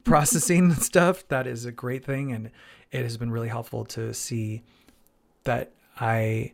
processing 0.04 0.74
stuff. 0.76 1.28
That 1.30 1.48
is 1.48 1.66
a 1.66 1.72
great 1.72 2.06
thing, 2.06 2.32
and 2.32 2.52
it 2.92 3.02
has 3.02 3.18
been 3.18 3.32
really 3.32 3.48
helpful 3.48 3.86
to 3.86 4.14
see 4.14 4.62
that 5.46 5.72
I 6.00 6.54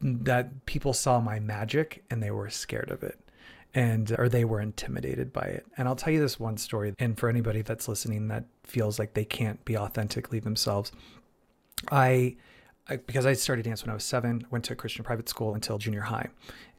that 0.00 0.64
people 0.66 0.92
saw 0.92 1.20
my 1.20 1.38
magic 1.38 2.04
and 2.10 2.22
they 2.22 2.30
were 2.30 2.48
scared 2.48 2.90
of 2.90 3.02
it 3.02 3.18
and 3.74 4.18
or 4.18 4.28
they 4.28 4.44
were 4.44 4.60
intimidated 4.60 5.32
by 5.32 5.42
it. 5.42 5.66
And 5.76 5.86
I'll 5.86 5.96
tell 5.96 6.12
you 6.12 6.20
this 6.20 6.40
one 6.40 6.56
story 6.56 6.94
and 6.98 7.18
for 7.18 7.28
anybody 7.28 7.62
that's 7.62 7.88
listening 7.88 8.28
that 8.28 8.44
feels 8.64 8.98
like 8.98 9.14
they 9.14 9.24
can't 9.24 9.62
be 9.64 9.76
authentically 9.76 10.40
themselves. 10.40 10.92
I, 11.92 12.36
because 12.88 13.26
I 13.26 13.34
started 13.34 13.64
dance 13.64 13.82
when 13.84 13.90
I 13.90 13.94
was 13.94 14.04
7, 14.04 14.46
went 14.50 14.64
to 14.66 14.72
a 14.72 14.76
Christian 14.76 15.04
private 15.04 15.28
school 15.28 15.54
until 15.54 15.76
junior 15.76 16.00
high. 16.00 16.28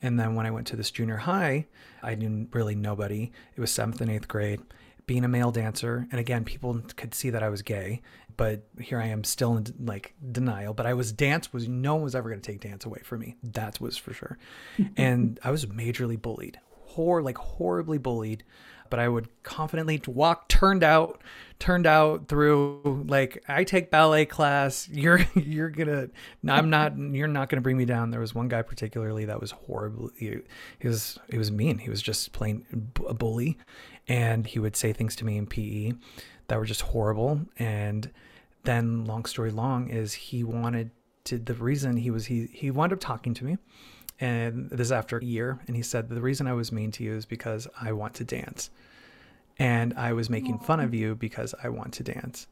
And 0.01 0.19
then 0.19 0.33
when 0.33 0.45
I 0.45 0.51
went 0.51 0.65
to 0.67 0.75
this 0.75 0.89
junior 0.89 1.17
high, 1.17 1.67
I 2.01 2.15
knew 2.15 2.47
really 2.51 2.75
nobody. 2.75 3.31
It 3.55 3.61
was 3.61 3.71
7th 3.71 4.01
and 4.01 4.09
8th 4.09 4.27
grade 4.27 4.61
being 5.09 5.25
a 5.25 5.27
male 5.27 5.49
dancer 5.49 6.07
and 6.11 6.19
again 6.19 6.43
people 6.45 6.79
could 6.95 7.15
see 7.15 7.31
that 7.31 7.41
i 7.41 7.49
was 7.49 7.63
gay 7.63 7.99
but 8.37 8.67
here 8.79 9.01
i 9.01 9.07
am 9.07 9.23
still 9.23 9.57
in 9.57 9.65
like 9.79 10.13
denial 10.31 10.71
but 10.71 10.85
i 10.85 10.93
was 10.93 11.11
dance 11.11 11.51
was 11.51 11.67
no 11.67 11.95
one 11.95 12.03
was 12.03 12.13
ever 12.13 12.29
going 12.29 12.39
to 12.39 12.51
take 12.51 12.61
dance 12.61 12.85
away 12.85 12.99
from 13.03 13.21
me 13.21 13.35
that 13.41 13.81
was 13.81 13.97
for 13.97 14.13
sure. 14.13 14.37
And 14.97 15.39
i 15.43 15.49
was 15.49 15.65
majorly 15.65 16.21
bullied 16.21 16.59
hor 16.69 17.23
like 17.23 17.39
horribly 17.39 17.97
bullied 17.97 18.43
but 18.89 18.99
I 18.99 19.07
would 19.07 19.29
confidently 19.43 20.01
walk 20.07 20.47
turned 20.47 20.83
out 20.83 21.21
turned 21.59 21.85
out 21.85 22.27
through 22.27 23.05
like 23.07 23.43
I 23.47 23.63
take 23.63 23.91
ballet 23.91 24.25
class 24.25 24.87
you're 24.89 25.19
you're 25.35 25.69
gonna 25.69 26.09
I'm 26.47 26.69
not 26.69 26.97
you're 26.97 27.27
not 27.27 27.49
gonna 27.49 27.61
bring 27.61 27.77
me 27.77 27.85
down. 27.85 28.11
There 28.11 28.19
was 28.19 28.33
one 28.33 28.47
guy 28.47 28.61
particularly 28.61 29.25
that 29.25 29.39
was 29.39 29.51
horrible 29.51 30.09
he, 30.17 30.37
he 30.79 30.87
was 30.87 31.19
he 31.29 31.37
was 31.37 31.51
mean 31.51 31.77
he 31.77 31.89
was 31.89 32.01
just 32.01 32.31
plain 32.31 32.65
a 33.07 33.13
bully 33.13 33.57
and 34.09 34.45
he 34.45 34.59
would 34.59 34.75
say 34.75 34.91
things 34.91 35.15
to 35.17 35.25
me 35.25 35.37
in 35.37 35.45
PE 35.45 35.93
that 36.47 36.57
were 36.57 36.65
just 36.65 36.81
horrible. 36.81 37.39
And 37.57 38.11
then 38.63 39.05
long 39.05 39.23
story 39.25 39.51
long 39.51 39.87
is 39.87 40.13
he 40.13 40.43
wanted 40.43 40.91
to 41.25 41.37
the 41.37 41.53
reason 41.53 41.95
he 41.95 42.11
was 42.11 42.25
he 42.25 42.49
he 42.51 42.71
wound 42.71 42.91
up 42.91 42.99
talking 42.99 43.33
to 43.33 43.45
me 43.45 43.57
and 44.19 44.69
this 44.69 44.87
is 44.87 44.91
after 44.91 45.17
a 45.17 45.23
year 45.23 45.59
and 45.67 45.75
he 45.75 45.81
said 45.81 46.09
the 46.09 46.21
reason 46.21 46.47
i 46.47 46.53
was 46.53 46.71
mean 46.71 46.91
to 46.91 47.03
you 47.03 47.13
is 47.13 47.25
because 47.25 47.67
i 47.79 47.91
want 47.91 48.13
to 48.15 48.23
dance. 48.23 48.69
And 49.57 49.93
i 49.95 50.13
was 50.13 50.29
making 50.29 50.59
fun 50.59 50.79
of 50.79 50.93
you 50.93 51.15
because 51.15 51.53
i 51.63 51.69
want 51.69 51.93
to 51.95 52.03
dance. 52.03 52.47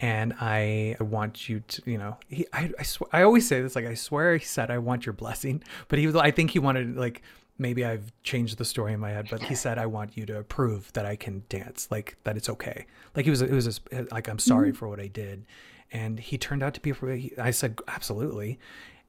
And 0.00 0.34
i 0.40 0.96
want 1.00 1.48
you 1.48 1.60
to 1.60 1.82
you 1.84 1.98
know 1.98 2.16
he 2.28 2.46
i 2.52 2.70
I, 2.78 2.82
sw- 2.82 3.02
I 3.12 3.22
always 3.22 3.46
say 3.46 3.60
this 3.60 3.76
like 3.76 3.86
i 3.86 3.94
swear 3.94 4.36
he 4.36 4.44
said 4.44 4.70
i 4.70 4.78
want 4.78 5.06
your 5.06 5.12
blessing 5.12 5.62
but 5.88 5.98
he 5.98 6.06
was 6.06 6.16
i 6.16 6.30
think 6.30 6.50
he 6.50 6.58
wanted 6.58 6.96
like 6.96 7.22
maybe 7.58 7.84
i've 7.84 8.12
changed 8.22 8.58
the 8.58 8.64
story 8.64 8.92
in 8.92 9.00
my 9.00 9.10
head 9.10 9.26
but 9.30 9.42
he 9.42 9.54
said 9.54 9.78
i 9.78 9.86
want 9.86 10.16
you 10.16 10.26
to 10.26 10.38
approve 10.38 10.92
that 10.92 11.06
i 11.06 11.16
can 11.16 11.42
dance 11.48 11.88
like 11.90 12.16
that 12.24 12.36
it's 12.36 12.48
okay 12.48 12.86
like 13.14 13.24
he 13.24 13.30
was 13.30 13.42
it 13.42 13.50
was 13.50 13.80
a, 13.92 14.02
like 14.10 14.28
i'm 14.28 14.38
sorry 14.38 14.68
mm-hmm. 14.68 14.78
for 14.78 14.88
what 14.88 15.00
i 15.00 15.06
did 15.06 15.44
and 15.92 16.18
he 16.18 16.38
turned 16.38 16.62
out 16.62 16.74
to 16.74 16.80
be 16.80 17.32
i 17.38 17.50
said 17.50 17.78
absolutely 17.88 18.58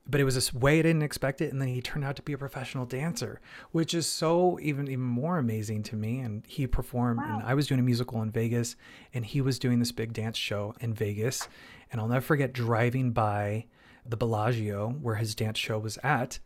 but 0.06 0.20
it 0.20 0.26
was 0.26 0.36
this 0.36 0.54
way 0.54 0.80
I 0.80 0.82
didn't 0.82 1.04
expect 1.04 1.41
it. 1.41 1.52
And 1.52 1.62
then 1.62 1.70
he 1.70 1.82
turned 1.82 2.04
out 2.04 2.16
to 2.18 2.22
be 2.22 2.34
a 2.34 2.38
professional 2.38 2.86
dancer, 2.86 3.39
which 3.72 3.94
is 3.94 4.06
so 4.06 4.60
even 4.62 4.88
even 4.88 5.04
more 5.04 5.38
amazing 5.38 5.84
to 5.84 5.96
me. 5.96 6.20
And 6.20 6.44
he 6.46 6.68
performed, 6.68 7.20
wow. 7.20 7.39
and 7.39 7.48
I 7.48 7.54
was 7.54 7.68
doing 7.68 7.80
a 7.80 7.84
musical 7.84 8.22
in 8.22 8.30
Vegas, 8.30 8.76
and 9.14 9.26
he 9.26 9.41
was 9.41 9.60
doing 9.60 9.80
this 9.80 9.91
big 9.91 10.14
dance 10.14 10.38
show 10.38 10.76
in 10.82 10.94
Vegas. 10.94 11.48
And 11.91 12.02
I'll 12.02 12.08
never 12.08 12.22
forget 12.22 12.54
driving 12.54 13.12
by 13.12 13.66
the 14.06 14.18
Bellagio 14.18 14.89
where 15.02 15.16
his 15.16 15.36
dance 15.36 15.58
show 15.58 15.80
was 15.80 15.98
at, 16.04 16.39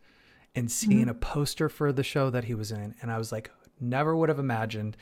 and 0.58 0.70
seeing 0.70 1.00
mm-hmm. 1.02 1.10
a 1.10 1.14
poster 1.14 1.68
for 1.68 1.92
the 1.92 2.02
show 2.02 2.30
that 2.30 2.44
he 2.44 2.54
was 2.54 2.72
in, 2.72 2.94
and 3.00 3.10
I 3.10 3.18
was 3.18 3.32
like, 3.32 3.50
never 3.80 4.16
would 4.16 4.28
have 4.28 4.38
imagined 4.38 4.96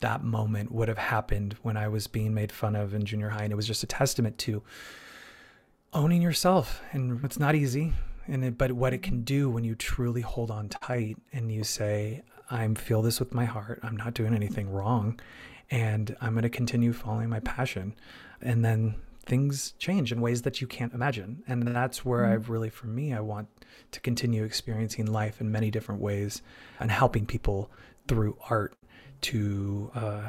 that 0.00 0.24
moment 0.24 0.72
would 0.72 0.88
have 0.88 0.98
happened 0.98 1.54
when 1.62 1.76
I 1.76 1.88
was 1.88 2.06
being 2.06 2.34
made 2.34 2.50
fun 2.50 2.74
of 2.74 2.94
in 2.94 3.04
junior 3.04 3.28
high, 3.28 3.44
and 3.44 3.52
it 3.52 3.56
was 3.56 3.66
just 3.66 3.82
a 3.82 3.86
testament 3.86 4.38
to 4.38 4.62
owning 5.92 6.22
yourself 6.22 6.82
and 6.92 7.24
it's 7.24 7.38
not 7.38 7.54
easy 7.54 7.92
and 8.26 8.44
it, 8.44 8.58
but 8.58 8.72
what 8.72 8.92
it 8.92 9.02
can 9.02 9.22
do 9.22 9.48
when 9.48 9.64
you 9.64 9.74
truly 9.74 10.20
hold 10.20 10.50
on 10.50 10.68
tight 10.68 11.16
and 11.32 11.50
you 11.50 11.64
say 11.64 12.22
i 12.50 12.66
feel 12.74 13.00
this 13.00 13.18
with 13.18 13.32
my 13.32 13.44
heart 13.44 13.80
i'm 13.82 13.96
not 13.96 14.12
doing 14.12 14.34
anything 14.34 14.70
wrong 14.70 15.18
and 15.70 16.14
i'm 16.20 16.32
going 16.32 16.42
to 16.42 16.50
continue 16.50 16.92
following 16.92 17.28
my 17.28 17.40
passion 17.40 17.94
and 18.42 18.64
then 18.64 18.94
things 19.24 19.72
change 19.78 20.12
in 20.12 20.20
ways 20.20 20.42
that 20.42 20.60
you 20.60 20.66
can't 20.66 20.92
imagine 20.92 21.42
and 21.46 21.66
that's 21.66 22.04
where 22.04 22.22
mm-hmm. 22.22 22.34
i've 22.34 22.50
really 22.50 22.70
for 22.70 22.86
me 22.86 23.14
i 23.14 23.20
want 23.20 23.48
to 23.90 24.00
continue 24.00 24.44
experiencing 24.44 25.06
life 25.06 25.40
in 25.40 25.50
many 25.50 25.70
different 25.70 26.00
ways 26.00 26.42
and 26.78 26.90
helping 26.90 27.26
people 27.26 27.70
through 28.06 28.36
art 28.48 28.74
to 29.20 29.90
uh, 29.94 30.28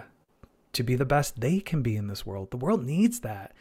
to 0.74 0.84
be 0.84 0.96
the 0.96 1.06
best 1.06 1.40
they 1.40 1.60
can 1.60 1.82
be 1.82 1.96
in 1.96 2.08
this 2.08 2.26
world 2.26 2.52
the 2.52 2.58
world 2.58 2.86
needs 2.86 3.22
that 3.22 3.54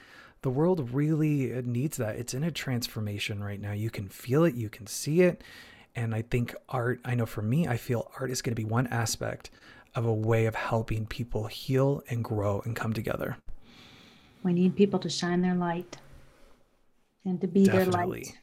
the 0.43 0.51
world 0.51 0.91
really 0.93 1.63
needs 1.63 1.97
that. 1.97 2.17
It's 2.17 2.35
in 2.35 2.45
a 2.45 2.51
transformation 2.51 3.43
right 3.43 3.61
now. 3.61 3.73
You 3.73 3.91
can 3.91 4.09
feel 4.09 4.45
it, 4.45 4.55
you 4.55 4.69
can 4.69 4.87
see 4.87 5.23
it. 5.23 5.43
And 5.97 6.15
I 6.15 6.23
think 6.23 6.55
art, 6.69 7.01
I 7.05 7.15
know 7.15 7.27
for 7.27 7.43
me, 7.43 7.67
I 7.67 7.77
feel 7.77 8.11
art 8.21 8.31
is 8.31 8.41
going 8.41 8.55
to 8.55 8.61
be 8.61 8.65
one 8.65 8.87
aspect 8.89 9.51
of 9.95 10.05
a 10.05 10.13
way 10.13 10.47
of 10.47 10.55
helping 10.55 11.07
people 11.07 11.47
heal 11.47 12.03
and 12.09 12.23
grow 12.23 12.61
and 12.65 12.77
come 12.77 12.93
together. 12.93 13.37
We 14.45 14.53
need 14.53 14.77
people 14.77 15.01
to 15.01 15.09
shine 15.09 15.43
their 15.43 15.57
light 15.57 15.97
and 17.25 17.41
to 17.41 17.49
be 17.49 17.65
definitely. 17.65 17.91
their 17.91 18.07
light. 18.07 18.39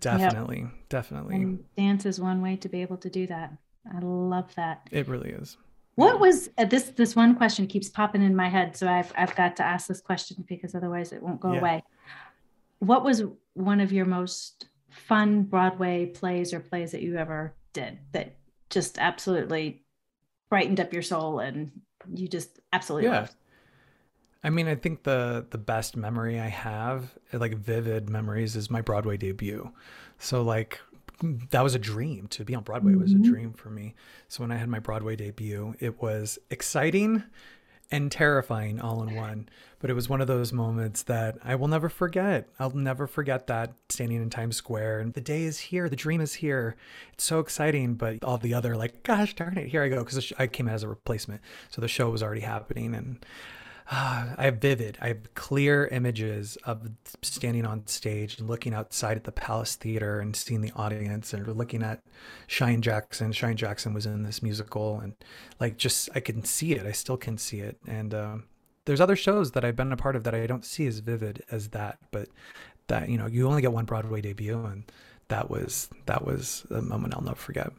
Definitely. 0.00 0.60
Yep. 0.60 0.88
Definitely. 0.88 1.36
And 1.36 1.64
dance 1.76 2.06
is 2.06 2.20
one 2.20 2.42
way 2.42 2.56
to 2.56 2.68
be 2.68 2.82
able 2.82 2.96
to 2.98 3.10
do 3.10 3.26
that. 3.26 3.52
I 3.92 3.98
love 4.00 4.54
that. 4.54 4.88
It 4.90 5.08
really 5.08 5.30
is. 5.30 5.56
What 5.96 6.18
was 6.18 6.50
uh, 6.58 6.64
this? 6.64 6.84
This 6.84 7.14
one 7.14 7.36
question 7.36 7.66
keeps 7.66 7.88
popping 7.88 8.22
in 8.22 8.34
my 8.34 8.48
head, 8.48 8.76
so 8.76 8.88
I've 8.88 9.12
I've 9.16 9.34
got 9.36 9.56
to 9.56 9.62
ask 9.62 9.86
this 9.86 10.00
question 10.00 10.44
because 10.48 10.74
otherwise 10.74 11.12
it 11.12 11.22
won't 11.22 11.40
go 11.40 11.52
yeah. 11.52 11.60
away. 11.60 11.84
What 12.80 13.04
was 13.04 13.22
one 13.54 13.80
of 13.80 13.92
your 13.92 14.04
most 14.04 14.66
fun 14.90 15.44
Broadway 15.44 16.06
plays 16.06 16.52
or 16.52 16.60
plays 16.60 16.92
that 16.92 17.02
you 17.02 17.16
ever 17.16 17.54
did 17.72 17.98
that 18.12 18.36
just 18.70 18.98
absolutely 18.98 19.84
brightened 20.48 20.80
up 20.80 20.92
your 20.92 21.02
soul 21.02 21.38
and 21.38 21.70
you 22.12 22.26
just 22.26 22.58
absolutely 22.72 23.08
yeah. 23.08 23.20
loved? 23.20 23.36
I 24.44 24.50
mean, 24.50 24.68
I 24.68 24.74
think 24.74 25.02
the 25.02 25.46
the 25.50 25.58
best 25.58 25.96
memory 25.96 26.38
I 26.38 26.48
have, 26.48 27.14
like 27.32 27.56
vivid 27.56 28.10
memories, 28.10 28.54
is 28.54 28.70
my 28.70 28.82
Broadway 28.82 29.16
debut. 29.16 29.72
So 30.18 30.42
like 30.42 30.80
that 31.50 31.62
was 31.62 31.74
a 31.74 31.78
dream 31.78 32.26
to 32.28 32.44
be 32.44 32.54
on 32.54 32.62
Broadway 32.62 32.92
mm-hmm. 32.92 33.00
was 33.00 33.12
a 33.12 33.16
mm-hmm. 33.16 33.30
dream 33.30 33.52
for 33.52 33.70
me. 33.70 33.94
So 34.28 34.42
when 34.42 34.52
I 34.52 34.56
had 34.56 34.68
my 34.68 34.80
Broadway 34.80 35.16
debut, 35.16 35.74
it 35.80 36.02
was 36.02 36.38
exciting 36.50 37.24
and 37.90 38.10
terrifying 38.10 38.80
all 38.80 39.02
in 39.02 39.14
one. 39.14 39.48
But 39.78 39.90
it 39.90 39.94
was 39.94 40.08
one 40.08 40.20
of 40.20 40.26
those 40.26 40.52
moments 40.52 41.02
that 41.04 41.38
I 41.44 41.54
will 41.54 41.68
never 41.68 41.88
forget. 41.88 42.48
I'll 42.58 42.70
never 42.70 43.06
forget 43.06 43.46
that 43.46 43.74
standing 43.88 44.20
in 44.20 44.30
Times 44.30 44.56
Square 44.56 45.00
and 45.00 45.14
the 45.14 45.20
day 45.20 45.44
is 45.44 45.58
here, 45.58 45.88
the 45.88 45.96
dream 45.96 46.20
is 46.20 46.34
here. 46.34 46.76
It's 47.12 47.24
so 47.24 47.38
exciting, 47.38 47.94
but 47.94 48.24
all 48.24 48.38
the 48.38 48.54
other 48.54 48.76
like, 48.76 49.02
gosh 49.02 49.34
darn 49.34 49.56
it, 49.56 49.68
here 49.68 49.82
I 49.82 49.88
go 49.88 50.02
because 50.02 50.32
I 50.38 50.46
came 50.46 50.68
as 50.68 50.82
a 50.82 50.88
replacement, 50.88 51.42
so 51.70 51.80
the 51.80 51.88
show 51.88 52.10
was 52.10 52.22
already 52.22 52.40
happening 52.40 52.94
and 52.94 53.24
I 53.90 54.34
have 54.38 54.58
vivid, 54.58 54.96
I 55.00 55.08
have 55.08 55.34
clear 55.34 55.86
images 55.88 56.56
of 56.64 56.88
standing 57.20 57.66
on 57.66 57.86
stage 57.86 58.38
and 58.38 58.48
looking 58.48 58.72
outside 58.72 59.18
at 59.18 59.24
the 59.24 59.32
Palace 59.32 59.76
Theater 59.76 60.20
and 60.20 60.34
seeing 60.34 60.62
the 60.62 60.72
audience 60.74 61.34
and 61.34 61.46
looking 61.46 61.82
at 61.82 62.00
Cheyenne 62.46 62.80
Jackson. 62.80 63.30
Cheyenne 63.32 63.58
Jackson 63.58 63.92
was 63.92 64.06
in 64.06 64.22
this 64.22 64.42
musical 64.42 65.00
and 65.00 65.14
like 65.60 65.76
just, 65.76 66.08
I 66.14 66.20
can 66.20 66.44
see 66.44 66.72
it. 66.72 66.86
I 66.86 66.92
still 66.92 67.18
can 67.18 67.36
see 67.36 67.60
it. 67.60 67.78
And 67.86 68.14
um, 68.14 68.44
there's 68.86 69.02
other 69.02 69.16
shows 69.16 69.50
that 69.50 69.66
I've 69.66 69.76
been 69.76 69.92
a 69.92 69.98
part 69.98 70.16
of 70.16 70.24
that 70.24 70.34
I 70.34 70.46
don't 70.46 70.64
see 70.64 70.86
as 70.86 71.00
vivid 71.00 71.42
as 71.50 71.68
that, 71.68 71.98
but 72.10 72.28
that, 72.86 73.10
you 73.10 73.18
know, 73.18 73.26
you 73.26 73.46
only 73.46 73.60
get 73.60 73.72
one 73.72 73.84
Broadway 73.84 74.22
debut 74.22 74.64
and 74.64 74.90
that 75.28 75.50
was, 75.50 75.90
that 76.06 76.24
was 76.24 76.66
a 76.70 76.80
moment 76.80 77.14
I'll 77.14 77.22
never 77.22 77.36
forget. 77.36 77.70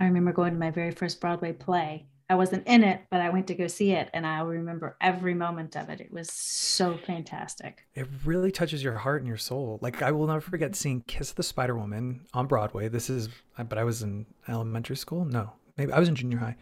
I 0.00 0.04
remember 0.04 0.32
going 0.32 0.52
to 0.52 0.58
my 0.58 0.72
very 0.72 0.90
first 0.90 1.20
Broadway 1.20 1.52
play 1.52 2.06
I 2.28 2.34
wasn't 2.34 2.66
in 2.66 2.82
it, 2.82 3.02
but 3.08 3.20
I 3.20 3.30
went 3.30 3.46
to 3.48 3.54
go 3.54 3.68
see 3.68 3.92
it 3.92 4.10
and 4.12 4.26
I 4.26 4.40
remember 4.40 4.96
every 5.00 5.34
moment 5.34 5.76
of 5.76 5.88
it. 5.90 6.00
It 6.00 6.12
was 6.12 6.28
so 6.30 6.96
fantastic. 6.96 7.86
It 7.94 8.08
really 8.24 8.50
touches 8.50 8.82
your 8.82 8.94
heart 8.94 9.20
and 9.20 9.28
your 9.28 9.36
soul. 9.36 9.78
Like 9.80 10.02
I 10.02 10.10
will 10.10 10.26
never 10.26 10.40
forget 10.40 10.74
seeing 10.74 11.02
Kiss 11.02 11.32
the 11.32 11.44
Spider 11.44 11.76
Woman 11.76 12.22
on 12.34 12.46
Broadway. 12.46 12.88
This 12.88 13.08
is 13.08 13.28
but 13.56 13.78
I 13.78 13.84
was 13.84 14.02
in 14.02 14.26
elementary 14.48 14.96
school? 14.96 15.24
No. 15.24 15.52
Maybe 15.76 15.92
I 15.92 16.00
was 16.00 16.08
in 16.08 16.16
junior 16.16 16.38
high. 16.38 16.56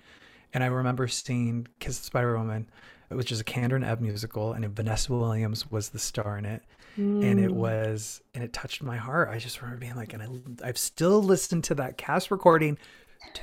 And 0.52 0.62
I 0.62 0.66
remember 0.66 1.08
seeing 1.08 1.66
Kiss 1.80 1.98
the 1.98 2.04
Spider 2.04 2.36
Woman. 2.36 2.68
It 3.10 3.14
was 3.14 3.24
just 3.24 3.40
a 3.40 3.44
Kander 3.44 3.76
and 3.76 3.84
Ebb 3.84 4.00
musical 4.00 4.52
and 4.52 4.68
Vanessa 4.76 5.12
Williams 5.14 5.70
was 5.70 5.88
the 5.88 5.98
star 5.98 6.36
in 6.36 6.44
it. 6.44 6.62
Mm. 6.98 7.24
And 7.24 7.40
it 7.40 7.50
mm. 7.50 7.54
was 7.54 8.20
and 8.34 8.44
it 8.44 8.52
touched 8.52 8.82
my 8.82 8.98
heart. 8.98 9.30
I 9.30 9.38
just 9.38 9.62
remember 9.62 9.80
being 9.80 9.96
like 9.96 10.12
and 10.12 10.22
I 10.22 10.68
I've 10.68 10.78
still 10.78 11.22
listened 11.22 11.64
to 11.64 11.74
that 11.76 11.96
cast 11.96 12.30
recording 12.30 12.76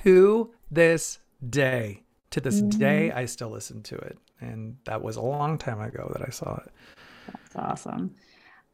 to 0.03 0.53
this 0.69 1.17
day 1.49 2.03
to 2.31 2.41
this 2.41 2.61
mm-hmm. 2.61 2.79
day 2.79 3.11
i 3.11 3.25
still 3.25 3.49
listen 3.49 3.81
to 3.83 3.95
it 3.95 4.17
and 4.39 4.75
that 4.85 5.01
was 5.01 5.17
a 5.17 5.21
long 5.21 5.57
time 5.57 5.81
ago 5.81 6.09
that 6.13 6.27
i 6.27 6.31
saw 6.31 6.55
it 6.55 6.71
that's 7.27 7.55
awesome 7.55 8.15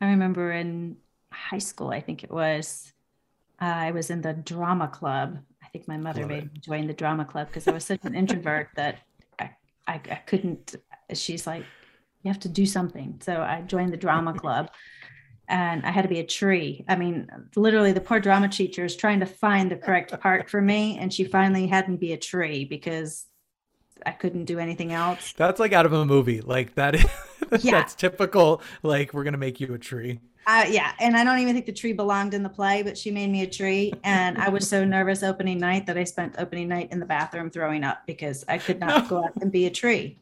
i 0.02 0.08
remember 0.08 0.52
in 0.52 0.96
high 1.32 1.58
school 1.58 1.90
i 1.90 2.00
think 2.00 2.24
it 2.24 2.32
was 2.32 2.94
uh, 3.62 3.66
i 3.66 3.92
was 3.92 4.10
in 4.10 4.22
the 4.22 4.34
drama 4.34 4.88
club 4.88 5.38
i 5.64 5.68
think 5.68 5.88
my 5.88 5.98
mother 5.98 6.22
Love 6.22 6.30
made 6.30 6.44
it. 6.44 6.54
me 6.54 6.60
join 6.60 6.88
the 6.88 6.94
drama 6.94 7.26
club 7.26 7.48
because 7.48 7.68
i 7.68 7.72
was 7.72 7.84
such 7.84 8.04
an 8.04 8.16
introvert 8.16 8.70
that 8.76 9.00
I, 9.40 9.50
I, 9.88 9.94
I 9.96 10.22
couldn't 10.26 10.76
she's 11.14 11.46
like 11.46 11.66
you 12.24 12.32
have 12.32 12.40
to 12.42 12.50
do 12.50 12.66
something 12.66 13.20
so 13.22 13.42
i 13.42 13.62
joined 13.62 13.92
the 13.92 13.98
drama 13.98 14.34
club 14.40 14.70
and 15.50 15.86
I 15.86 15.92
had 15.92 16.02
to 16.02 16.10
be 16.10 16.20
a 16.20 16.26
tree. 16.26 16.84
I 16.88 16.96
mean, 16.96 17.28
literally, 17.56 17.94
the 17.94 18.02
poor 18.02 18.20
drama 18.20 18.50
teacher 18.50 18.84
is 18.84 18.96
trying 18.96 19.22
to 19.22 19.26
find 19.26 19.72
the 19.72 19.78
correct 19.78 20.18
part 20.20 20.50
for 20.50 20.62
me, 20.62 20.98
and 21.00 21.14
she 21.14 21.24
finally 21.24 21.68
had 21.68 21.88
me 21.88 21.96
be 21.96 22.14
a 22.14 22.18
tree 22.18 22.66
because 22.66 23.26
I 24.06 24.12
couldn't 24.12 24.46
do 24.46 24.60
anything 24.60 24.92
else. 24.92 25.34
That's 25.38 25.60
like 25.60 25.74
out 25.74 25.86
of 25.86 25.94
a 25.94 26.06
movie. 26.06 26.42
Like 26.42 26.76
that 26.76 26.96
is 26.96 27.06
yeah. 27.64 27.72
that's 27.72 27.96
typical. 27.96 28.62
Like 28.84 29.14
we're 29.14 29.24
gonna 29.24 29.38
make 29.38 29.60
you 29.60 29.74
a 29.74 29.80
tree. 29.80 30.20
Uh, 30.46 30.66
yeah, 30.70 30.94
and 31.02 31.18
I 31.18 31.26
don't 31.26 31.40
even 31.40 31.54
think 31.54 31.66
the 31.66 31.74
tree 31.74 31.92
belonged 31.92 32.34
in 32.34 32.42
the 32.42 32.50
play, 32.50 32.82
but 32.82 32.98
she 32.98 33.12
made 33.12 33.30
me 33.30 33.42
a 33.42 33.50
tree, 33.50 33.92
and 34.06 34.38
I 34.38 34.48
was 34.48 34.66
so 34.66 34.86
nervous 34.86 35.22
opening 35.22 35.60
night 35.60 35.86
that 35.88 35.98
I 35.98 36.06
spent 36.06 36.36
opening 36.38 36.70
night 36.70 36.88
in 36.94 37.02
the 37.02 37.06
bathroom 37.06 37.50
throwing 37.50 37.84
up 37.84 38.08
because 38.08 38.46
I 38.48 38.58
could 38.58 38.80
not 38.80 39.04
no. 39.04 39.10
go 39.10 39.26
out 39.26 39.36
and 39.42 39.52
be 39.52 39.66
a 39.66 39.70
tree. 39.70 40.18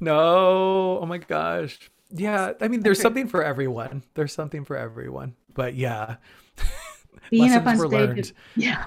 No, 0.00 0.98
oh 0.98 1.04
my 1.06 1.18
gosh, 1.18 1.78
yeah. 2.10 2.52
I 2.58 2.68
mean, 2.68 2.80
there's 2.80 3.00
something 3.00 3.28
for 3.28 3.44
everyone. 3.44 4.02
There's 4.14 4.32
something 4.32 4.64
for 4.64 4.78
everyone, 4.78 5.34
but 5.52 5.74
yeah. 5.74 6.16
Being 7.30 7.52
up 7.52 7.66
on 7.66 7.76
stage, 7.76 7.90
learned. 7.90 8.32
yeah 8.56 8.86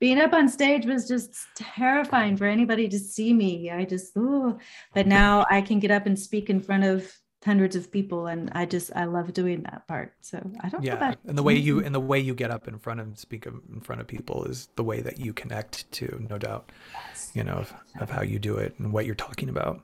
being 0.00 0.18
up 0.18 0.32
on 0.32 0.48
stage 0.48 0.86
was 0.86 1.06
just 1.06 1.34
terrifying 1.54 2.36
for 2.36 2.46
anybody 2.46 2.88
to 2.88 2.98
see 2.98 3.32
me. 3.32 3.70
I 3.70 3.84
just, 3.84 4.12
oh, 4.16 4.58
but 4.94 5.06
now 5.06 5.46
I 5.50 5.60
can 5.60 5.78
get 5.78 5.90
up 5.90 6.06
and 6.06 6.18
speak 6.18 6.50
in 6.50 6.60
front 6.60 6.84
of 6.84 7.12
hundreds 7.44 7.74
of 7.74 7.90
people 7.90 8.26
and 8.26 8.50
I 8.52 8.66
just 8.66 8.90
I 8.94 9.04
love 9.04 9.32
doing 9.32 9.62
that 9.62 9.86
part. 9.88 10.14
So 10.20 10.38
I 10.60 10.68
don't 10.68 10.82
yeah. 10.82 11.14
And 11.26 11.38
the 11.38 11.42
way 11.42 11.54
you 11.54 11.82
and 11.82 11.94
the 11.94 12.00
way 12.00 12.18
you 12.18 12.34
get 12.34 12.50
up 12.50 12.68
in 12.68 12.78
front 12.78 13.00
and 13.00 13.18
speak 13.18 13.46
in 13.46 13.80
front 13.80 14.00
of 14.00 14.06
people 14.06 14.44
is 14.44 14.68
the 14.76 14.84
way 14.84 15.00
that 15.00 15.18
you 15.18 15.32
connect 15.32 15.90
to, 15.92 16.26
no 16.28 16.36
doubt. 16.38 16.70
Yes. 16.92 17.30
You 17.34 17.44
know, 17.44 17.54
of, 17.54 17.74
of 18.00 18.10
how 18.10 18.22
you 18.22 18.38
do 18.38 18.56
it 18.56 18.74
and 18.78 18.92
what 18.92 19.06
you're 19.06 19.14
talking 19.14 19.48
about. 19.48 19.80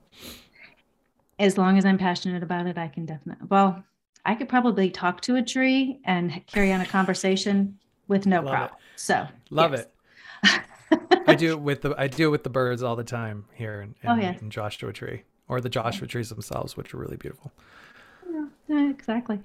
As 1.39 1.57
long 1.57 1.79
as 1.79 1.85
I'm 1.85 1.99
passionate 1.99 2.43
about 2.43 2.67
it, 2.67 2.77
I 2.77 2.89
can 2.89 3.07
definitely 3.07 3.47
well, 3.49 3.83
I 4.25 4.35
could 4.35 4.49
probably 4.49 4.91
talk 4.91 5.21
to 5.23 5.37
a 5.37 5.43
tree 5.43 6.01
and 6.05 6.43
carry 6.47 6.73
on 6.73 6.81
a 6.81 6.87
conversation 6.87 7.79
with 8.09 8.27
no 8.27 8.43
problem. 8.43 8.71
So 8.97 9.27
love 9.51 9.73
yes. 9.73 9.81
it. 9.81 9.93
I 10.43 11.35
do 11.37 11.53
it 11.53 11.61
with 11.61 11.83
the 11.83 11.95
I 11.99 12.09
do 12.09 12.29
it 12.29 12.31
with 12.31 12.45
the 12.45 12.51
birds 12.51 12.83
all 12.83 12.97
the 12.97 13.05
time 13.05 13.45
here 13.55 13.83
in, 13.83 13.95
oh, 14.05 14.13
in, 14.13 14.19
oh, 14.19 14.23
yeah. 14.23 14.35
in 14.41 14.51
Joshua 14.51 14.93
Tree 14.93 15.23
or 15.49 15.61
the 15.61 15.69
Joshua 15.69 16.07
trees 16.07 16.29
themselves, 16.29 16.77
which 16.77 16.95
are 16.95 16.99
really 16.99 17.17
beautiful. 17.17 17.53
Yeah, 18.31 18.47
yeah, 18.69 18.91
exactly. 18.91 19.41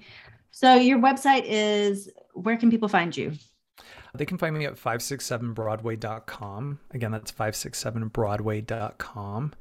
So 0.52 0.76
your 0.76 1.00
website 1.00 1.46
is 1.46 2.12
where 2.34 2.58
can 2.58 2.70
people 2.70 2.89
find 2.89 3.16
you? 3.16 3.34
They 4.14 4.26
can 4.26 4.38
find 4.38 4.58
me 4.58 4.66
at 4.66 4.76
567broadway.com. 4.76 6.80
Again, 6.92 7.12
that's 7.12 7.32
567broadway.com. 7.32 9.54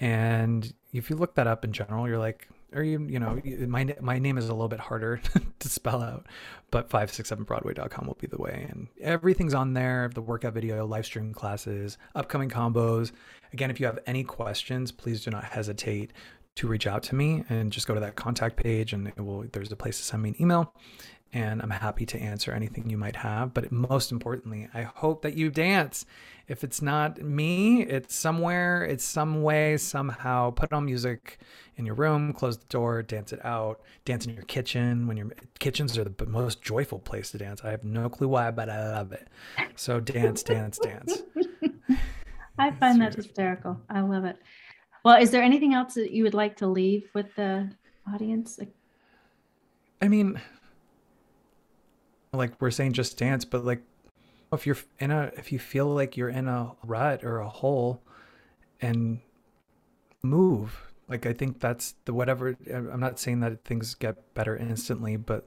And 0.00 0.74
if 0.92 1.08
you 1.08 1.16
look 1.16 1.36
that 1.36 1.46
up 1.46 1.64
in 1.64 1.72
general, 1.72 2.06
you're 2.06 2.18
like, 2.18 2.46
or 2.74 2.82
you 2.82 3.06
you 3.08 3.18
know 3.18 3.40
my 3.66 3.94
my 4.00 4.18
name 4.18 4.36
is 4.36 4.48
a 4.48 4.52
little 4.52 4.68
bit 4.68 4.80
harder 4.80 5.20
to 5.58 5.68
spell 5.68 6.02
out 6.02 6.26
but 6.70 6.90
567broadway.com 6.90 8.06
will 8.06 8.18
be 8.20 8.26
the 8.26 8.36
way. 8.36 8.66
And 8.68 8.88
everything's 9.00 9.54
on 9.54 9.74
there 9.74 10.10
the 10.12 10.20
workout 10.20 10.54
video 10.54 10.84
live 10.86 11.06
stream 11.06 11.32
classes 11.32 11.98
upcoming 12.14 12.50
combos. 12.50 13.12
Again 13.52 13.70
if 13.70 13.80
you 13.80 13.86
have 13.86 13.98
any 14.06 14.24
questions 14.24 14.92
please 14.92 15.24
do 15.24 15.30
not 15.30 15.44
hesitate 15.44 16.12
to 16.56 16.68
reach 16.68 16.86
out 16.86 17.02
to 17.04 17.14
me 17.14 17.44
and 17.48 17.72
just 17.72 17.86
go 17.86 17.94
to 17.94 18.00
that 18.00 18.16
contact 18.16 18.56
page 18.56 18.92
and 18.92 19.08
it 19.08 19.20
will 19.20 19.44
there's 19.52 19.72
a 19.72 19.76
place 19.76 19.98
to 19.98 20.04
send 20.04 20.22
me 20.22 20.30
an 20.30 20.36
email 20.40 20.72
and 21.34 21.60
I'm 21.60 21.70
happy 21.70 22.06
to 22.06 22.18
answer 22.18 22.52
anything 22.52 22.88
you 22.88 22.96
might 22.96 23.16
have. 23.16 23.52
But 23.52 23.72
most 23.72 24.12
importantly, 24.12 24.68
I 24.72 24.82
hope 24.82 25.22
that 25.22 25.34
you 25.34 25.50
dance. 25.50 26.06
If 26.46 26.62
it's 26.62 26.80
not 26.80 27.20
me, 27.20 27.82
it's 27.82 28.14
somewhere, 28.14 28.84
it's 28.84 29.04
some 29.04 29.42
way, 29.42 29.76
somehow. 29.76 30.52
Put 30.52 30.72
on 30.72 30.84
music 30.84 31.38
in 31.76 31.86
your 31.86 31.96
room, 31.96 32.32
close 32.32 32.56
the 32.56 32.66
door, 32.66 33.02
dance 33.02 33.32
it 33.32 33.44
out, 33.44 33.80
dance 34.04 34.26
in 34.26 34.34
your 34.34 34.44
kitchen. 34.44 35.08
When 35.08 35.16
your 35.16 35.32
kitchens 35.58 35.98
are 35.98 36.04
the 36.04 36.26
most 36.26 36.62
joyful 36.62 37.00
place 37.00 37.32
to 37.32 37.38
dance. 37.38 37.62
I 37.64 37.70
have 37.72 37.82
no 37.82 38.08
clue 38.08 38.28
why, 38.28 38.52
but 38.52 38.70
I 38.70 38.92
love 38.92 39.12
it. 39.12 39.26
So 39.74 39.98
dance, 39.98 40.44
dance, 40.44 40.78
dance. 40.78 41.22
I 42.58 42.70
find 42.70 43.00
that 43.00 43.14
hysterical. 43.14 43.80
I 43.90 44.02
love 44.02 44.24
it. 44.24 44.36
Well, 45.04 45.20
is 45.20 45.32
there 45.32 45.42
anything 45.42 45.74
else 45.74 45.94
that 45.94 46.12
you 46.12 46.22
would 46.22 46.34
like 46.34 46.56
to 46.58 46.68
leave 46.68 47.10
with 47.12 47.34
the 47.34 47.72
audience? 48.12 48.60
I 50.00 50.06
mean, 50.06 50.40
like 52.36 52.60
we're 52.60 52.70
saying 52.70 52.92
just 52.92 53.18
dance, 53.18 53.44
but 53.44 53.64
like 53.64 53.82
if 54.52 54.66
you're 54.66 54.78
in 54.98 55.10
a 55.10 55.32
if 55.36 55.52
you 55.52 55.58
feel 55.58 55.86
like 55.86 56.16
you're 56.16 56.28
in 56.28 56.48
a 56.48 56.72
rut 56.84 57.24
or 57.24 57.38
a 57.38 57.48
hole 57.48 58.00
and 58.80 59.20
move. 60.22 60.92
Like 61.08 61.26
I 61.26 61.32
think 61.32 61.60
that's 61.60 61.94
the 62.06 62.14
whatever 62.14 62.56
I'm 62.72 63.00
not 63.00 63.18
saying 63.18 63.40
that 63.40 63.64
things 63.64 63.94
get 63.94 64.34
better 64.34 64.56
instantly, 64.56 65.16
but 65.16 65.46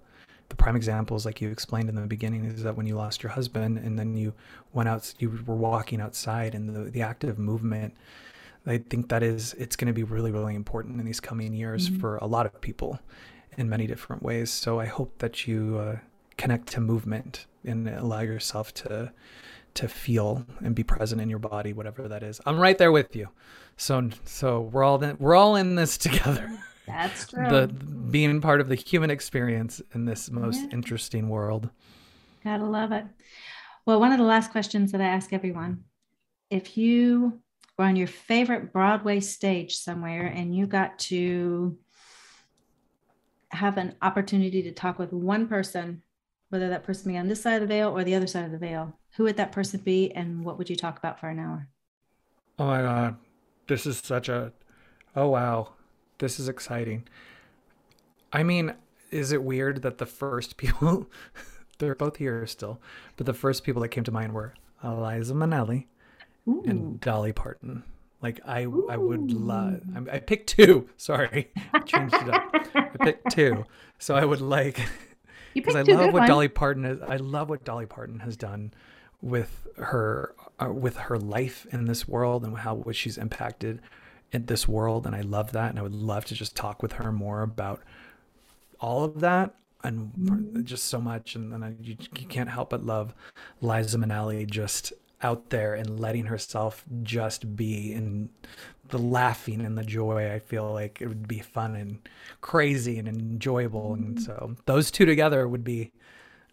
the 0.50 0.56
prime 0.56 0.76
examples 0.76 1.26
like 1.26 1.42
you 1.42 1.50
explained 1.50 1.90
in 1.90 1.96
the 1.96 2.02
beginning 2.02 2.46
is 2.46 2.64
that 2.64 2.78
when 2.78 2.86
you 2.86 2.96
lost 2.96 3.24
your 3.24 3.32
husband 3.32 3.78
and 3.78 3.98
then 3.98 4.16
you 4.16 4.34
went 4.74 4.88
out 4.88 5.14
you 5.20 5.30
were 5.46 5.56
walking 5.56 6.00
outside 6.00 6.56
and 6.56 6.70
the, 6.70 6.90
the 6.90 7.02
active 7.02 7.38
movement 7.38 7.94
i 8.66 8.78
think 8.78 9.10
that 9.10 9.24
is 9.24 9.54
it's 9.56 9.76
going 9.76 9.88
to 9.88 9.94
be 9.94 10.04
really 10.04 10.32
really 10.32 10.56
important 10.56 11.00
in 11.00 11.06
these 11.06 11.20
coming 11.20 11.54
years 11.54 11.90
mm-hmm. 11.90 12.00
for 12.00 12.16
a 12.18 12.26
lot 12.26 12.46
of 12.46 12.62
people 12.62 12.98
in 13.58 13.68
many 13.68 13.88
different 13.88 14.24
ways 14.24 14.50
so 14.50 14.80
i 14.80 14.86
hope 14.86 15.18
that 15.18 15.48
you 15.48 15.78
uh, 15.78 15.98
connect 16.38 16.68
to 16.70 16.82
movement 16.82 17.46
and 17.66 17.88
allow 17.88 18.22
yourself 18.22 18.74
to 18.74 19.12
to 19.74 19.88
feel 19.88 20.44
and 20.62 20.74
be 20.74 20.84
present 20.84 21.22
in 21.22 21.30
your 21.30 21.40
body 21.40 21.72
whatever 21.72 22.08
that 22.08 22.24
is. 22.24 22.42
I'm 22.46 22.60
right 22.60 22.78
there 22.78 22.92
with 22.92 23.16
you. 23.16 23.30
So 23.76 24.10
so 24.24 24.62
we're 24.62 24.84
all 24.84 25.02
in, 25.04 25.18
we're 25.20 25.36
all 25.36 25.56
in 25.56 25.76
this 25.76 25.98
together. 26.08 26.52
That's 26.88 27.28
true. 27.28 27.48
the 27.50 27.68
being 27.68 28.40
part 28.42 28.62
of 28.62 28.70
the 28.70 28.76
human 28.76 29.12
experience 29.12 29.82
in 29.94 30.06
this 30.06 30.32
most 30.32 30.62
yeah. 30.62 30.70
interesting 30.72 31.30
world. 31.30 31.70
Gotta 32.44 32.66
love 32.66 32.92
it. 32.92 33.06
Well 33.86 34.00
one 34.00 34.12
of 34.12 34.18
the 34.18 34.26
last 34.26 34.52
questions 34.52 34.92
that 34.92 35.02
i 35.02 35.06
ask 35.06 35.32
everyone 35.34 35.84
if 36.50 36.78
you 36.78 37.40
were 37.78 37.86
on 37.86 37.96
your 37.96 38.08
favorite 38.08 38.74
broadway 38.74 39.20
stage 39.20 39.76
somewhere 39.76 40.26
and 40.26 40.56
you 40.56 40.66
got 40.66 40.98
to 40.98 41.78
have 43.50 43.78
an 43.78 43.96
opportunity 44.02 44.64
to 44.64 44.72
talk 44.72 45.00
with 45.00 45.14
one 45.14 45.48
person 45.48 46.02
whether 46.50 46.70
that 46.70 46.84
person 46.84 47.12
be 47.12 47.18
on 47.18 47.28
this 47.28 47.42
side 47.42 47.56
of 47.56 47.62
the 47.62 47.68
veil 47.68 47.90
or 47.90 48.04
the 48.04 48.16
other 48.16 48.28
side 48.28 48.46
of 48.46 48.52
the 48.52 48.58
veil. 48.58 48.94
Who 49.16 49.24
would 49.24 49.38
that 49.38 49.52
person 49.52 49.82
be, 49.84 50.12
and 50.12 50.46
what 50.46 50.58
would 50.58 50.70
you 50.70 50.76
talk 50.76 50.98
about 50.98 51.20
for 51.20 51.30
an 51.30 51.40
hour? 51.40 51.68
Oh 52.60 52.68
my 52.68 52.82
God. 52.82 53.18
This 53.68 53.86
is 53.86 53.98
such 53.98 54.30
a. 54.30 54.54
Oh, 55.16 55.28
wow. 55.30 55.74
This 56.20 56.40
is 56.40 56.48
exciting. 56.48 57.08
I 58.32 58.44
mean, 58.44 58.74
is 59.12 59.32
it 59.32 59.44
weird 59.44 59.82
that 59.82 59.98
the 59.98 60.06
first 60.06 60.58
people, 60.58 61.10
they're 61.78 61.96
both 61.96 62.18
here 62.18 62.46
still, 62.48 62.82
but 63.16 63.26
the 63.26 63.34
first 63.34 63.64
people 63.64 63.82
that 63.82 63.90
came 63.90 64.04
to 64.04 64.12
mind 64.12 64.34
were 64.34 64.54
Liza 64.84 65.34
Minnelli 65.34 65.86
Ooh. 66.48 66.64
and 66.66 67.00
Dolly 67.00 67.34
Parton. 67.34 67.84
Like 68.22 68.40
I, 68.46 68.64
Ooh. 68.64 68.88
I 68.90 68.98
would 68.98 69.32
love. 69.32 69.82
I 70.12 70.20
picked 70.20 70.50
two. 70.50 70.90
Sorry, 70.98 71.52
I 71.74 71.80
changed 71.80 72.16
it 72.16 72.30
up. 72.30 72.50
I 72.74 72.98
picked 73.00 73.32
two. 73.32 73.66
So 74.00 74.16
I 74.16 74.26
would 74.26 74.42
like 74.42 74.80
because 75.60 75.76
I 75.76 75.82
love 75.82 76.14
what 76.14 76.22
ones. 76.22 76.30
Dolly 76.30 76.48
Parton 76.48 76.86
is. 76.86 77.02
I 77.02 77.18
love 77.18 77.50
what 77.50 77.64
Dolly 77.64 77.86
Parton 77.86 78.20
has 78.20 78.38
done 78.38 78.74
with 79.22 79.68
her 79.78 80.34
uh, 80.60 80.72
with 80.72 80.98
her 80.98 81.18
life 81.18 81.66
in 81.72 81.86
this 81.86 82.08
world 82.08 82.44
and 82.44 82.58
how 82.58 82.76
what 82.76 82.96
she's 82.96 83.18
impacted 83.18 83.82
in 84.32 84.46
this 84.46 84.68
world, 84.68 85.06
and 85.06 85.16
I 85.16 85.22
love 85.22 85.52
that. 85.54 85.70
And 85.70 85.80
I 85.80 85.82
would 85.82 85.96
love 85.96 86.26
to 86.26 86.36
just 86.36 86.56
talk 86.56 86.82
with 86.82 86.94
her 86.94 87.12
more 87.12 87.42
about 87.42 87.82
all 88.80 89.04
of 89.04 89.20
that 89.22 89.56
and 89.84 90.12
mm-hmm. 90.14 90.64
just 90.64 90.86
so 90.86 91.00
much. 91.00 91.36
And 91.36 91.52
then 91.52 91.64
I, 91.64 91.74
you, 91.82 91.96
you 92.18 92.28
can't 92.28 92.50
help 92.50 92.72
but 92.72 92.86
love 92.86 93.14
Liza 93.62 93.98
Minnelli 93.98 94.50
just 94.50 94.94
out 95.22 95.50
there 95.50 95.74
and 95.74 96.00
letting 96.00 96.26
herself 96.26 96.86
just 97.02 97.56
be 97.56 97.94
and 97.94 98.30
the 98.90 99.00
laughing 99.00 99.62
and 99.62 99.78
the 99.78 99.84
joy 99.84 100.32
i 100.32 100.40
feel 100.40 100.72
like 100.72 101.02
it 101.02 101.08
would 101.08 101.28
be 101.28 101.40
fun 101.40 101.76
and 101.76 102.00
crazy 102.42 102.98
and 102.98 103.08
enjoyable. 103.08 103.94
And 103.94 104.22
so 104.22 104.56
those 104.66 104.92
two 104.92 105.06
together 105.06 105.48
would 105.48 105.64
be 105.64 105.92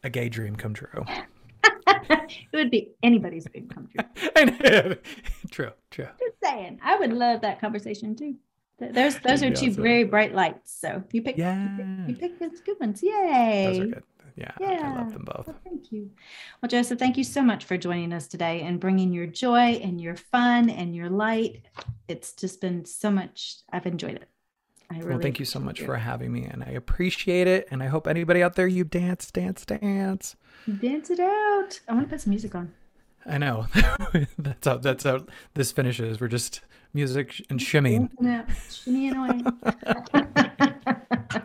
a 0.02 0.10
gay 0.10 0.28
dream 0.28 0.56
come 0.56 0.74
true. 0.74 1.04
It 2.06 2.56
would 2.56 2.70
be 2.70 2.90
anybody's 3.02 3.46
dream 3.46 3.68
come 3.68 3.88
true. 3.88 4.96
True 5.50 5.70
true. 5.90 6.08
Just 6.20 6.36
saying. 6.42 6.78
I 6.82 6.96
would 6.98 7.12
love 7.12 7.40
that 7.40 7.60
conversation 7.60 8.14
too. 8.14 8.34
Those 8.78 9.18
those 9.20 9.42
are 9.42 9.50
two 9.50 9.70
awesome. 9.70 9.82
very 9.82 10.04
bright 10.04 10.34
lights. 10.34 10.78
So 10.78 11.02
you 11.12 11.22
pick 11.22 11.38
yeah 11.38 12.06
you 12.06 12.14
pick, 12.14 12.32
you 12.32 12.48
pick 12.48 12.64
good 12.64 12.80
ones. 12.80 13.02
Yay. 13.02 13.66
Those 13.66 13.78
are 13.78 13.86
good 13.86 14.02
yeah, 14.36 14.50
yeah. 14.60 14.92
I 14.92 15.00
love 15.00 15.12
them 15.12 15.24
both. 15.24 15.46
Well, 15.46 15.60
thank 15.64 15.92
you. 15.92 16.10
Well, 16.60 16.68
Joseph, 16.68 16.98
thank 16.98 17.16
you 17.16 17.24
so 17.24 17.42
much 17.42 17.64
for 17.64 17.76
joining 17.76 18.12
us 18.12 18.26
today 18.26 18.62
and 18.62 18.80
bringing 18.80 19.12
your 19.12 19.26
joy 19.26 19.80
and 19.82 20.00
your 20.00 20.16
fun 20.16 20.70
and 20.70 20.94
your 20.94 21.08
light. 21.08 21.62
It's 22.08 22.32
just 22.32 22.60
been 22.60 22.84
so 22.84 23.10
much. 23.10 23.56
I've 23.72 23.86
enjoyed 23.86 24.16
it. 24.16 24.28
I 24.90 24.98
really 24.98 25.10
well, 25.10 25.18
thank 25.20 25.38
you 25.38 25.44
so 25.44 25.58
much 25.58 25.80
for 25.80 25.96
having 25.96 26.32
me, 26.32 26.44
and 26.44 26.62
I 26.62 26.68
appreciate 26.68 27.46
it. 27.46 27.68
And 27.70 27.82
I 27.82 27.86
hope 27.86 28.06
anybody 28.06 28.42
out 28.42 28.54
there, 28.54 28.66
you 28.66 28.84
dance, 28.84 29.30
dance, 29.30 29.64
dance, 29.64 30.36
dance 30.80 31.10
it 31.10 31.20
out. 31.20 31.80
I 31.88 31.94
want 31.94 32.06
to 32.06 32.10
put 32.10 32.20
some 32.20 32.30
music 32.30 32.54
on. 32.54 32.72
I 33.26 33.38
know. 33.38 33.66
that's 34.38 34.66
how. 34.66 34.76
That's 34.76 35.04
how 35.04 35.24
this 35.54 35.72
finishes. 35.72 36.20
We're 36.20 36.28
just 36.28 36.60
music 36.92 37.42
and 37.48 37.58
shimmying. 37.58 38.10
Shimmying 38.68 39.16
away. 40.14 41.32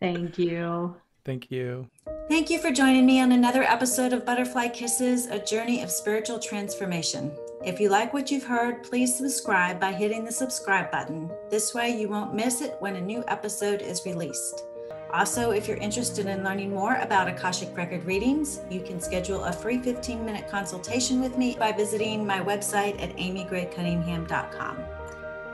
Thank 0.00 0.38
you. 0.38 0.94
Thank 1.28 1.50
you. 1.50 1.90
Thank 2.30 2.48
you 2.48 2.58
for 2.58 2.70
joining 2.70 3.04
me 3.04 3.20
on 3.20 3.32
another 3.32 3.62
episode 3.62 4.14
of 4.14 4.24
Butterfly 4.24 4.68
Kisses, 4.68 5.26
a 5.26 5.38
journey 5.38 5.82
of 5.82 5.90
spiritual 5.90 6.38
transformation. 6.38 7.30
If 7.62 7.78
you 7.78 7.90
like 7.90 8.14
what 8.14 8.30
you've 8.30 8.46
heard, 8.46 8.82
please 8.82 9.14
subscribe 9.14 9.78
by 9.78 9.92
hitting 9.92 10.24
the 10.24 10.32
subscribe 10.32 10.90
button. 10.90 11.30
This 11.50 11.74
way, 11.74 11.90
you 11.90 12.08
won't 12.08 12.32
miss 12.32 12.62
it 12.62 12.76
when 12.80 12.96
a 12.96 13.00
new 13.02 13.22
episode 13.28 13.82
is 13.82 14.06
released. 14.06 14.64
Also, 15.12 15.50
if 15.50 15.68
you're 15.68 15.76
interested 15.76 16.24
in 16.24 16.42
learning 16.42 16.70
more 16.70 16.94
about 16.94 17.28
Akashic 17.28 17.76
Record 17.76 18.06
readings, 18.06 18.62
you 18.70 18.80
can 18.80 18.98
schedule 18.98 19.44
a 19.44 19.52
free 19.52 19.82
15 19.82 20.24
minute 20.24 20.48
consultation 20.48 21.20
with 21.20 21.36
me 21.36 21.58
by 21.58 21.72
visiting 21.72 22.26
my 22.26 22.40
website 22.40 22.98
at 23.02 23.14
amygraycunningham.com. 23.18 24.78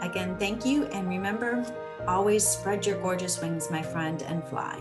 Again, 0.02 0.36
thank 0.38 0.64
you, 0.64 0.84
and 0.84 1.08
remember 1.08 1.66
always 2.06 2.46
spread 2.46 2.86
your 2.86 3.00
gorgeous 3.00 3.40
wings, 3.40 3.72
my 3.72 3.82
friend, 3.82 4.22
and 4.22 4.44
fly. 4.44 4.80